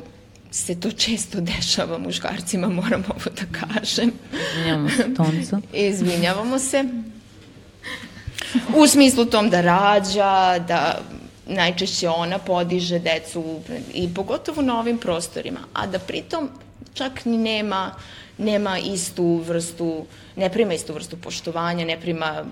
se 0.50 0.80
to 0.80 0.90
često 0.90 1.40
dešava 1.56 1.98
muškarcima, 1.98 2.68
moram 2.68 3.04
ovo 3.08 3.30
da 3.36 3.58
kažem. 3.60 4.12
Izvinjamo 4.32 4.88
se, 4.90 5.14
Toncu. 5.16 5.56
Izvinjavamo 5.88 6.58
se. 6.58 6.84
U 8.76 8.86
smislu 8.86 9.24
tom 9.24 9.50
da 9.50 9.60
rađa, 9.60 10.58
da 10.58 11.00
najčešće 11.46 12.08
ona 12.08 12.38
podiže 12.38 12.98
decu 12.98 13.60
i 13.94 14.14
pogotovo 14.14 14.62
na 14.62 14.78
ovim 14.78 14.98
prostorima, 14.98 15.60
a 15.72 15.86
da 15.86 15.98
pritom 15.98 16.48
čak 16.94 17.24
ni 17.24 17.38
nema, 17.38 17.94
nema 18.38 18.78
istu 18.78 19.36
vrstu, 19.36 20.06
ne 20.36 20.50
prima 20.50 20.74
istu 20.74 20.94
vrstu 20.94 21.16
poštovanja, 21.16 21.84
ne 21.84 22.00
prima 22.00 22.44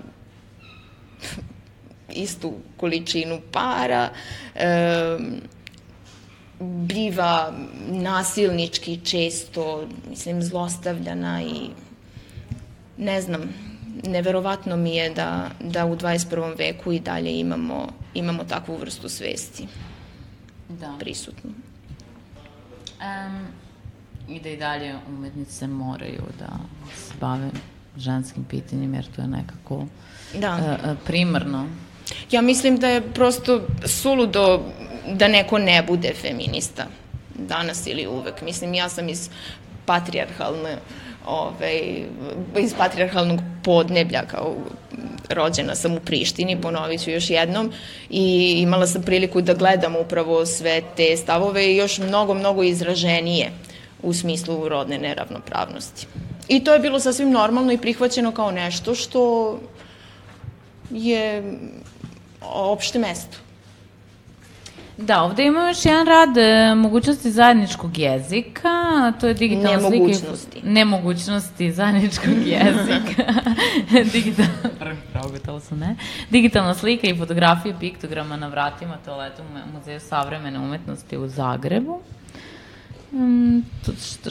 istu 2.09 2.53
količinu 2.77 3.41
para, 3.51 4.09
e, 4.55 5.17
biva 6.59 7.53
nasilnički 7.87 8.99
često, 9.05 9.87
mislim, 10.09 10.41
zlostavljana 10.43 11.41
i 11.41 11.69
ne 12.97 13.21
znam, 13.21 13.41
neverovatno 14.03 14.77
mi 14.77 14.95
je 14.95 15.09
da, 15.09 15.49
da 15.59 15.85
u 15.85 15.95
21. 15.95 16.57
veku 16.57 16.91
i 16.91 16.99
dalje 16.99 17.39
imamo, 17.39 17.87
imamo 18.13 18.43
takvu 18.43 18.77
vrstu 18.77 19.09
svesti 19.09 19.67
Da. 20.69 20.95
prisutnu. 20.99 21.51
Um, 23.01 23.62
I 24.29 24.39
da 24.39 24.49
i 24.49 24.57
dalje 24.57 24.95
umetnice 25.07 25.67
moraju 25.67 26.23
da 26.39 26.49
se 26.95 27.13
bave 27.21 27.49
ženskim 27.97 28.43
pitanjima, 28.43 28.95
jer 28.95 29.05
to 29.15 29.21
je 29.21 29.27
nekako 29.27 29.85
Da. 30.39 30.77
e, 30.83 30.95
primarno. 31.05 31.65
Ja 32.31 32.41
mislim 32.41 32.77
da 32.77 32.87
je 32.87 33.01
prosto 33.13 33.61
suludo 33.85 34.61
da 35.13 35.27
neko 35.27 35.57
ne 35.57 35.83
bude 35.87 36.13
feminista 36.21 36.85
danas 37.35 37.87
ili 37.87 38.07
uvek. 38.07 38.41
Mislim, 38.41 38.73
ja 38.73 38.89
sam 38.89 39.09
iz 39.09 39.29
patrijarhalne 39.85 40.77
ovaj, 41.25 42.03
iz 42.59 42.73
patrijarhalnog 42.77 43.39
podneblja 43.63 44.23
kao 44.27 44.55
rođena 45.29 45.75
sam 45.75 45.93
u 45.93 45.99
Prištini, 45.99 46.61
ponovit 46.61 47.03
ću 47.03 47.11
još 47.11 47.29
jednom 47.29 47.71
i 48.09 48.55
imala 48.61 48.87
sam 48.87 49.01
priliku 49.03 49.41
da 49.41 49.53
gledam 49.53 49.95
upravo 49.95 50.45
sve 50.45 50.81
te 50.97 51.17
stavove 51.17 51.73
i 51.73 51.77
još 51.77 51.97
mnogo, 51.99 52.33
mnogo 52.33 52.63
izraženije 52.63 53.51
u 54.03 54.13
smislu 54.13 54.69
rodne 54.69 54.97
neravnopravnosti. 54.97 56.07
I 56.47 56.63
to 56.63 56.73
je 56.73 56.79
bilo 56.79 56.99
sasvim 56.99 57.31
normalno 57.31 57.71
i 57.71 57.77
prihvaćeno 57.77 58.31
kao 58.31 58.51
nešto 58.51 58.95
što 58.95 59.59
je 60.91 61.43
opšte 62.41 62.99
mesto. 62.99 63.37
Da, 64.97 65.21
ovde 65.23 65.45
imamo 65.45 65.67
još 65.67 65.85
jedan 65.85 66.07
rad 66.07 66.37
e, 66.37 66.75
mogućnosti 66.75 67.31
zajedničkog 67.31 67.97
jezika, 67.97 68.69
to 69.19 69.27
je 69.27 69.33
digitalna 69.33 69.79
slika. 69.79 69.89
Nemogućnosti. 69.89 70.61
Nemogućnosti 70.63 71.71
zajedničkog 71.71 72.47
jezika. 72.55 73.33
Digital... 74.13 74.45
Sam, 75.59 75.79
ne? 75.79 75.95
Digitalna 76.29 76.73
slika 76.73 77.07
i 77.07 77.17
fotografije 77.17 77.75
piktograma 77.79 78.37
na 78.37 78.47
vratima 78.47 78.97
toaleta 79.05 79.43
u 79.43 79.45
Mu- 79.45 79.79
Muzeju 79.79 79.99
savremene 79.99 80.59
umetnosti 80.59 81.17
u 81.17 81.27
Zagrebu. 81.27 81.99
Mm, 83.13 83.61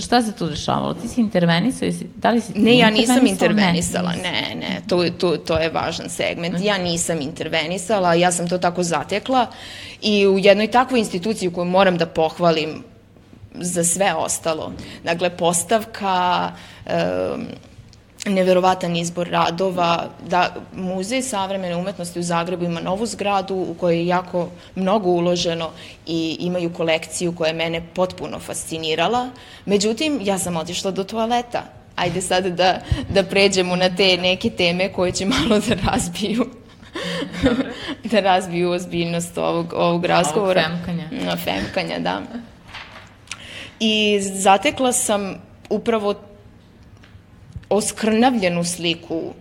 šta, 0.01 0.23
se 0.23 0.33
tu 0.33 0.47
dešavalo? 0.47 0.95
Ti 0.95 1.09
si 1.09 1.21
intervenisao? 1.21 1.87
Jesi, 1.87 2.07
da 2.17 2.31
li 2.31 2.41
si 2.41 2.53
Ne, 2.55 2.79
ja 2.79 2.91
nisam 2.91 3.27
intervenisala, 3.27 4.13
ne, 4.13 4.55
ne, 4.55 4.83
to, 4.89 5.11
to, 5.19 5.37
to 5.37 5.59
je 5.59 5.71
važan 5.71 6.09
segment. 6.09 6.57
Ja 6.63 6.79
nisam 6.79 7.21
intervenisala, 7.21 8.15
ja 8.15 8.33
sam 8.33 8.49
to 8.49 8.59
tako 8.59 8.83
zatekla 8.83 9.47
i 10.01 10.27
u 10.27 10.39
jednoj 10.39 10.71
takvoj 10.71 11.01
instituciji 11.01 11.53
koju 11.53 11.65
moram 11.65 11.99
da 11.99 12.07
pohvalim 12.07 12.83
za 13.55 13.85
sve 13.85 14.15
ostalo. 14.15 14.73
Dakle, 15.05 15.31
postavka, 15.37 16.53
um, 16.87 17.47
neverovatan 18.27 18.97
izbor 18.97 19.29
radova, 19.29 20.11
da 20.29 20.55
Muzej 20.73 21.23
savremene 21.23 21.77
umetnosti 21.77 22.19
u 22.19 22.23
Zagrebu 22.23 22.65
ima 22.65 22.81
novu 22.81 23.07
zgradu 23.07 23.55
u 23.55 23.75
kojoj 23.75 23.97
je 23.97 24.07
jako 24.07 24.49
mnogo 24.75 25.11
uloženo 25.11 25.71
i 26.07 26.37
imaju 26.41 26.73
kolekciju 26.73 27.35
koja 27.35 27.49
je 27.49 27.55
mene 27.55 27.83
potpuno 27.95 28.39
fascinirala. 28.39 29.31
Međutim, 29.67 30.21
ja 30.23 30.39
sam 30.39 30.57
otišla 30.57 30.91
do 30.91 31.05
toaleta. 31.05 31.63
Ajde 31.97 32.21
sad 32.21 32.47
da, 32.47 32.81
da 33.09 33.23
pređemo 33.23 33.77
na 33.77 33.97
te 33.97 34.17
neke 34.17 34.51
teme 34.51 34.93
koje 34.93 35.13
će 35.13 35.27
malo 35.27 35.59
da 35.69 35.75
razbiju 35.91 36.47
da 38.11 38.21
razbiju 38.21 38.71
ozbiljnost 38.71 39.39
ovog, 39.39 39.73
ovog 39.73 40.05
razgovora. 40.05 40.63
femkanja. 40.63 41.09
Na 41.25 41.37
femkanja, 41.37 41.99
da. 41.99 42.23
I 43.81 44.21
zatekla 44.21 44.93
sam 44.93 45.43
upravo 45.71 46.15
oskrnavljenu 47.73 48.65
sliku 48.65 49.33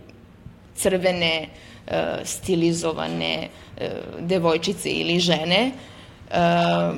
crvene, 0.76 1.48
uh, 1.86 1.92
stilizovane 2.24 3.48
uh, 3.48 3.86
devojčice 4.20 4.90
ili 4.90 5.18
žene, 5.20 5.70
uh, 6.30 6.96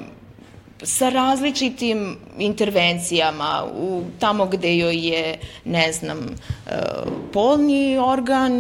sa 0.83 1.09
različitim 1.09 2.19
intervencijama 2.39 3.65
u 3.77 4.03
tamo 4.19 4.47
gde 4.47 4.77
joj 4.77 5.09
je 5.09 5.39
ne 5.65 5.93
znam 5.93 6.19
polni 7.33 7.99
organ 7.99 8.53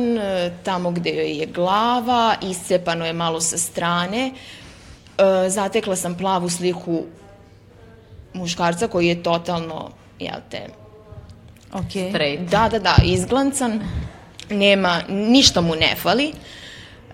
tamo 0.62 0.91
gde 0.91 1.11
joj 1.11 1.39
je 1.39 1.47
glava 1.47 2.35
iscepano 2.43 3.07
je 3.07 3.12
malo 3.12 3.41
sa 3.41 3.59
strane. 3.59 4.31
Zatekla 5.49 5.97
sam 5.97 6.14
plavu 6.14 6.49
sliku 6.49 7.03
muškarca 8.33 8.89
koji 8.89 9.07
je 9.07 9.22
totalno 9.22 9.91
jel 10.18 10.41
te 10.51 10.68
okay. 11.75 12.09
Straight. 12.09 12.51
da 12.51 12.68
da 12.68 12.79
da 12.79 12.97
izglancan 13.05 13.81
nema 14.51 15.03
ništa 15.09 15.61
mu 15.61 15.75
ne 15.75 15.95
fali 15.97 16.33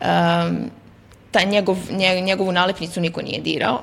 um, 0.00 0.70
ta 1.30 1.44
njegov, 1.44 1.76
njegovu 2.22 2.52
nalepnicu 2.52 3.00
niko 3.00 3.22
nije 3.22 3.40
dirao 3.40 3.80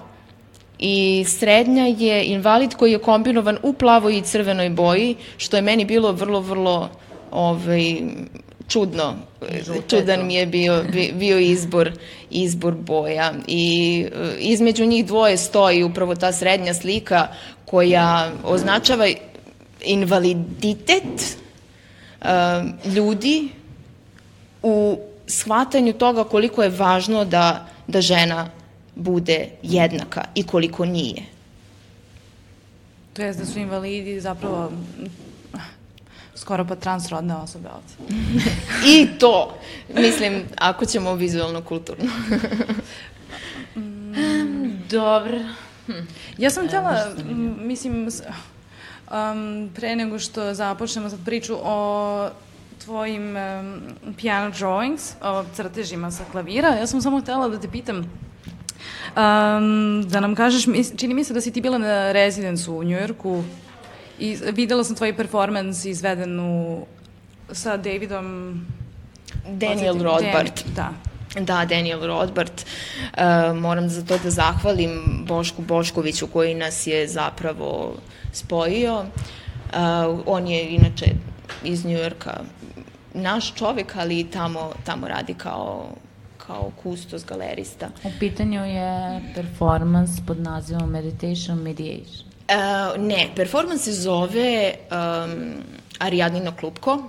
i 0.80 1.26
srednja 1.28 1.86
je 1.86 2.26
invalid 2.26 2.74
koji 2.74 2.92
je 2.92 3.00
kombinovan 3.00 3.58
u 3.64 3.74
plavoj 3.74 4.18
i 4.18 4.22
crvenoj 4.22 4.70
boji, 4.70 5.16
što 5.38 5.56
je 5.56 5.62
meni 5.62 5.86
bilo 5.86 6.12
vrlo, 6.12 6.40
vrlo 6.40 6.90
ovaj, 7.32 7.96
čudno. 8.68 9.16
Žuteto. 9.66 9.98
Čudan 9.98 10.28
mi 10.28 10.36
je 10.36 10.46
bio, 10.46 10.84
bio 11.14 11.40
izbor, 11.40 11.92
izbor 12.30 12.74
boja. 12.74 13.34
I 13.48 14.06
e, 14.06 14.38
između 14.40 14.86
njih 14.86 15.06
dvoje 15.06 15.38
stoji 15.38 15.84
upravo 15.84 16.16
ta 16.16 16.32
srednja 16.32 16.74
slika 16.74 17.28
koja 17.66 18.32
označava 18.44 19.08
invaliditet 19.82 21.38
uh, 22.22 22.28
ljudi 22.94 23.50
u 24.64 25.00
shvatanju 25.28 25.94
toga 25.94 26.24
koliko 26.24 26.64
je 26.64 26.70
važno 26.70 27.26
da, 27.26 27.68
da 27.88 28.02
žena 28.02 28.50
bude 28.96 29.50
jednaka 29.62 30.24
i 30.36 30.44
koliko 30.44 30.86
nije. 30.86 31.24
To 33.14 33.22
je 33.22 33.34
da 33.34 33.46
su 33.46 33.60
invalidi 33.60 34.22
zapravo 34.22 34.72
skoro 36.38 36.66
pa 36.66 36.76
transrodne 36.76 37.36
osobe 37.36 37.70
ovde. 37.70 38.14
I 38.94 39.08
to, 39.20 39.58
mislim, 39.94 40.44
ako 40.58 40.86
ćemo 40.86 41.16
vizualno 41.16 41.62
kulturno. 41.62 42.06
mm, 43.76 44.84
dobro. 44.90 45.40
Ja 46.38 46.50
sam 46.50 46.68
htjela, 46.68 47.16
mislim, 47.60 48.10
um, 49.12 49.70
pre 49.76 49.96
nego 49.96 50.20
što 50.20 50.54
započnemo 50.54 51.10
sad 51.10 51.20
priču 51.26 51.58
o 51.64 52.30
tvojim 52.86 53.36
um, 53.36 53.82
piano 54.18 54.52
drawings, 54.52 55.14
o 55.22 55.44
crtežima 55.56 56.12
sa 56.12 56.24
klavira, 56.32 56.70
ja 56.70 56.88
sam 56.88 57.02
samo 57.02 57.22
htjela 57.22 57.48
da 57.48 57.60
te 57.60 57.68
pitam 57.68 58.12
Um, 59.18 60.04
da 60.10 60.20
nam 60.20 60.36
kažeš, 60.36 60.66
čini 60.98 61.14
mi 61.14 61.24
se 61.24 61.34
da 61.34 61.42
si 61.42 61.52
ti 61.52 61.62
bila 61.62 61.78
na 61.78 62.12
rezidencu 62.12 62.74
u 62.74 62.84
Njujorku 62.84 63.44
i 64.20 64.38
videla 64.54 64.84
sam 64.84 64.96
tvoj 64.96 65.16
performans 65.18 65.86
izveden 65.86 66.40
u, 66.40 66.86
sa 67.52 67.78
Davidom... 67.78 68.62
Daniel 69.50 70.04
Rothbard. 70.04 70.52
Da. 70.76 70.90
Da, 71.40 71.66
Daniel 71.66 72.06
Rothbard. 72.06 72.52
Uh, 73.18 73.58
moram 73.58 73.90
za 73.90 74.06
to 74.06 74.18
da 74.24 74.30
zahvalim 74.30 75.24
Bošku 75.28 75.62
Boškoviću 75.62 76.28
koji 76.28 76.56
nas 76.56 76.88
je 76.88 77.08
zapravo 77.08 77.96
spojio. 78.38 79.00
Uh, 79.00 80.20
on 80.26 80.48
je 80.48 80.70
inače 80.70 81.06
iz 81.64 81.86
Njujorka 81.86 82.40
naš 83.14 83.56
čovek, 83.56 83.96
ali 83.96 84.30
tamo, 84.32 84.72
tamo 84.86 85.08
radi 85.08 85.34
kao 85.34 85.90
kao 86.48 86.72
kustos 86.84 87.26
galerista. 87.26 87.90
U 88.04 88.10
pitanju 88.20 88.66
je 88.66 89.22
performance 89.36 90.22
pod 90.28 90.40
nazivom 90.40 90.90
Meditation 90.90 91.58
Mediation. 91.58 92.28
Uh, 92.28 93.04
ne, 93.04 93.30
performance 93.36 93.84
se 93.84 93.92
zove 93.92 94.74
um, 94.74 95.54
Ariadnino 96.00 96.54
klupko 96.60 96.94
uh, 96.94 97.02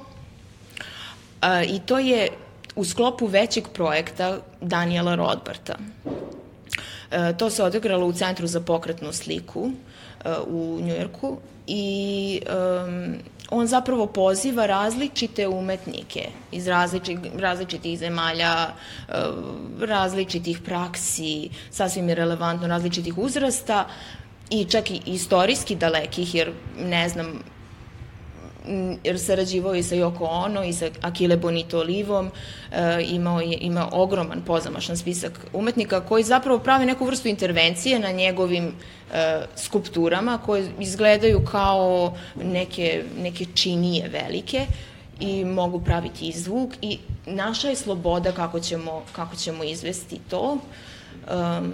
i 1.69 1.81
to 1.87 1.99
je 1.99 2.29
u 2.77 2.85
sklopu 2.85 3.27
većeg 3.27 3.65
projekta 3.75 4.39
Daniela 4.61 5.15
Rodbarta. 5.15 5.75
Uh, 6.05 7.37
to 7.39 7.51
se 7.51 7.63
odigralo 7.63 8.07
u 8.07 8.13
Centru 8.13 8.47
za 8.47 8.61
pokretnu 8.61 9.13
sliku 9.13 9.61
uh, 9.61 9.73
u 10.47 10.79
Njujorku 10.83 11.37
i 11.67 12.41
um, 12.87 13.15
on 13.51 13.67
zapravo 13.67 14.07
poziva 14.07 14.67
različite 14.67 15.49
umetnike 15.49 16.29
iz 16.53 16.67
različitih, 16.67 17.33
različitih 17.37 17.99
zemalja, 17.99 18.69
e, 19.09 19.13
različitih 19.81 20.61
praksi, 20.65 21.51
sasvim 21.71 22.09
je 22.09 22.15
relevantno 22.15 22.69
različitih 22.69 23.19
uzrasta 23.19 23.87
i 24.51 24.65
čak 24.65 24.91
i 24.91 25.01
istorijski 25.07 25.77
dalekih, 25.77 26.35
jer 26.35 26.53
ne 26.79 27.09
znam, 27.09 27.43
jer 29.05 29.21
sarađivao 29.21 29.75
i 29.75 29.83
sa 29.83 29.95
Yoko 29.95 30.29
Ono 30.31 30.65
i 30.65 30.73
sa 30.73 30.91
Akile 31.03 31.37
Bonito 31.37 31.79
Olivom, 31.79 32.31
e, 32.73 33.05
imao 33.09 33.41
je, 33.41 33.59
ima 33.61 33.89
ogroman 33.93 34.43
pozamašan 34.47 34.97
spisak 34.97 35.33
umetnika 35.53 36.01
koji 36.01 36.25
zapravo 36.25 36.59
pravi 36.59 36.87
neku 36.87 37.05
vrstu 37.05 37.29
intervencije 37.29 37.99
na 37.99 38.11
njegovim 38.11 38.65
e, 38.67 39.41
skulpturama 39.57 40.39
koje 40.39 40.71
izgledaju 40.79 41.45
kao 41.45 42.17
neke, 42.45 43.05
neke 43.23 43.45
činije 43.55 44.09
velike 44.09 44.67
i 45.21 45.45
mogu 45.45 45.81
praviti 45.81 46.29
i 46.29 46.33
zvuk 46.33 46.71
i 46.83 46.99
naša 47.27 47.69
je 47.69 47.77
sloboda 47.77 48.33
kako 48.33 48.61
ćemo, 48.61 49.03
kako 49.13 49.37
ćemo 49.37 49.65
izvesti 49.65 50.21
to. 50.31 50.59
Um, 51.31 51.73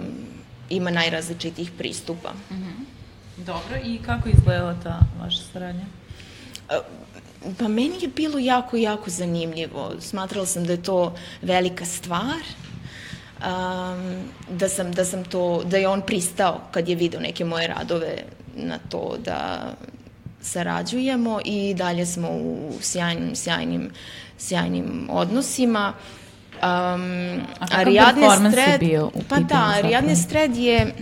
ima 0.69 0.91
najrazličitih 0.91 1.71
pristupa. 1.77 2.33
Mm 2.51 2.53
-hmm. 2.53 2.95
Dobro, 3.37 3.77
i 3.83 3.97
kako 4.05 4.29
izgledala 4.29 4.75
ta 4.83 4.99
vaša 5.19 5.41
saradnja? 5.53 5.85
Pa 7.57 7.67
meni 7.67 7.95
je 8.01 8.07
bilo 8.07 8.39
jako, 8.39 8.77
jako 8.77 9.09
zanimljivo. 9.09 9.91
Smatrala 9.99 10.45
sam 10.45 10.65
da 10.65 10.71
je 10.71 10.83
to 10.83 11.15
velika 11.41 11.85
stvar, 11.85 12.41
um, 13.39 14.23
da, 14.49 14.69
sam, 14.69 14.91
da 14.91 15.05
sam 15.05 15.23
to, 15.23 15.63
da 15.65 15.77
je 15.77 15.87
on 15.87 16.01
pristao 16.01 16.61
kad 16.71 16.89
je 16.89 16.95
video 16.95 17.19
neke 17.19 17.45
moje 17.45 17.67
radove 17.67 18.17
na 18.55 18.77
to 18.89 19.17
da 19.25 19.71
sarađujemo 20.41 21.39
i 21.45 21.73
dalje 21.73 22.05
smo 22.05 22.29
u 22.29 22.73
sjajnim, 22.81 23.35
sjajnim, 23.35 23.89
sjajnim 24.37 25.07
odnosima. 25.11 25.93
Um, 26.55 26.61
A 27.59 27.67
kakav 27.67 27.93
performans 27.93 28.55
je 28.55 28.77
bio 28.79 29.11
u 29.13 29.21
Pa 29.29 29.39
da, 29.39 29.73
Ariadne 29.77 30.15
Stred 30.15 30.57
je 30.57 30.93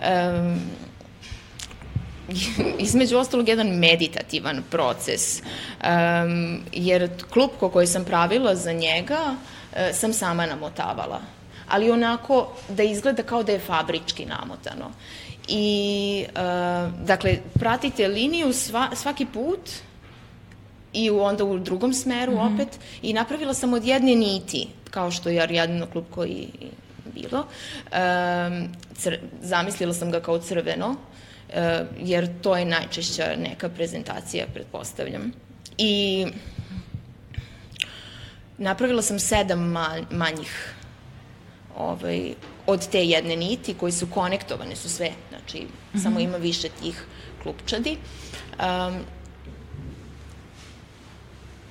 um, 0.00 0.60
između 2.78 3.18
ostalog 3.18 3.48
jedan 3.48 3.68
meditativan 3.68 4.62
proces, 4.70 5.40
um, 5.40 6.60
jer 6.72 7.10
klupko 7.30 7.68
koji 7.68 7.86
sam 7.86 8.04
pravila 8.04 8.54
za 8.54 8.72
njega 8.72 9.20
uh, 9.26 9.78
sam 9.94 10.12
sama 10.12 10.46
namotavala, 10.46 11.20
ali 11.68 11.90
onako 11.90 12.52
da 12.68 12.82
izgleda 12.82 13.22
kao 13.22 13.42
da 13.42 13.52
je 13.52 13.58
fabrički 13.58 14.26
namotano. 14.26 14.90
I, 15.48 16.24
uh, 16.28 17.06
dakle, 17.06 17.38
pratite 17.54 18.08
liniju 18.08 18.52
sva, 18.52 18.88
svaki 18.94 19.26
put 19.26 19.70
i 20.92 21.10
onda 21.10 21.44
u 21.44 21.58
drugom 21.58 21.94
smeru 21.94 22.32
mm 22.32 22.36
-hmm. 22.36 22.54
opet 22.54 22.68
i 23.02 23.12
napravila 23.12 23.54
sam 23.54 23.74
od 23.74 23.84
jedne 23.84 24.14
niti, 24.14 24.68
kao 24.90 25.10
što 25.10 25.28
je 25.28 25.42
Ariadino 25.42 25.86
klupko 25.86 26.24
i 26.24 26.46
bilo. 27.14 27.38
Um, 27.38 28.68
cr, 28.94 29.18
zamislila 29.42 29.94
sam 29.94 30.10
ga 30.10 30.20
kao 30.20 30.38
crveno, 30.38 30.96
jer 31.98 32.28
to 32.42 32.56
je 32.56 32.64
najčešća 32.64 33.36
neka 33.36 33.68
prezentacija, 33.68 34.46
pretpostavljam. 34.54 35.32
I 35.78 36.26
napravila 38.58 39.02
sam 39.02 39.18
sedam 39.18 39.74
manjih 40.10 40.74
ovaj, 41.76 42.34
od 42.66 42.88
te 42.88 43.04
jedne 43.04 43.36
niti 43.36 43.74
koji 43.74 43.92
su 43.92 44.06
konektovane 44.06 44.76
su 44.76 44.88
sve, 44.88 45.10
znači 45.28 45.60
mm 45.60 45.68
-hmm. 45.94 46.02
samo 46.02 46.20
ima 46.20 46.36
više 46.36 46.68
tih 46.82 47.04
klupčadi. 47.42 47.96
Um, 48.58 49.00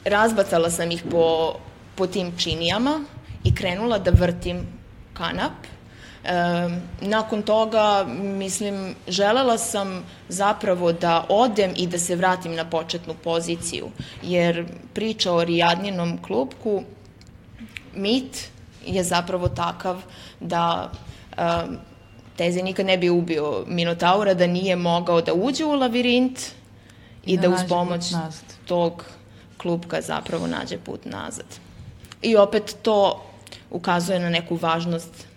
razbacala 0.05 0.69
sam 0.69 0.91
ih 0.91 1.03
po, 1.11 1.55
po 1.95 2.07
tim 2.07 2.37
činijama 2.37 3.05
i 3.43 3.55
krenula 3.55 3.99
da 3.99 4.11
vrtim 4.11 4.67
kanap 5.13 5.53
E, 6.23 6.31
nakon 7.01 7.41
toga, 7.41 8.05
mislim, 8.19 8.95
želela 9.07 9.57
sam 9.57 10.05
zapravo 10.29 10.91
da 10.93 11.25
odem 11.29 11.73
i 11.75 11.87
da 11.87 11.99
se 11.99 12.15
vratim 12.15 12.55
na 12.55 12.69
početnu 12.69 13.13
poziciju, 13.23 13.89
jer 14.23 14.65
priča 14.93 15.33
o 15.33 15.43
Rijadninom 15.43 16.17
klubku, 16.21 16.83
mit 17.95 18.49
je 18.85 19.03
zapravo 19.03 19.49
takav 19.49 20.01
da 20.39 20.91
e, 21.37 21.43
Teze 22.39 22.61
nikad 22.63 22.85
ne 22.85 22.97
bi 22.97 23.09
ubio 23.09 23.63
Minotaura 23.67 24.33
da 24.33 24.47
nije 24.47 24.75
mogao 24.75 25.21
da 25.21 25.33
uđe 25.33 25.65
u 25.65 25.73
lavirint 25.73 26.39
i, 27.25 27.33
I 27.33 27.37
da, 27.37 27.47
da 27.47 27.49
uz 27.49 27.59
pomoć 27.69 28.03
tog 28.65 29.05
klupka 29.57 30.01
zapravo 30.01 30.47
nađe 30.47 30.77
put 30.77 31.05
nazad. 31.05 31.45
I 32.21 32.35
opet 32.35 32.75
to 32.81 33.23
ukazuje 33.71 34.19
na 34.19 34.29
neku 34.29 34.55
važnost 34.55 35.28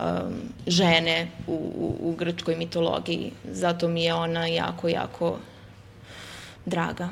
um, 0.00 0.34
žene 0.66 1.28
u, 1.46 1.52
u, 1.52 1.96
u 2.00 2.16
grčkoj 2.16 2.56
mitologiji. 2.56 3.32
Zato 3.50 3.88
mi 3.88 4.04
je 4.04 4.14
ona 4.14 4.46
jako, 4.46 4.88
jako 4.88 5.38
draga. 6.66 7.08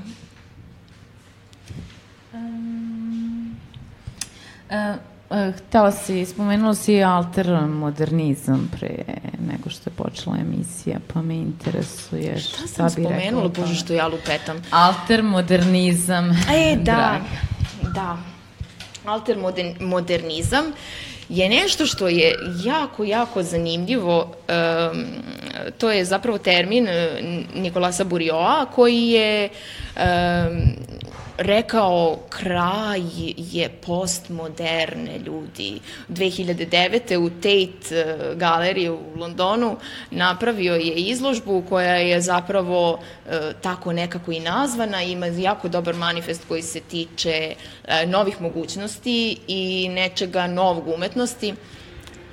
Um, 2.32 3.56
uh, 4.70 4.96
Htela 5.56 5.92
si, 5.92 6.26
spomenula 6.26 6.74
si 6.74 6.94
modernizam 7.68 8.70
pre 8.80 9.04
nego 9.46 9.70
što 9.70 9.90
je 9.90 9.94
počela 9.94 10.36
emisija, 10.36 10.98
pa 11.14 11.22
me 11.22 11.34
interesuje 11.34 12.38
šta, 12.38 12.56
šta 12.56 12.66
sam 12.66 12.90
spomenula, 12.90 13.48
bože 13.48 13.74
što 13.74 13.92
ja 13.92 14.06
lupetam. 14.06 14.62
modernizam. 15.22 16.30
E, 16.30 16.76
da, 16.76 17.20
da. 17.94 18.16
modernizam 19.80 20.64
je 21.30 21.48
nešto 21.48 21.86
što 21.86 22.08
je 22.08 22.34
jako, 22.64 23.04
jako 23.04 23.42
zanimljivo. 23.42 24.32
Um, 24.92 25.04
to 25.78 25.90
je 25.90 26.04
zapravo 26.04 26.38
termin 26.38 26.88
Nikolasa 27.54 28.04
Burioa 28.04 28.66
koji 28.74 29.08
je 29.08 29.48
um, 29.96 30.02
rekao 31.40 32.18
kraj 32.28 33.00
je 33.36 33.68
postmoderne 33.68 35.18
ljudi. 35.18 35.80
2009. 36.08 37.16
u 37.16 37.30
Tate 37.30 37.94
eh, 37.96 38.34
galeriji 38.34 38.90
u 38.90 38.98
Londonu 39.16 39.76
napravio 40.10 40.74
je 40.74 40.94
izložbu 40.94 41.64
koja 41.68 41.94
je 41.94 42.20
zapravo 42.20 42.98
e, 43.28 43.52
tako 43.62 43.92
nekako 43.92 44.32
i 44.32 44.40
nazvana, 44.40 45.02
ima 45.02 45.26
jako 45.26 45.68
dobar 45.68 45.94
manifest 45.94 46.42
koji 46.48 46.62
se 46.62 46.80
tiče 46.80 47.54
e, 47.84 48.06
novih 48.06 48.40
mogućnosti 48.40 49.38
i 49.48 49.88
nečega 49.88 50.46
novog 50.46 50.88
umetnosti. 50.88 51.54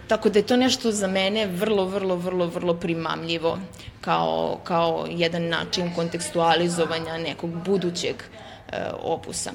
Tako 0.07 0.29
da 0.29 0.39
je 0.39 0.45
to 0.47 0.57
nešto 0.57 0.91
za 0.91 1.07
mene 1.07 1.45
vrlo, 1.45 1.85
vrlo, 1.85 2.15
vrlo, 2.15 2.45
vrlo 2.45 2.73
primamljivo 2.73 3.59
kao, 4.01 4.59
kao 4.63 5.07
jedan 5.09 5.47
način 5.47 5.91
kontekstualizovanja 5.95 7.17
nekog 7.17 7.49
budućeg 7.49 8.15
uh, 8.15 8.47
opusa 9.01 9.51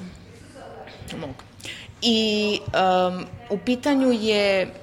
mog. 1.17 1.35
I 2.01 2.59
um, 2.73 3.25
u 3.49 3.57
pitanju 3.57 4.11
je 4.11 4.73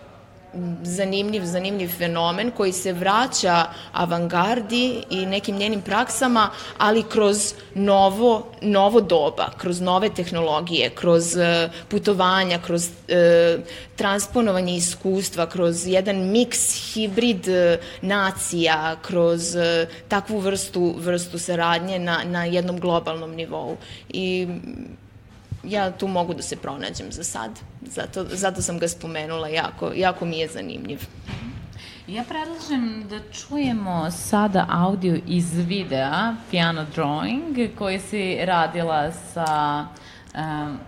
zanimljiv, 0.82 1.44
zanimljiv 1.44 1.88
fenomen 1.88 2.50
koji 2.50 2.72
se 2.72 2.92
vraća 2.92 3.64
avangardi 3.92 5.02
i 5.10 5.26
nekim 5.26 5.56
njenim 5.56 5.82
praksama, 5.82 6.50
ali 6.78 7.02
kroz 7.02 7.54
novo, 7.74 8.46
novo 8.60 9.00
doba, 9.00 9.50
kroz 9.58 9.80
nove 9.80 10.08
tehnologije, 10.08 10.90
kroz 10.90 11.36
uh, 11.36 11.72
putovanja, 11.88 12.58
kroz 12.58 12.86
uh, 12.86 13.62
transponovanje 13.96 14.76
iskustva, 14.76 15.46
kroz 15.46 15.86
jedan 15.86 16.16
miks, 16.16 16.92
hibrid 16.92 17.48
uh, 17.48 17.84
nacija, 18.02 18.96
kroz 19.02 19.56
takvu 20.08 20.38
vrstu, 20.38 20.94
vrstu 20.98 21.38
saradnje 21.38 21.98
na, 21.98 22.20
na 22.24 22.44
jednom 22.44 22.80
globalnom 22.80 23.34
nivou. 23.34 23.76
I 24.08 24.48
ja 25.64 25.90
tu 25.90 26.08
mogu 26.08 26.34
da 26.34 26.42
se 26.42 26.56
pronađem 26.56 27.12
za 27.12 27.24
sad. 27.24 27.50
Zato, 27.82 28.24
zato 28.24 28.62
sam 28.62 28.78
ga 28.78 28.88
spomenula, 28.88 29.48
jako, 29.48 29.92
jako 29.94 30.24
mi 30.24 30.38
je 30.38 30.48
zanimljiv. 30.48 31.00
Ja 32.06 32.24
predlažem 32.24 33.08
da 33.08 33.32
čujemo 33.32 34.10
sada 34.10 34.66
audio 34.68 35.20
iz 35.26 35.58
videa 35.66 36.34
Piano 36.50 36.86
Drawing 36.96 37.68
koji 37.78 38.00
si 38.00 38.38
radila 38.44 39.12
sa 39.12 39.86
um, 40.34 40.78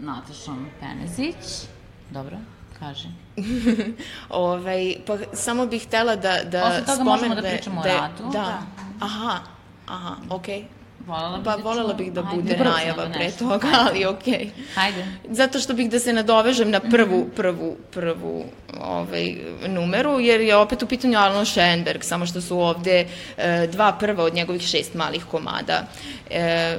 Natašom 0.00 0.68
Penezić. 0.80 1.68
Dobro, 2.10 2.38
kaže. 2.78 3.08
ovaj, 4.28 4.96
pa 5.06 5.18
samo 5.32 5.66
bih 5.66 5.86
htela 5.86 6.16
da, 6.16 6.38
da 6.44 6.60
Posle 6.60 6.86
toga 6.86 7.04
možemo 7.04 7.34
da, 7.34 7.40
da 7.40 7.48
pričamo 7.48 7.82
da, 7.82 7.88
o 7.88 7.96
radu. 7.96 8.24
Da, 8.24 8.38
da. 8.38 8.62
aha, 9.00 9.38
aha, 9.86 10.16
okej. 10.30 10.60
Okay. 10.60 10.77
Volela 11.08 11.40
pa 11.44 11.56
da 11.56 11.62
volela 11.62 11.94
bih 11.94 12.12
da 12.12 12.22
bude 12.22 12.52
Ajde, 12.52 12.64
najava 12.64 13.06
da 13.06 13.12
pre 13.12 13.30
toga, 13.30 13.68
ali 13.72 14.04
okej. 14.06 14.34
Okay. 14.34 14.50
Hajde. 14.74 15.06
Zato 15.30 15.58
što 15.58 15.74
bih 15.74 15.90
da 15.90 16.00
se 16.00 16.12
nadovežem 16.12 16.70
na 16.70 16.80
prvu, 16.80 17.18
mhm. 17.18 17.30
prvu, 17.36 17.76
prvu 17.90 18.44
ovaj, 18.80 19.34
numeru, 19.68 20.20
jer 20.20 20.40
je 20.40 20.56
opet 20.56 20.82
u 20.82 20.86
pitanju 20.86 21.18
Alan 21.18 21.46
Schoenberg, 21.46 22.04
samo 22.04 22.26
što 22.26 22.40
su 22.40 22.60
ovde 22.60 23.06
e, 23.36 23.66
dva 23.72 23.92
prva 23.92 24.24
od 24.24 24.34
njegovih 24.34 24.62
šest 24.62 24.94
malih 24.94 25.24
komada. 25.24 25.86
E, 26.30 26.78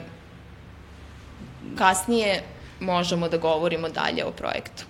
kasnije 1.78 2.44
možemo 2.80 3.30
da 3.30 3.38
govorimo 3.38 3.90
dalje 3.90 4.26
o 4.26 4.32
projektu. 4.32 4.89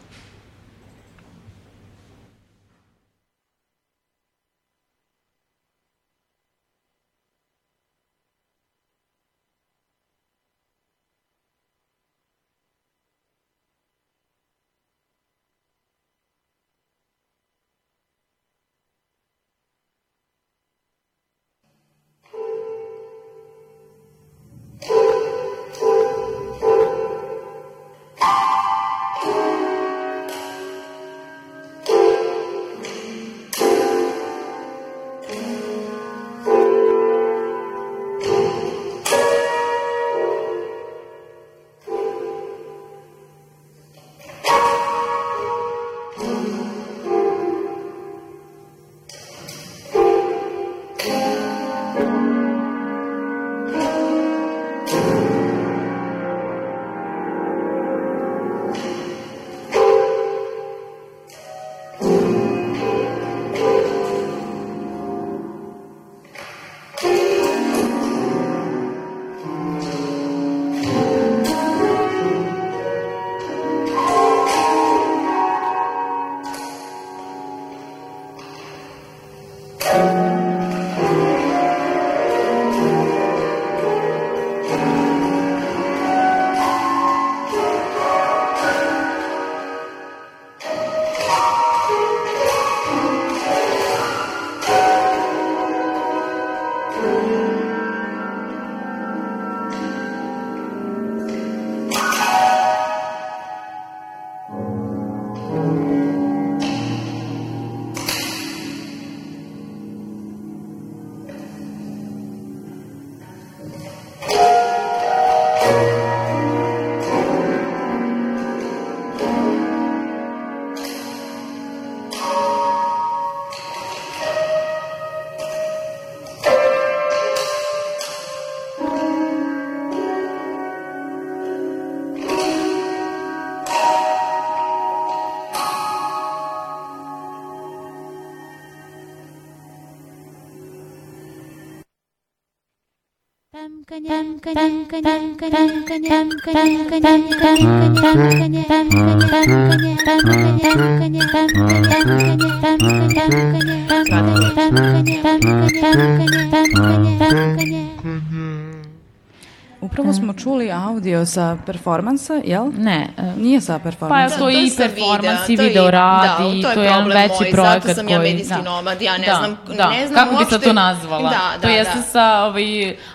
Upravo 159.81 160.13
smo 160.13 160.33
čuli 160.33 160.71
audio 160.71 161.25
sa 161.25 161.57
performansa, 161.65 162.33
jel? 162.43 162.71
Ne. 162.77 163.07
Nije 163.37 163.61
sa 163.61 163.79
performansa. 163.79 164.35
Pa 164.35 164.39
to 164.39 164.49
je 164.49 164.65
i 164.65 164.71
performans 164.77 165.49
i 165.49 165.55
to 165.55 165.61
je- 165.61 165.67
video 165.67 165.91
radi, 165.91 166.61
da, 166.61 166.73
to 166.73 166.79
je 166.79 166.85
jedan 166.85 166.99
problem 166.99 167.17
veći 167.21 167.43
moj, 167.43 167.51
projekat 167.51 167.83
Zato 167.83 167.95
sam 167.95 168.09
ja 168.09 168.17
koji- 168.17 168.31
medijski 168.31 168.53
da. 168.55 168.61
nomad, 168.61 169.01
ja 169.01 169.17
ne 169.17 169.25
da, 169.25 169.35
znam, 169.35 169.57
da. 169.77 169.89
ne 169.89 170.07
znam 170.07 170.15
Kako 170.19 170.29
bi 170.29 170.35
uopšte... 170.35 170.55
se 170.55 170.61
to 170.61 170.73
nazvala? 170.73 171.29
Da, 171.29 171.37
da, 171.55 171.61
to 171.61 171.67
jeste 171.67 171.95
da. 171.95 172.01
sa 172.01 172.43
ovaj, 172.43 172.65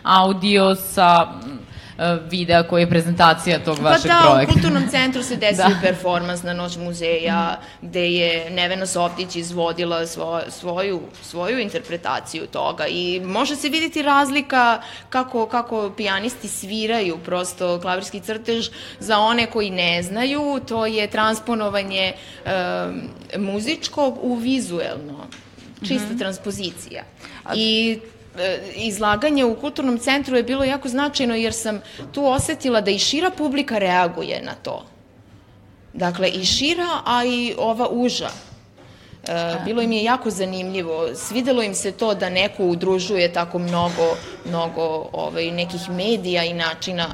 audio, 0.03 0.75
sa 0.75 1.27
videa 2.31 2.63
koji 2.63 2.83
je 2.83 2.89
prezentacija 2.91 3.59
tog 3.65 3.77
Pa 3.77 3.83
vašeg 3.83 4.11
da, 4.11 4.23
projekta. 4.25 4.53
u 4.53 4.55
kulturnom 4.55 4.89
centru 4.89 5.23
se 5.23 5.37
desio 5.37 5.69
Da. 5.69 5.81
performans 5.83 6.43
na 6.43 6.53
Noć 6.53 6.77
muzeja, 6.77 7.61
gde 7.83 8.11
je 8.11 8.51
Nevena 8.51 8.87
Softić 8.87 9.37
izvodila 9.37 10.07
svo, 10.07 10.41
svoju, 10.49 11.01
svoju 11.23 11.59
interpretaciju 11.59 12.47
toga 12.47 12.87
i 12.87 13.21
može 13.25 13.57
se 13.57 13.69
vidjeti 13.69 14.03
razlika 14.03 14.83
kako, 15.09 15.47
kako 15.47 15.93
pijanisti 15.97 16.49
sviraju 16.49 17.19
prosto 17.25 17.81
klavirski 17.81 18.21
crtež 18.21 18.69
za 18.99 19.19
one 19.19 19.47
koji 19.47 19.71
ne 19.71 20.03
znaju, 20.03 20.61
to 20.69 20.87
je 20.87 21.07
transponovanje 21.07 22.13
um, 22.13 23.43
muzičkog 23.45 24.19
u 24.23 24.35
vizuelno, 24.37 25.27
čista 25.81 26.19
transpozicija. 26.19 27.03
I 27.55 27.99
e, 28.05 28.15
izlaganje 28.75 29.45
u 29.45 29.57
kulturnom 29.57 29.99
centru 29.99 30.37
je 30.37 30.43
bilo 30.43 30.65
jako 30.65 30.89
značajno 30.89 31.35
jer 31.35 31.53
sam 31.53 31.81
tu 32.13 32.27
osetila 32.27 32.81
da 32.81 32.91
i 32.91 32.99
šira 32.99 33.31
publika 33.31 33.79
reaguje 33.79 34.43
na 34.43 34.53
to. 34.63 34.87
Dakle, 35.93 36.29
i 36.29 36.45
šira, 36.45 36.89
a 37.05 37.25
i 37.25 37.55
ova 37.59 37.89
uža. 37.91 38.31
E, 39.29 39.57
bilo 39.65 39.83
im 39.83 39.93
je 39.93 40.05
jako 40.05 40.31
zanimljivo. 40.31 41.15
Svidelo 41.15 41.63
im 41.63 41.75
se 41.75 41.93
to 41.93 42.15
da 42.15 42.31
neko 42.31 42.65
udružuje 42.65 43.33
tako 43.33 43.59
mnogo, 43.59 44.17
mnogo 44.49 45.09
ovaj, 45.13 45.51
nekih 45.51 45.91
medija 45.91 46.45
i 46.45 46.53
načina 46.53 47.07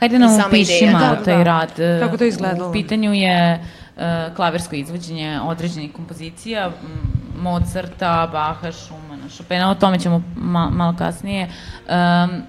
Hajde 0.00 0.18
nam 0.18 0.30
I 0.30 0.34
sama 0.36 0.46
opiši 0.46 0.76
ideja. 0.76 0.92
malo 0.92 1.16
Da, 1.16 1.24
taj 1.24 1.36
da. 1.36 1.42
rad. 1.42 1.80
E, 1.80 2.00
Kako 2.00 2.16
to 2.16 2.24
izgledalo? 2.24 2.70
U 2.70 2.72
pitanju 2.72 3.14
je 3.14 3.64
e, 3.96 4.30
klavirsko 4.36 4.76
izvođenje 4.76 5.40
određenih 5.42 5.92
kompozicija, 5.92 6.70
Mozarta, 7.36 8.28
Baha, 8.32 8.72
Schumana, 8.72 9.03
Chopina, 9.36 9.70
o 9.70 9.74
tome 9.74 9.98
ćemo 9.98 10.22
ma, 10.36 10.70
malo 10.70 10.94
kasnije. 10.98 11.48
Um, 11.88 12.42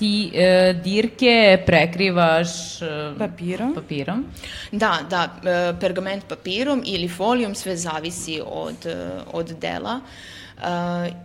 ti 0.00 0.30
e, 0.34 0.74
dirke 0.84 1.62
prekrivaš 1.66 2.82
e, 2.82 3.14
Papirom. 3.18 3.74
papirom. 3.74 4.24
Da, 4.72 4.98
da, 5.10 5.28
e, 5.44 5.80
pergament 5.80 6.24
papirom 6.28 6.82
ili 6.86 7.08
folijom, 7.08 7.54
sve 7.54 7.76
zavisi 7.76 8.40
od, 8.46 8.86
e, 8.86 9.10
od 9.32 9.46
dela. 9.60 10.00
E, 10.00 10.62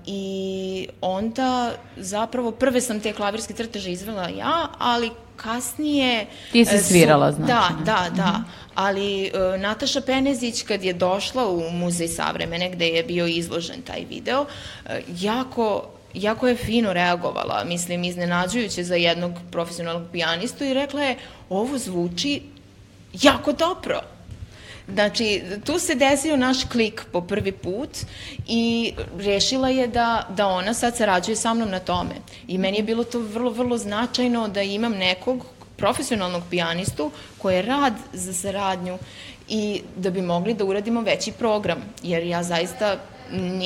I 0.05 0.88
onda 1.01 1.72
zapravo 1.97 2.51
prve 2.51 2.81
sam 2.81 2.99
te 2.99 3.13
klavirske 3.13 3.53
crteže 3.53 3.91
izvela 3.91 4.30
ja, 4.30 4.67
ali 4.77 5.11
kasnije... 5.36 6.26
Ti 6.52 6.66
si 6.66 6.76
e, 6.76 6.78
su- 6.80 6.88
svirala, 6.88 7.32
znači, 7.32 7.48
Da, 7.48 7.70
da, 7.86 8.10
da. 8.16 8.44
Ali 8.76 9.26
e, 9.26 9.32
Nataša 9.57 10.02
Penezić 10.02 10.64
kad 10.64 10.84
je 10.84 10.94
došla 10.94 11.49
u 11.49 11.70
Muzej 11.72 12.07
savremene 12.07 12.70
gde 12.70 12.88
je 12.88 13.03
bio 13.03 13.28
izložen 13.28 13.82
taj 13.82 14.06
video, 14.10 14.45
e, 14.86 15.02
jako 15.20 15.90
jako 16.14 16.48
je 16.48 16.56
fino 16.56 16.94
reagovala, 16.94 17.64
mislim, 17.64 18.03
iznenađujuće 18.03 18.84
za 18.84 18.95
jednog 18.95 19.34
profesionalnog 19.52 20.07
pijanistu 20.12 20.64
i 20.64 20.74
rekla 20.74 21.02
je, 21.02 21.18
ovo 21.49 21.78
zvuči 21.78 22.41
jako 23.14 23.52
dobro. 23.52 24.02
Znači, 24.94 25.44
tu 25.66 25.80
se 25.80 25.95
desio 25.95 26.38
naš 26.38 26.64
klik 26.72 27.06
po 27.12 27.22
prvi 27.22 27.52
put 27.52 27.90
i 28.48 28.94
rešila 29.18 29.70
je 29.70 29.88
da, 29.88 30.28
da 30.30 30.48
ona 30.48 30.74
sad 30.74 30.98
sarađuje 30.98 31.36
sa 31.36 31.53
mnom 31.53 31.70
na 31.70 31.80
tome. 31.80 32.16
I 32.48 32.57
meni 32.57 32.78
je 32.78 32.84
bilo 32.84 33.03
to 33.03 33.20
vrlo, 33.20 33.52
vrlo 33.52 33.78
značajno 33.78 34.48
da 34.48 34.62
imam 34.62 34.91
nekog 34.91 35.45
profesionalnog 35.78 36.44
pijanistu 36.49 37.12
koji 37.38 37.56
je 37.56 37.62
rad 37.62 37.94
za 38.14 38.34
saradnju 38.34 38.98
i 39.49 39.82
da 39.95 40.10
bi 40.10 40.22
mogli 40.22 40.53
da 40.53 40.66
uradimo 40.66 41.02
veći 41.02 41.32
program, 41.32 41.84
jer 42.03 42.24
ja 42.24 42.44
zaista 42.44 42.98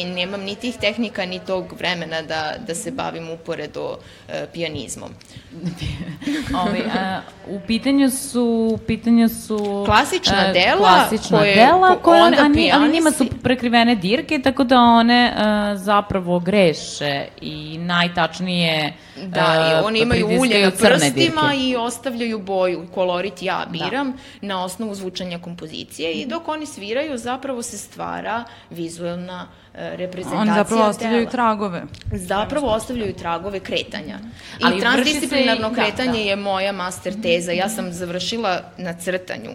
nemam 0.05 0.41
ni 0.41 0.55
tih 0.55 0.77
tehnika, 0.77 1.25
ni 1.25 1.39
tog 1.39 1.73
vremena 1.73 2.21
da, 2.21 2.53
da 2.67 2.75
se 2.75 2.91
bavim 2.91 3.29
uporedo 3.31 3.97
e, 4.29 4.45
pijanizmom. 4.53 5.09
Ovaj, 6.61 6.81
a, 6.95 7.21
u 7.47 7.59
pitanju 7.59 8.09
su, 8.09 8.79
pitanju 8.87 9.29
su 9.29 9.83
Klasična 9.85 10.49
e, 10.49 10.53
dela 10.53 10.77
klasična 10.77 11.37
koje- 11.37 11.55
dela 11.55 11.89
ko- 11.89 11.99
koje, 12.01 12.21
onda 12.23 12.41
a 12.41 12.49
ali 12.73 12.91
njima 12.91 13.11
su 13.11 13.25
prekrivene 13.43 13.95
dirke, 13.95 14.39
tako 14.39 14.63
da 14.63 14.77
one 14.77 15.25
e, 15.25 15.33
zapravo 15.75 16.39
greše 16.39 17.25
i 17.41 17.77
najtačnije 17.77 18.93
Da, 19.27 19.71
i 19.81 19.85
oni 19.85 19.99
imaju 19.99 20.27
ulje 20.41 20.65
na 20.65 20.71
prstima 20.71 21.53
i 21.57 21.75
ostavljaju 21.75 22.39
boju. 22.39 22.87
Kolorit 22.93 23.41
ja 23.41 23.65
biram 23.69 24.13
na 24.41 24.63
osnovu 24.63 24.95
zvučanja 24.95 25.39
kompozicije 25.39 26.13
i 26.13 26.25
dok 26.25 26.47
oni 26.47 26.65
sviraju 26.65 27.17
zapravo 27.17 27.61
se 27.61 27.77
stvara 27.77 28.43
vizuelna 28.69 29.47
e, 29.73 29.97
reprezentacija 29.97 30.41
Oni 30.41 30.51
zapravo 30.55 30.89
ostavljaju 30.89 31.21
dela. 31.21 31.31
tragove. 31.31 31.83
Zapravo 32.13 32.67
ostavljaju 32.67 33.13
tragove 33.13 33.59
kretanja. 33.59 34.19
I 34.59 34.63
Ali 34.63 34.79
transdisciplinarno 34.79 35.69
se 35.69 35.75
da, 35.75 35.81
kretanje 35.83 36.23
da. 36.23 36.29
je 36.29 36.35
moja 36.35 36.71
master 36.71 37.21
teza. 37.21 37.51
Ja 37.51 37.69
sam 37.69 37.93
završila 37.93 38.61
na 38.77 38.93
crtanju 38.93 39.51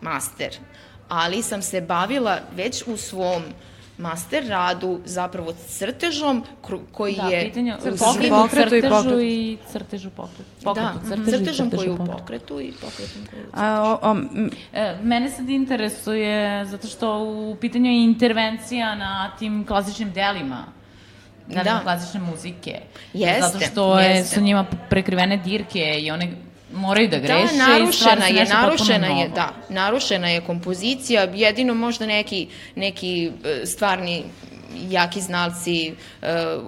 master, 0.00 0.50
ali 1.08 1.42
sam 1.42 1.62
se 1.62 1.80
bavila 1.80 2.38
već 2.56 2.82
u 2.86 2.96
svom 2.96 3.42
master 3.98 4.44
radu 4.48 5.00
zapravo 5.04 5.52
crtežom 5.68 6.44
koji 6.92 7.14
Da, 7.14 7.22
je 7.22 7.44
pitanje, 7.44 7.74
u 7.74 7.96
pokretu, 7.96 8.34
pokretu 8.34 8.74
i 8.74 8.80
crtežu 8.80 8.90
pokretu. 8.90 9.20
i 9.20 9.58
crtežu 9.68 10.10
pokretu. 10.10 10.50
Pokretu, 10.64 10.88
da, 11.00 11.16
crtežu 11.16 11.38
crtežom 11.38 11.70
koji 11.70 11.86
je 11.86 11.92
u 11.92 11.96
pokretu. 11.98 12.60
i 12.60 12.72
pokretom 12.72 13.26
koji 13.30 13.40
je 13.40 13.46
u 13.46 13.50
A, 13.52 13.82
o, 13.82 13.98
o, 14.02 14.10
m, 14.12 14.50
E, 14.72 14.96
mene 15.02 15.30
sad 15.30 15.48
interesuje, 15.48 16.64
zato 16.66 16.86
što 16.88 17.18
u 17.18 17.56
pitanju 17.56 17.90
je 17.90 18.04
intervencija 18.04 18.94
na 18.94 19.30
tim 19.38 19.64
klasičnim 19.64 20.12
delima, 20.12 20.64
na 21.46 21.62
Da. 21.62 21.80
klasične 21.80 22.20
muzike. 22.22 22.80
Jeste, 23.12 23.40
Zato 23.42 23.60
što 23.62 24.00
je, 24.00 24.10
jeste. 24.10 24.34
su 24.34 24.40
njima 24.40 24.64
prekrivene 24.90 25.36
dirke 25.36 25.96
i 25.98 26.10
one 26.10 26.32
moraju 26.72 27.08
da 27.08 27.18
greše 27.18 27.34
Da, 27.34 27.44
i 27.44 27.92
stvara 27.92 28.20
narušena 28.20 28.26
je, 28.26 28.44
narušena 28.44 29.06
je, 29.06 29.28
da, 29.28 29.52
narušena 29.68 30.28
je 30.28 30.40
kompozicija, 30.40 31.22
jedino 31.22 31.74
možda 31.74 32.06
neki, 32.06 32.48
neki 32.74 33.30
e, 33.44 33.66
stvarni 33.66 34.24
jaki 34.90 35.20
znalci 35.20 35.86
e, 35.86 35.94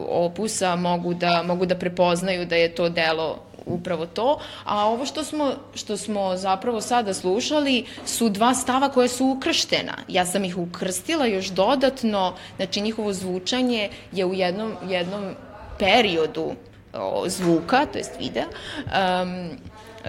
opusa 0.09 0.77
mogu 0.77 1.14
da, 1.14 1.43
mogu 1.43 1.66
da 1.66 1.74
prepoznaju 1.74 2.47
da 2.47 2.56
je 2.56 2.74
to 2.74 2.89
delo 2.89 3.39
upravo 3.66 4.06
to, 4.06 4.40
a 4.64 4.86
ovo 4.86 5.06
što 5.06 5.24
smo, 5.24 5.52
što 5.74 5.97
smo 5.97 6.36
zapravo 6.36 6.81
sada 6.81 7.14
slušali 7.14 7.85
su 8.05 8.28
dva 8.28 8.55
stava 8.55 8.89
koje 8.89 9.09
su 9.09 9.27
ukrštena. 9.27 9.93
Ja 10.09 10.27
sam 10.27 10.44
ih 10.44 10.59
ukrstila 10.59 11.27
još 11.27 11.47
dodatno, 11.47 12.35
znači 12.56 12.81
njihovo 12.81 13.12
zvučanje 13.12 13.89
je 14.12 14.24
u 14.24 14.35
jednom, 14.35 14.73
jednom 14.89 15.35
periodu 15.78 16.52
o, 16.93 17.24
zvuka, 17.28 17.86
to 17.86 17.98
jest 17.98 18.12
videa, 18.18 18.47
um, 18.47 19.51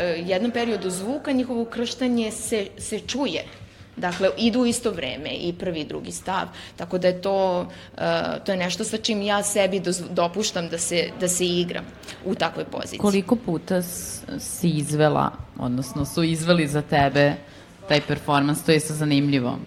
jednom 0.01 0.51
periodu 0.51 0.89
zvuka 0.89 1.31
njihovo 1.31 1.61
ukrštanje 1.61 2.31
se, 2.31 2.67
se 2.77 2.99
čuje. 2.99 3.43
Dakle, 3.97 4.29
idu 4.37 4.59
u 4.59 4.65
isto 4.65 4.91
vreme 4.91 5.29
i 5.29 5.53
prvi 5.53 5.79
i 5.79 5.85
drugi 5.85 6.11
stav. 6.11 6.47
Tako 6.75 6.97
da 6.97 7.07
je 7.07 7.21
to, 7.21 7.61
uh, 7.61 7.99
to 8.45 8.51
je 8.51 8.57
nešto 8.57 8.83
sa 8.83 8.97
čim 8.97 9.21
ja 9.21 9.43
sebi 9.43 9.79
dozv- 9.79 10.09
dopuštam 10.09 10.67
da 10.69 10.77
se, 10.77 11.09
da 11.19 11.27
se 11.27 11.45
igram 11.45 11.85
u 12.25 12.35
takvoj 12.35 12.65
poziciji. 12.65 12.99
Koliko 12.99 13.35
puta 13.35 13.81
si 14.39 14.69
izvela, 14.69 15.31
odnosno 15.59 16.05
su 16.05 16.23
izveli 16.23 16.67
za 16.67 16.81
tebe 16.81 17.33
taj 17.87 18.01
performans, 18.01 18.63
to 18.63 18.71
je 18.71 18.79
sa 18.79 18.93
zanimljivo. 18.93 19.57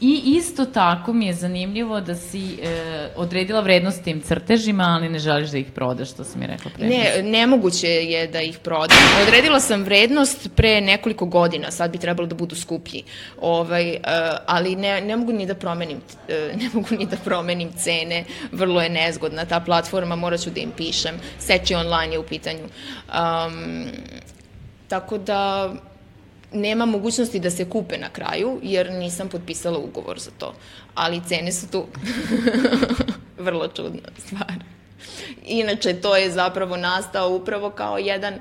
I 0.00 0.22
isto 0.24 0.64
tako 0.64 1.12
mi 1.12 1.26
je 1.26 1.32
zanimljivo 1.34 2.00
da 2.00 2.14
si 2.14 2.58
e, 2.62 3.08
odredila 3.16 3.60
vrednost 3.60 4.04
tim 4.04 4.20
crtežima, 4.20 4.84
ali 4.84 5.08
ne 5.08 5.18
želiš 5.18 5.50
da 5.50 5.58
ih 5.58 5.66
prodaš, 5.74 6.10
što 6.10 6.24
si 6.24 6.38
mi 6.38 6.46
rekla 6.46 6.70
pre. 6.76 6.86
Ne, 6.86 7.22
nemoguće 7.22 7.88
je 7.88 8.26
da 8.26 8.40
ih 8.40 8.58
prodam. 8.58 8.96
Odredila 9.26 9.60
sam 9.60 9.82
vrednost 9.82 10.48
pre 10.54 10.80
nekoliko 10.80 11.26
godina, 11.26 11.70
sad 11.70 11.90
bi 11.90 11.98
trebalo 11.98 12.28
da 12.28 12.34
budu 12.34 12.56
skuplji. 12.56 13.02
Ovaj, 13.40 13.90
uh, 13.90 13.98
ali 14.46 14.76
ne, 14.76 15.00
ne 15.00 15.16
mogu 15.16 15.32
ni 15.32 15.46
da 15.46 15.54
promenim 15.54 15.98
uh, 15.98 16.60
ne 16.62 16.70
mogu 16.72 16.88
ni 16.98 17.06
da 17.06 17.16
promenim 17.16 17.72
cene. 17.72 18.24
Vrlo 18.52 18.82
je 18.82 18.88
nezgodna 18.88 19.44
ta 19.44 19.60
platforma, 19.60 20.16
morat 20.16 20.40
ću 20.40 20.50
da 20.50 20.60
im 20.60 20.70
pišem. 20.76 21.14
Seči 21.38 21.74
online 21.74 22.12
je 22.12 22.18
u 22.18 22.26
pitanju. 22.26 22.64
Um, 22.64 23.86
tako 24.88 25.18
da 25.18 25.72
nema 26.52 26.86
mogućnosti 26.86 27.40
da 27.40 27.50
se 27.50 27.70
kupe 27.70 27.98
na 27.98 28.08
kraju, 28.08 28.60
jer 28.62 28.92
nisam 28.92 29.28
potpisala 29.28 29.78
ugovor 29.78 30.18
za 30.18 30.30
to. 30.38 30.54
Ali 30.94 31.22
cene 31.28 31.52
su 31.52 31.70
tu 31.70 31.86
vrlo 33.46 33.68
čudna 33.68 34.08
stvar. 34.18 34.54
Inače, 35.46 36.00
to 36.00 36.16
je 36.16 36.30
zapravo 36.30 36.76
nastao 36.76 37.30
upravo 37.30 37.70
kao 37.70 37.98
jedan 37.98 38.34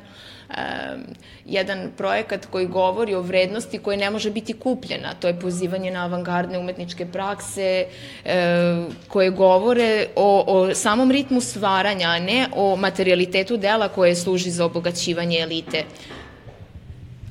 um, 0.49 1.03
jedan 1.45 1.91
projekat 1.97 2.45
koji 2.45 2.67
govori 2.67 3.15
o 3.15 3.21
vrednosti 3.21 3.77
koja 3.77 3.97
ne 3.97 4.09
može 4.09 4.31
biti 4.31 4.53
kupljena. 4.53 5.13
To 5.19 5.27
je 5.27 5.39
pozivanje 5.39 5.91
na 5.91 6.03
avangardne 6.03 6.57
umetničke 6.57 7.05
prakse 7.05 7.85
um, 7.85 8.95
koje 9.07 9.29
govore 9.29 10.07
o, 10.15 10.43
o 10.47 10.75
samom 10.75 11.11
ritmu 11.11 11.41
stvaranja, 11.41 12.07
a 12.07 12.19
ne 12.19 12.47
o 12.55 12.75
materialitetu 12.75 13.57
dela 13.57 13.87
koje 13.87 14.15
služi 14.15 14.51
za 14.51 14.65
obogaćivanje 14.65 15.39
elite. 15.39 15.83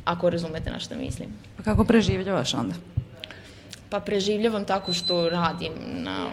Ako 0.06 0.30
razumete 0.30 0.70
na 0.70 0.78
šta 0.78 0.94
mislim. 0.94 1.28
Pa 1.56 1.62
kako 1.62 1.84
preživljavaš 1.84 2.54
onda? 2.54 2.74
Pa 3.90 4.00
preživljavam 4.00 4.64
tako 4.64 4.92
što 4.92 5.28
radim 5.28 5.72
na 5.92 6.26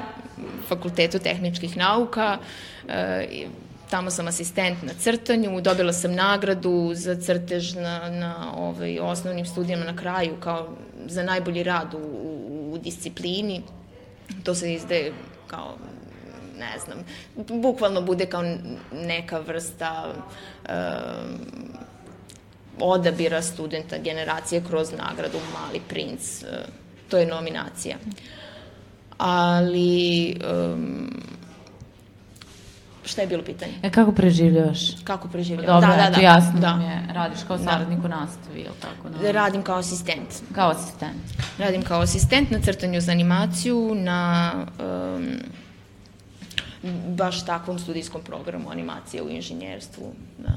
Fakultetu 0.67 1.19
tehničkih 1.19 1.77
nauka, 1.77 2.37
e, 2.89 3.27
tamo 3.89 4.09
sam 4.09 4.27
asistent 4.27 4.83
na 4.83 4.93
crtanju, 4.99 5.61
dobila 5.61 5.93
sam 5.93 6.13
nagradu 6.13 6.91
za 6.93 7.15
crtež 7.15 7.73
na, 7.75 8.09
na 8.09 8.53
ovaj, 8.55 8.99
osnovnim 8.99 9.45
studijama 9.45 9.85
na 9.85 9.95
kraju 9.95 10.35
kao 10.39 10.69
za 11.05 11.23
najbolji 11.23 11.63
rad 11.63 11.93
u, 11.93 11.97
u, 11.97 12.73
u 12.73 12.77
disciplini. 12.77 13.61
To 14.43 14.55
se 14.55 14.73
izdaje 14.73 15.13
kao 15.47 15.77
ne 16.59 16.79
znam, 16.79 17.05
bukvalno 17.61 18.01
bude 18.01 18.25
kao 18.25 18.43
neka 18.93 19.39
vrsta 19.39 20.13
uh, 20.63 20.69
odabira 22.79 23.41
studenta 23.41 23.97
generacije 23.97 24.63
kroz 24.67 24.91
nagradu 24.91 25.37
Mali 25.53 25.81
princ. 25.89 26.43
Uh, 26.43 26.49
to 27.09 27.17
je 27.17 27.25
nominacija. 27.25 27.97
Ali 29.17 30.35
um, 30.73 31.23
šta 33.05 33.21
je 33.21 33.27
bilo 33.27 33.43
pitanje? 33.43 33.73
E, 33.83 33.89
kako 33.89 34.11
preživljavaš? 34.11 34.79
Kako 35.03 35.27
preživljavam? 35.27 35.81
Dobro, 35.81 35.97
da, 35.97 36.03
da, 36.03 36.09
da. 36.09 36.21
jasno 36.21 36.59
da. 36.59 36.75
mi 36.75 36.83
je. 36.83 37.07
Radiš 37.13 37.39
kao 37.47 37.57
Da. 37.57 37.63
saradnik 37.63 38.05
u 38.05 38.07
nastavi, 38.07 38.59
ili 38.59 38.69
tako? 38.81 39.09
No? 39.09 39.31
Radim 39.31 39.63
kao 39.63 39.77
asistent. 39.77 40.29
Kao 40.55 40.69
asistent. 40.69 41.23
Radim 41.57 41.81
kao 41.81 42.01
asistent 42.01 42.51
na 42.51 42.59
crtanju 42.59 43.01
za 43.01 43.11
animaciju, 43.11 43.95
na 43.95 44.51
um, 45.15 45.27
baš 47.07 47.45
takvom 47.45 47.79
studijskom 47.79 48.21
programu 48.21 48.71
animacije 48.71 49.23
u 49.23 49.29
inženjerstvu, 49.29 50.13
da, 50.37 50.53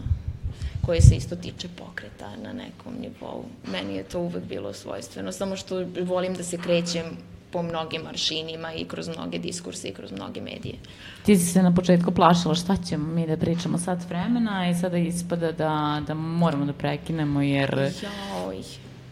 koje 0.87 1.01
se 1.01 1.17
isto 1.17 1.37
tiče 1.37 1.69
pokreta 1.69 2.31
na 2.43 2.53
nekom 2.53 2.93
nivou. 3.01 3.45
Meni 3.73 3.97
je 3.97 4.03
to 4.03 4.21
uvek 4.21 4.45
bilo 4.45 4.73
svojstveno, 4.73 5.33
samo 5.33 5.57
što 5.57 5.85
volim 6.05 6.35
da 6.35 6.43
se 6.43 6.59
krećem 6.59 7.05
po 7.53 7.63
mnogim 7.63 8.03
maršinima 8.03 8.73
i 8.73 8.85
kroz 8.85 9.09
mnoge 9.09 9.39
diskurse 9.39 9.89
i 9.89 9.95
kroz 9.95 10.13
mnoge 10.13 10.41
medije. 10.41 10.75
Ti 11.23 11.37
si 11.37 11.47
se 11.47 11.63
na 11.63 11.75
početku 11.75 12.11
plašila 12.11 12.55
šta 12.55 12.77
ćemo 12.77 13.07
mi 13.13 13.27
da 13.27 13.37
pričamo 13.37 13.79
sat 13.79 14.09
vremena 14.09 14.71
i 14.71 14.75
sada 14.75 14.99
ispada 14.99 15.53
da, 15.53 16.03
da 16.07 16.15
moramo 16.15 16.65
da 16.65 16.73
prekinemo 16.73 17.43
jer... 17.43 17.91
Joj. 18.03 18.57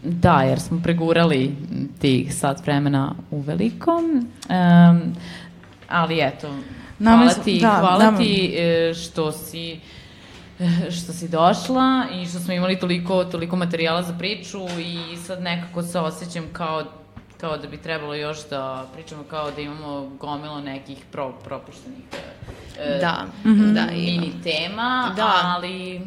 Da, 0.02 0.42
jer 0.42 0.60
smo 0.60 0.80
pregurali 0.82 1.56
tih 1.98 2.34
sat 2.34 2.66
vremena 2.66 3.14
u 3.30 3.40
velikom. 3.40 4.04
Um, 4.48 5.14
ali 5.88 6.20
eto, 6.20 6.54
hvala 6.98 7.34
ti, 7.44 7.58
da, 7.60 7.76
hvala 7.80 8.16
ti 8.16 8.54
e, 8.58 8.94
što 8.94 9.32
si 9.32 9.80
što 10.96 11.12
si 11.12 11.28
došla 11.28 12.04
i 12.12 12.26
što 12.26 12.38
smo 12.38 12.54
imali 12.54 12.78
toliko, 12.78 13.24
toliko 13.24 13.56
materijala 13.56 14.02
za 14.02 14.14
priču 14.18 14.58
i 14.78 15.16
sad 15.16 15.42
nekako 15.42 15.82
se 15.82 15.98
osjećam 15.98 16.44
kao 16.52 16.84
kao 17.40 17.56
da 17.56 17.68
bi 17.68 17.76
trebalo 17.76 18.14
još 18.14 18.48
da 18.50 18.86
pričamo 18.94 19.22
kao 19.30 19.50
da 19.50 19.60
imamo 19.60 20.10
gomilo 20.20 20.60
nekih 20.60 20.98
pro, 21.12 21.32
propuštenih 21.44 22.04
e, 22.78 22.98
Da, 23.00 23.24
mm 23.44 23.74
da, 23.74 23.86
mini 23.92 24.32
tema, 24.42 25.12
Da. 25.16 25.40
ali 25.44 26.00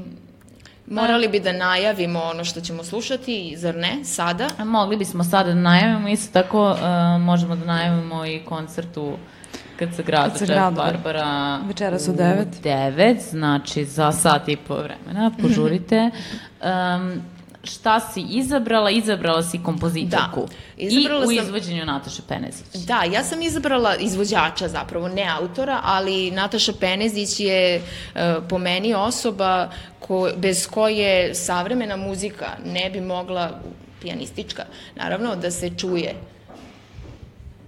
Morali 0.89 1.27
bi 1.27 1.39
da 1.39 1.51
najavimo 1.51 2.23
ono 2.23 2.43
što 2.43 2.61
ćemo 2.61 2.83
slušati, 2.83 3.53
zar 3.57 3.75
ne, 3.75 4.03
sada? 4.03 4.49
A 4.57 4.65
mogli 4.65 4.97
bismo 4.97 5.23
sada 5.23 5.49
da 5.49 5.59
najavimo, 5.59 6.07
isto 6.09 6.33
tako 6.33 6.71
uh, 6.71 6.77
možemo 7.21 7.55
da 7.55 7.65
najavimo 7.65 8.25
i 8.25 8.41
se 8.67 8.81
grada 8.81 9.17
Kad 9.79 9.95
se 9.95 10.01
Jeff 10.01 10.47
grada. 10.47 10.71
Barbara 10.71 11.59
Večeras 11.67 12.07
u 12.07 12.13
devet. 12.13 12.47
9, 12.63 13.29
znači 13.29 13.85
za 13.85 14.11
sat 14.11 14.49
i 14.49 14.55
po 14.57 14.75
vremena, 14.75 15.31
požurite. 15.41 16.09
Um, 16.63 17.21
šta 17.63 17.99
si 17.99 18.21
izabrala? 18.21 18.89
Izabrala 18.89 19.43
si 19.43 19.59
kompozitorku. 19.63 20.41
Da, 20.41 20.47
izabrala 20.77 21.23
I 21.23 21.25
u 21.25 21.27
sam- 21.27 21.45
izvođenju 21.45 21.85
Nataše 21.85 22.21
Penezić. 22.27 22.65
Da, 22.73 23.03
ja 23.03 23.23
sam 23.23 23.41
izabrala 23.41 23.95
izvođača 23.95 24.67
zapravo, 24.67 25.07
ne 25.07 25.27
autora, 25.39 25.79
ali 25.83 26.31
Nataša 26.31 26.73
Penezić 26.79 27.39
je 27.39 27.75
e, 27.75 27.81
po 28.49 28.57
meni 28.57 28.93
osoba 28.93 29.69
ko, 29.99 30.29
bez 30.37 30.67
koje 30.67 31.35
savremena 31.35 31.97
muzika 31.97 32.45
ne 32.65 32.89
bi 32.89 33.01
mogla, 33.01 33.59
pijanistička, 34.01 34.63
naravno, 34.95 35.35
da 35.35 35.51
se 35.51 35.69
čuje 35.77 36.15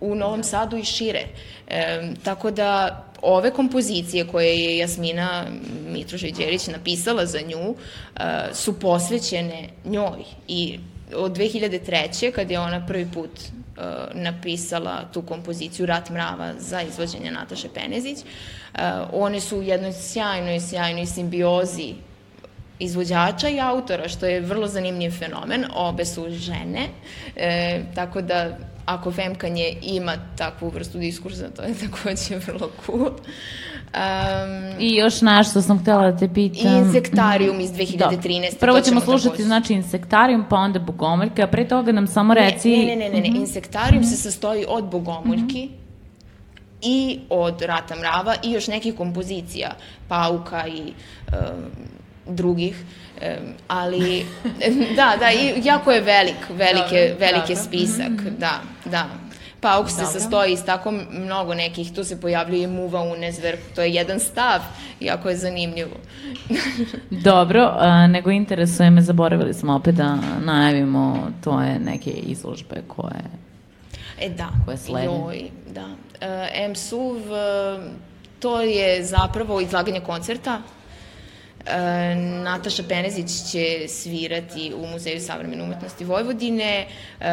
u 0.01 0.15
Novom 0.15 0.43
Sadu 0.43 0.77
i 0.77 0.83
šire. 0.83 1.23
E, 1.67 2.11
tako 2.23 2.51
da 2.51 3.03
ove 3.21 3.51
kompozicije 3.51 4.27
koje 4.27 4.59
je 4.59 4.77
Jasmina 4.77 5.45
Mitrošić-Đerić 5.91 6.71
napisala 6.71 7.25
za 7.25 7.39
nju 7.41 7.75
e, 7.75 8.23
su 8.53 8.79
posvećene 8.79 9.69
njoj 9.85 10.23
i 10.47 10.79
od 11.15 11.37
2003. 11.37 12.31
kad 12.31 12.51
je 12.51 12.59
ona 12.59 12.85
prvi 12.87 13.07
put 13.13 13.29
e, 13.39 13.81
napisala 14.13 15.09
tu 15.13 15.21
kompoziciju 15.21 15.85
Rat 15.85 16.09
mrava 16.09 16.53
za 16.59 16.81
izvođenje 16.81 17.31
Nataše 17.31 17.67
Penezić, 17.73 18.17
e, 18.19 18.25
one 19.13 19.41
su 19.41 19.57
u 19.57 19.63
jednoj 19.63 19.93
sjajnoj, 19.93 20.59
sjajnoj 20.59 21.05
simbiozi 21.05 21.93
izvođača 22.79 23.49
i 23.49 23.59
autora, 23.59 24.07
što 24.07 24.25
je 24.25 24.41
vrlo 24.41 24.67
zanimljiv 24.67 25.11
fenomen. 25.11 25.65
Obe 25.75 26.05
su 26.05 26.29
žene, 26.29 26.87
e, 27.35 27.81
tako 27.95 28.21
da 28.21 28.57
ako 28.89 29.11
Femkanje 29.11 29.73
ima 29.81 30.13
takvu 30.37 30.69
vrstu 30.69 30.97
diskursa, 30.97 31.49
to 31.49 31.61
je 31.61 31.73
takođe 31.89 32.35
vrlo 32.47 32.69
cool. 32.85 33.01
Um, 33.05 34.79
I 34.79 34.95
još 34.95 35.21
nešto 35.21 35.61
sam 35.61 35.79
htela 35.79 36.11
da 36.11 36.17
te 36.17 36.33
pitam. 36.33 36.77
Insektarijum 36.77 37.59
iz 37.59 37.71
2013. 37.71 37.97
Da. 37.97 38.57
Prvo 38.59 38.81
ćemo 38.81 39.01
slušati, 39.01 39.29
takođe. 39.29 39.43
znači, 39.43 39.73
Insektarijum, 39.73 40.45
pa 40.49 40.55
onda 40.55 40.79
Bogomoljka, 40.79 41.43
a 41.43 41.47
pre 41.47 41.67
toga 41.67 41.91
nam 41.91 42.07
samo 42.07 42.33
reci... 42.33 42.77
Ne, 42.77 42.85
ne, 42.85 42.95
ne, 42.95 43.09
ne, 43.09 43.21
ne. 43.21 43.29
Mhm. 43.29 43.35
Insektarijum 43.35 44.03
se 44.03 44.15
sastoji 44.15 44.65
od 44.67 44.83
bogomuljki 44.83 45.69
i 46.81 47.19
od 47.29 47.61
Rata 47.61 47.95
mrava 47.95 48.35
i 48.43 48.51
još 48.51 48.67
nekih 48.67 48.95
kompozicija, 48.95 49.71
pauka 50.07 50.67
i 50.67 50.81
um, 50.81 51.89
drugih, 52.27 52.83
ali 53.67 54.25
da, 54.97 55.15
da, 55.19 55.31
i 55.31 55.61
jako 55.63 55.91
je 55.91 56.01
velik, 56.01 56.49
velike, 56.49 57.15
velike 57.19 57.55
spisak, 57.55 58.11
da, 58.37 58.61
da. 58.85 59.05
Pauk 59.61 59.89
se 59.89 59.95
Dobro. 59.95 60.19
sastoji 60.19 60.53
iz 60.53 60.65
tako 60.65 60.91
mnogo 61.11 61.53
nekih, 61.53 61.93
tu 61.93 62.03
se 62.03 62.21
pojavljuje 62.21 62.67
muva 62.67 63.01
unezver, 63.01 63.57
to 63.75 63.81
je 63.81 63.93
jedan 63.93 64.19
stav, 64.19 64.61
jako 64.99 65.29
je 65.29 65.37
zanimljivo. 65.37 65.95
Dobro, 67.09 67.71
a, 67.79 68.07
nego 68.07 68.31
interesuje 68.31 68.89
me, 68.89 69.01
zaboravili 69.01 69.53
smo 69.53 69.75
opet 69.75 69.95
da 69.95 70.17
najavimo 70.45 71.31
to 71.43 71.61
je 71.61 71.79
neke 71.79 72.09
izložbe 72.11 72.81
koje... 72.87 73.23
E 74.21 74.29
da, 74.29 74.49
Koje 74.65 74.77
slede. 74.77 75.05
joj, 75.05 75.49
da. 75.73 75.87
E, 76.21 76.67
MSUV, 76.69 77.21
to 78.39 78.61
je 78.61 79.05
zapravo 79.05 79.61
izlaganje 79.61 79.99
koncerta. 79.99 80.61
E, 81.69 82.15
Nataša 82.43 82.83
Penezić 82.89 83.51
će 83.51 83.87
svirati 83.87 84.73
u 84.75 84.87
Muzeju 84.87 85.21
savremene 85.21 85.63
umetnosti 85.63 86.05
Vojvodine. 86.05 86.85
E, 86.85 87.25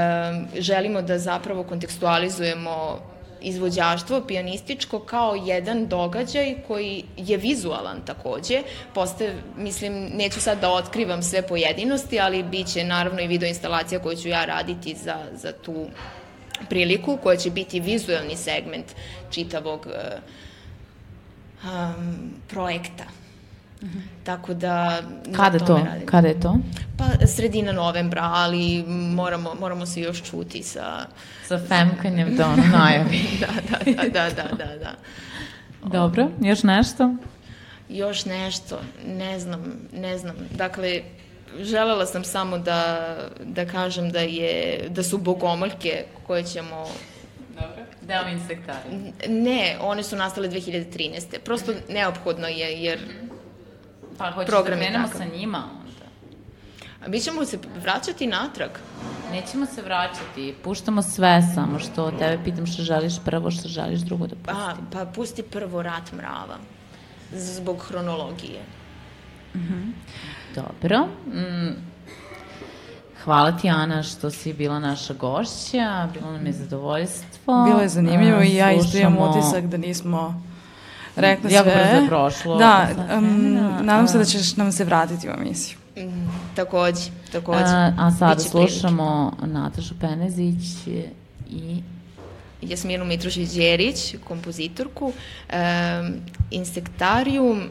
želimo 0.59 1.03
da 1.03 1.19
zapravo 1.19 1.65
kontekstualizujemo 1.65 3.01
izvođaštvo 3.41 4.21
pijanističko 4.21 5.01
kao 5.01 5.35
jedan 5.35 5.87
događaj 5.87 6.55
koji 6.67 7.05
je 7.17 7.37
vizualan 7.37 8.01
takođe. 8.07 8.63
Postaje, 8.95 9.35
mislim, 9.57 10.11
neću 10.15 10.41
sad 10.41 10.61
da 10.61 10.71
otkrivam 10.71 11.23
sve 11.23 11.43
pojedinosti, 11.43 12.21
ali 12.21 12.43
bit 12.43 12.73
će 12.73 12.85
naravno 12.85 13.21
i 13.21 13.27
video 13.27 13.49
instalacija 13.49 14.01
koju 14.01 14.17
ću 14.17 14.29
ja 14.29 14.45
raditi 14.45 14.95
za, 14.95 15.17
za 15.35 15.53
tu 15.53 15.87
priliku 16.69 17.19
koja 17.23 17.37
će 17.37 17.51
biti 17.51 17.81
vizuelni 17.81 18.37
segment 18.37 18.87
čitavog 19.31 19.87
um, 21.63 22.31
projekta. 22.49 23.05
Tako 24.25 24.55
da 24.55 25.03
Kada 25.37 25.59
to? 25.59 25.77
radim. 25.77 26.07
Kada 26.07 26.29
je 26.29 26.41
to? 26.41 26.57
Pa 26.99 27.27
sredina 27.27 27.73
novembra, 27.73 28.23
ali 28.35 28.85
moramo, 28.89 29.55
moramo 29.61 29.87
se 29.87 30.01
još 30.01 30.23
čuti 30.23 30.63
sa... 30.63 31.07
Sa 31.47 31.59
femkanjem 31.59 32.37
da 32.37 32.47
ono 32.47 32.63
najavi. 32.73 33.21
da, 33.41 33.47
da, 33.71 33.93
da, 33.93 34.09
da, 34.09 34.31
da, 34.31 34.65
da, 34.65 34.77
da. 34.77 34.95
Dobro, 35.89 36.29
još 36.41 36.63
nešto? 36.63 37.15
Još 37.89 38.25
nešto, 38.25 38.81
ne 39.07 39.39
znam, 39.39 39.65
ne 39.93 40.19
znam. 40.19 40.37
Dakle, 40.51 41.03
želela 41.61 42.07
sam 42.07 42.25
samo 42.25 42.59
da, 42.59 43.15
da 43.45 43.67
kažem 43.67 44.11
da, 44.11 44.21
je, 44.21 44.85
da 44.89 45.03
su 45.03 45.19
bogomoljke 45.19 46.05
koje 46.27 46.45
ćemo 46.45 46.87
Deo 48.03 48.29
insektarija. 48.29 49.13
Ne, 49.29 49.77
one 49.81 50.03
su 50.03 50.17
nastale 50.17 50.49
2013. 50.49 51.39
Prosto 51.45 51.73
neophodno 51.89 52.49
je, 52.49 52.83
jer 52.83 52.99
Pa 54.19 54.31
hoćeš 54.31 54.47
Program 54.47 54.79
da 54.79 54.85
krenemo 54.85 55.09
sa 55.09 55.25
njima 55.27 55.59
onda. 55.59 56.07
a 57.05 57.09
mi 57.09 57.21
ćemo 57.21 57.45
se 57.45 57.59
vraćati 57.77 58.27
natrag. 58.29 58.71
Nećemo 59.33 59.67
se 59.67 59.83
vraćati, 59.83 60.55
puštamo 60.65 61.03
sve, 61.03 61.43
samo 61.55 61.79
što 61.79 62.11
tebe 62.11 62.45
pitam 62.45 62.67
što 62.67 62.83
želiš 62.83 63.15
prvo, 63.25 63.51
što 63.51 63.69
želiš 63.69 64.01
drugo 64.01 64.27
da 64.27 64.37
A, 64.37 64.55
pustim. 64.69 64.87
pa 64.93 65.05
pusti 65.07 65.43
prvo 65.43 65.83
rat 65.83 66.13
mrava. 66.13 66.57
Zbog 67.33 67.79
hronologije. 67.79 68.61
Dobro. 70.55 71.07
Mm, 71.27 71.75
hvala 73.25 73.53
ti, 73.53 73.69
Ana, 73.69 74.03
što 74.03 74.31
si 74.31 74.53
bila 74.53 74.79
naša 74.79 75.15
gošća. 75.15 76.09
Bilo 76.13 76.33
nam 76.33 76.47
je 76.47 76.53
zadovoljstvo. 76.53 77.65
Bilo 77.65 77.81
je 77.81 77.89
zanimljivo 77.89 78.43
i 78.43 78.55
ja 78.55 78.73
isto 78.73 78.99
imam 78.99 79.13
Slušamo- 79.13 79.31
utisak 79.31 79.65
da 79.65 79.77
nismo 79.77 80.43
rekli 81.17 81.53
Jako 81.53 81.71
sve. 81.71 81.85
brzo 81.85 81.97
je 81.97 82.09
prošlo. 82.09 82.57
Da, 82.57 82.89
um, 83.19 83.55
nadam 83.81 84.09
se 84.09 84.17
a- 84.17 84.19
da 84.19 84.25
ćeš 84.25 84.57
nam 84.57 84.73
se 84.73 84.85
vratiti 84.85 85.29
u 85.29 85.33
emisiju. 85.33 85.79
Mm, 85.97 86.27
takođe, 86.55 87.01
takođe. 87.33 87.59
A, 87.61 87.93
a 87.99 88.11
sada 88.11 88.35
Biće 88.35 88.51
prilike. 88.51 88.73
slušamo 88.73 89.33
Natašu 89.43 89.95
Penezić 90.01 90.87
i 91.51 91.83
Jasminu 92.63 93.05
Mitrušić-Đerić, 93.05 94.17
kompozitorku. 94.19 95.05
Um, 95.07 96.15
Insektarium 96.51 97.63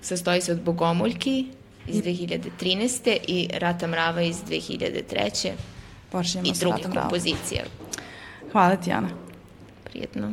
sastoji 0.00 0.40
se 0.40 0.52
od 0.52 0.62
Bogomoljki 0.62 1.46
iz 1.86 1.96
2013. 1.96 3.16
i 3.28 3.48
Rata 3.54 3.86
mrava 3.86 4.22
iz 4.22 4.36
2003. 4.42 5.50
Počinjemo 6.10 6.48
i 6.48 6.54
sa 6.54 6.60
drugih 6.60 6.86
kompozicija. 6.90 7.62
Hvala 8.52 8.76
ti, 8.76 8.92
Ana. 8.92 9.08
Prijetno. 9.84 10.32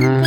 you. 0.00 0.19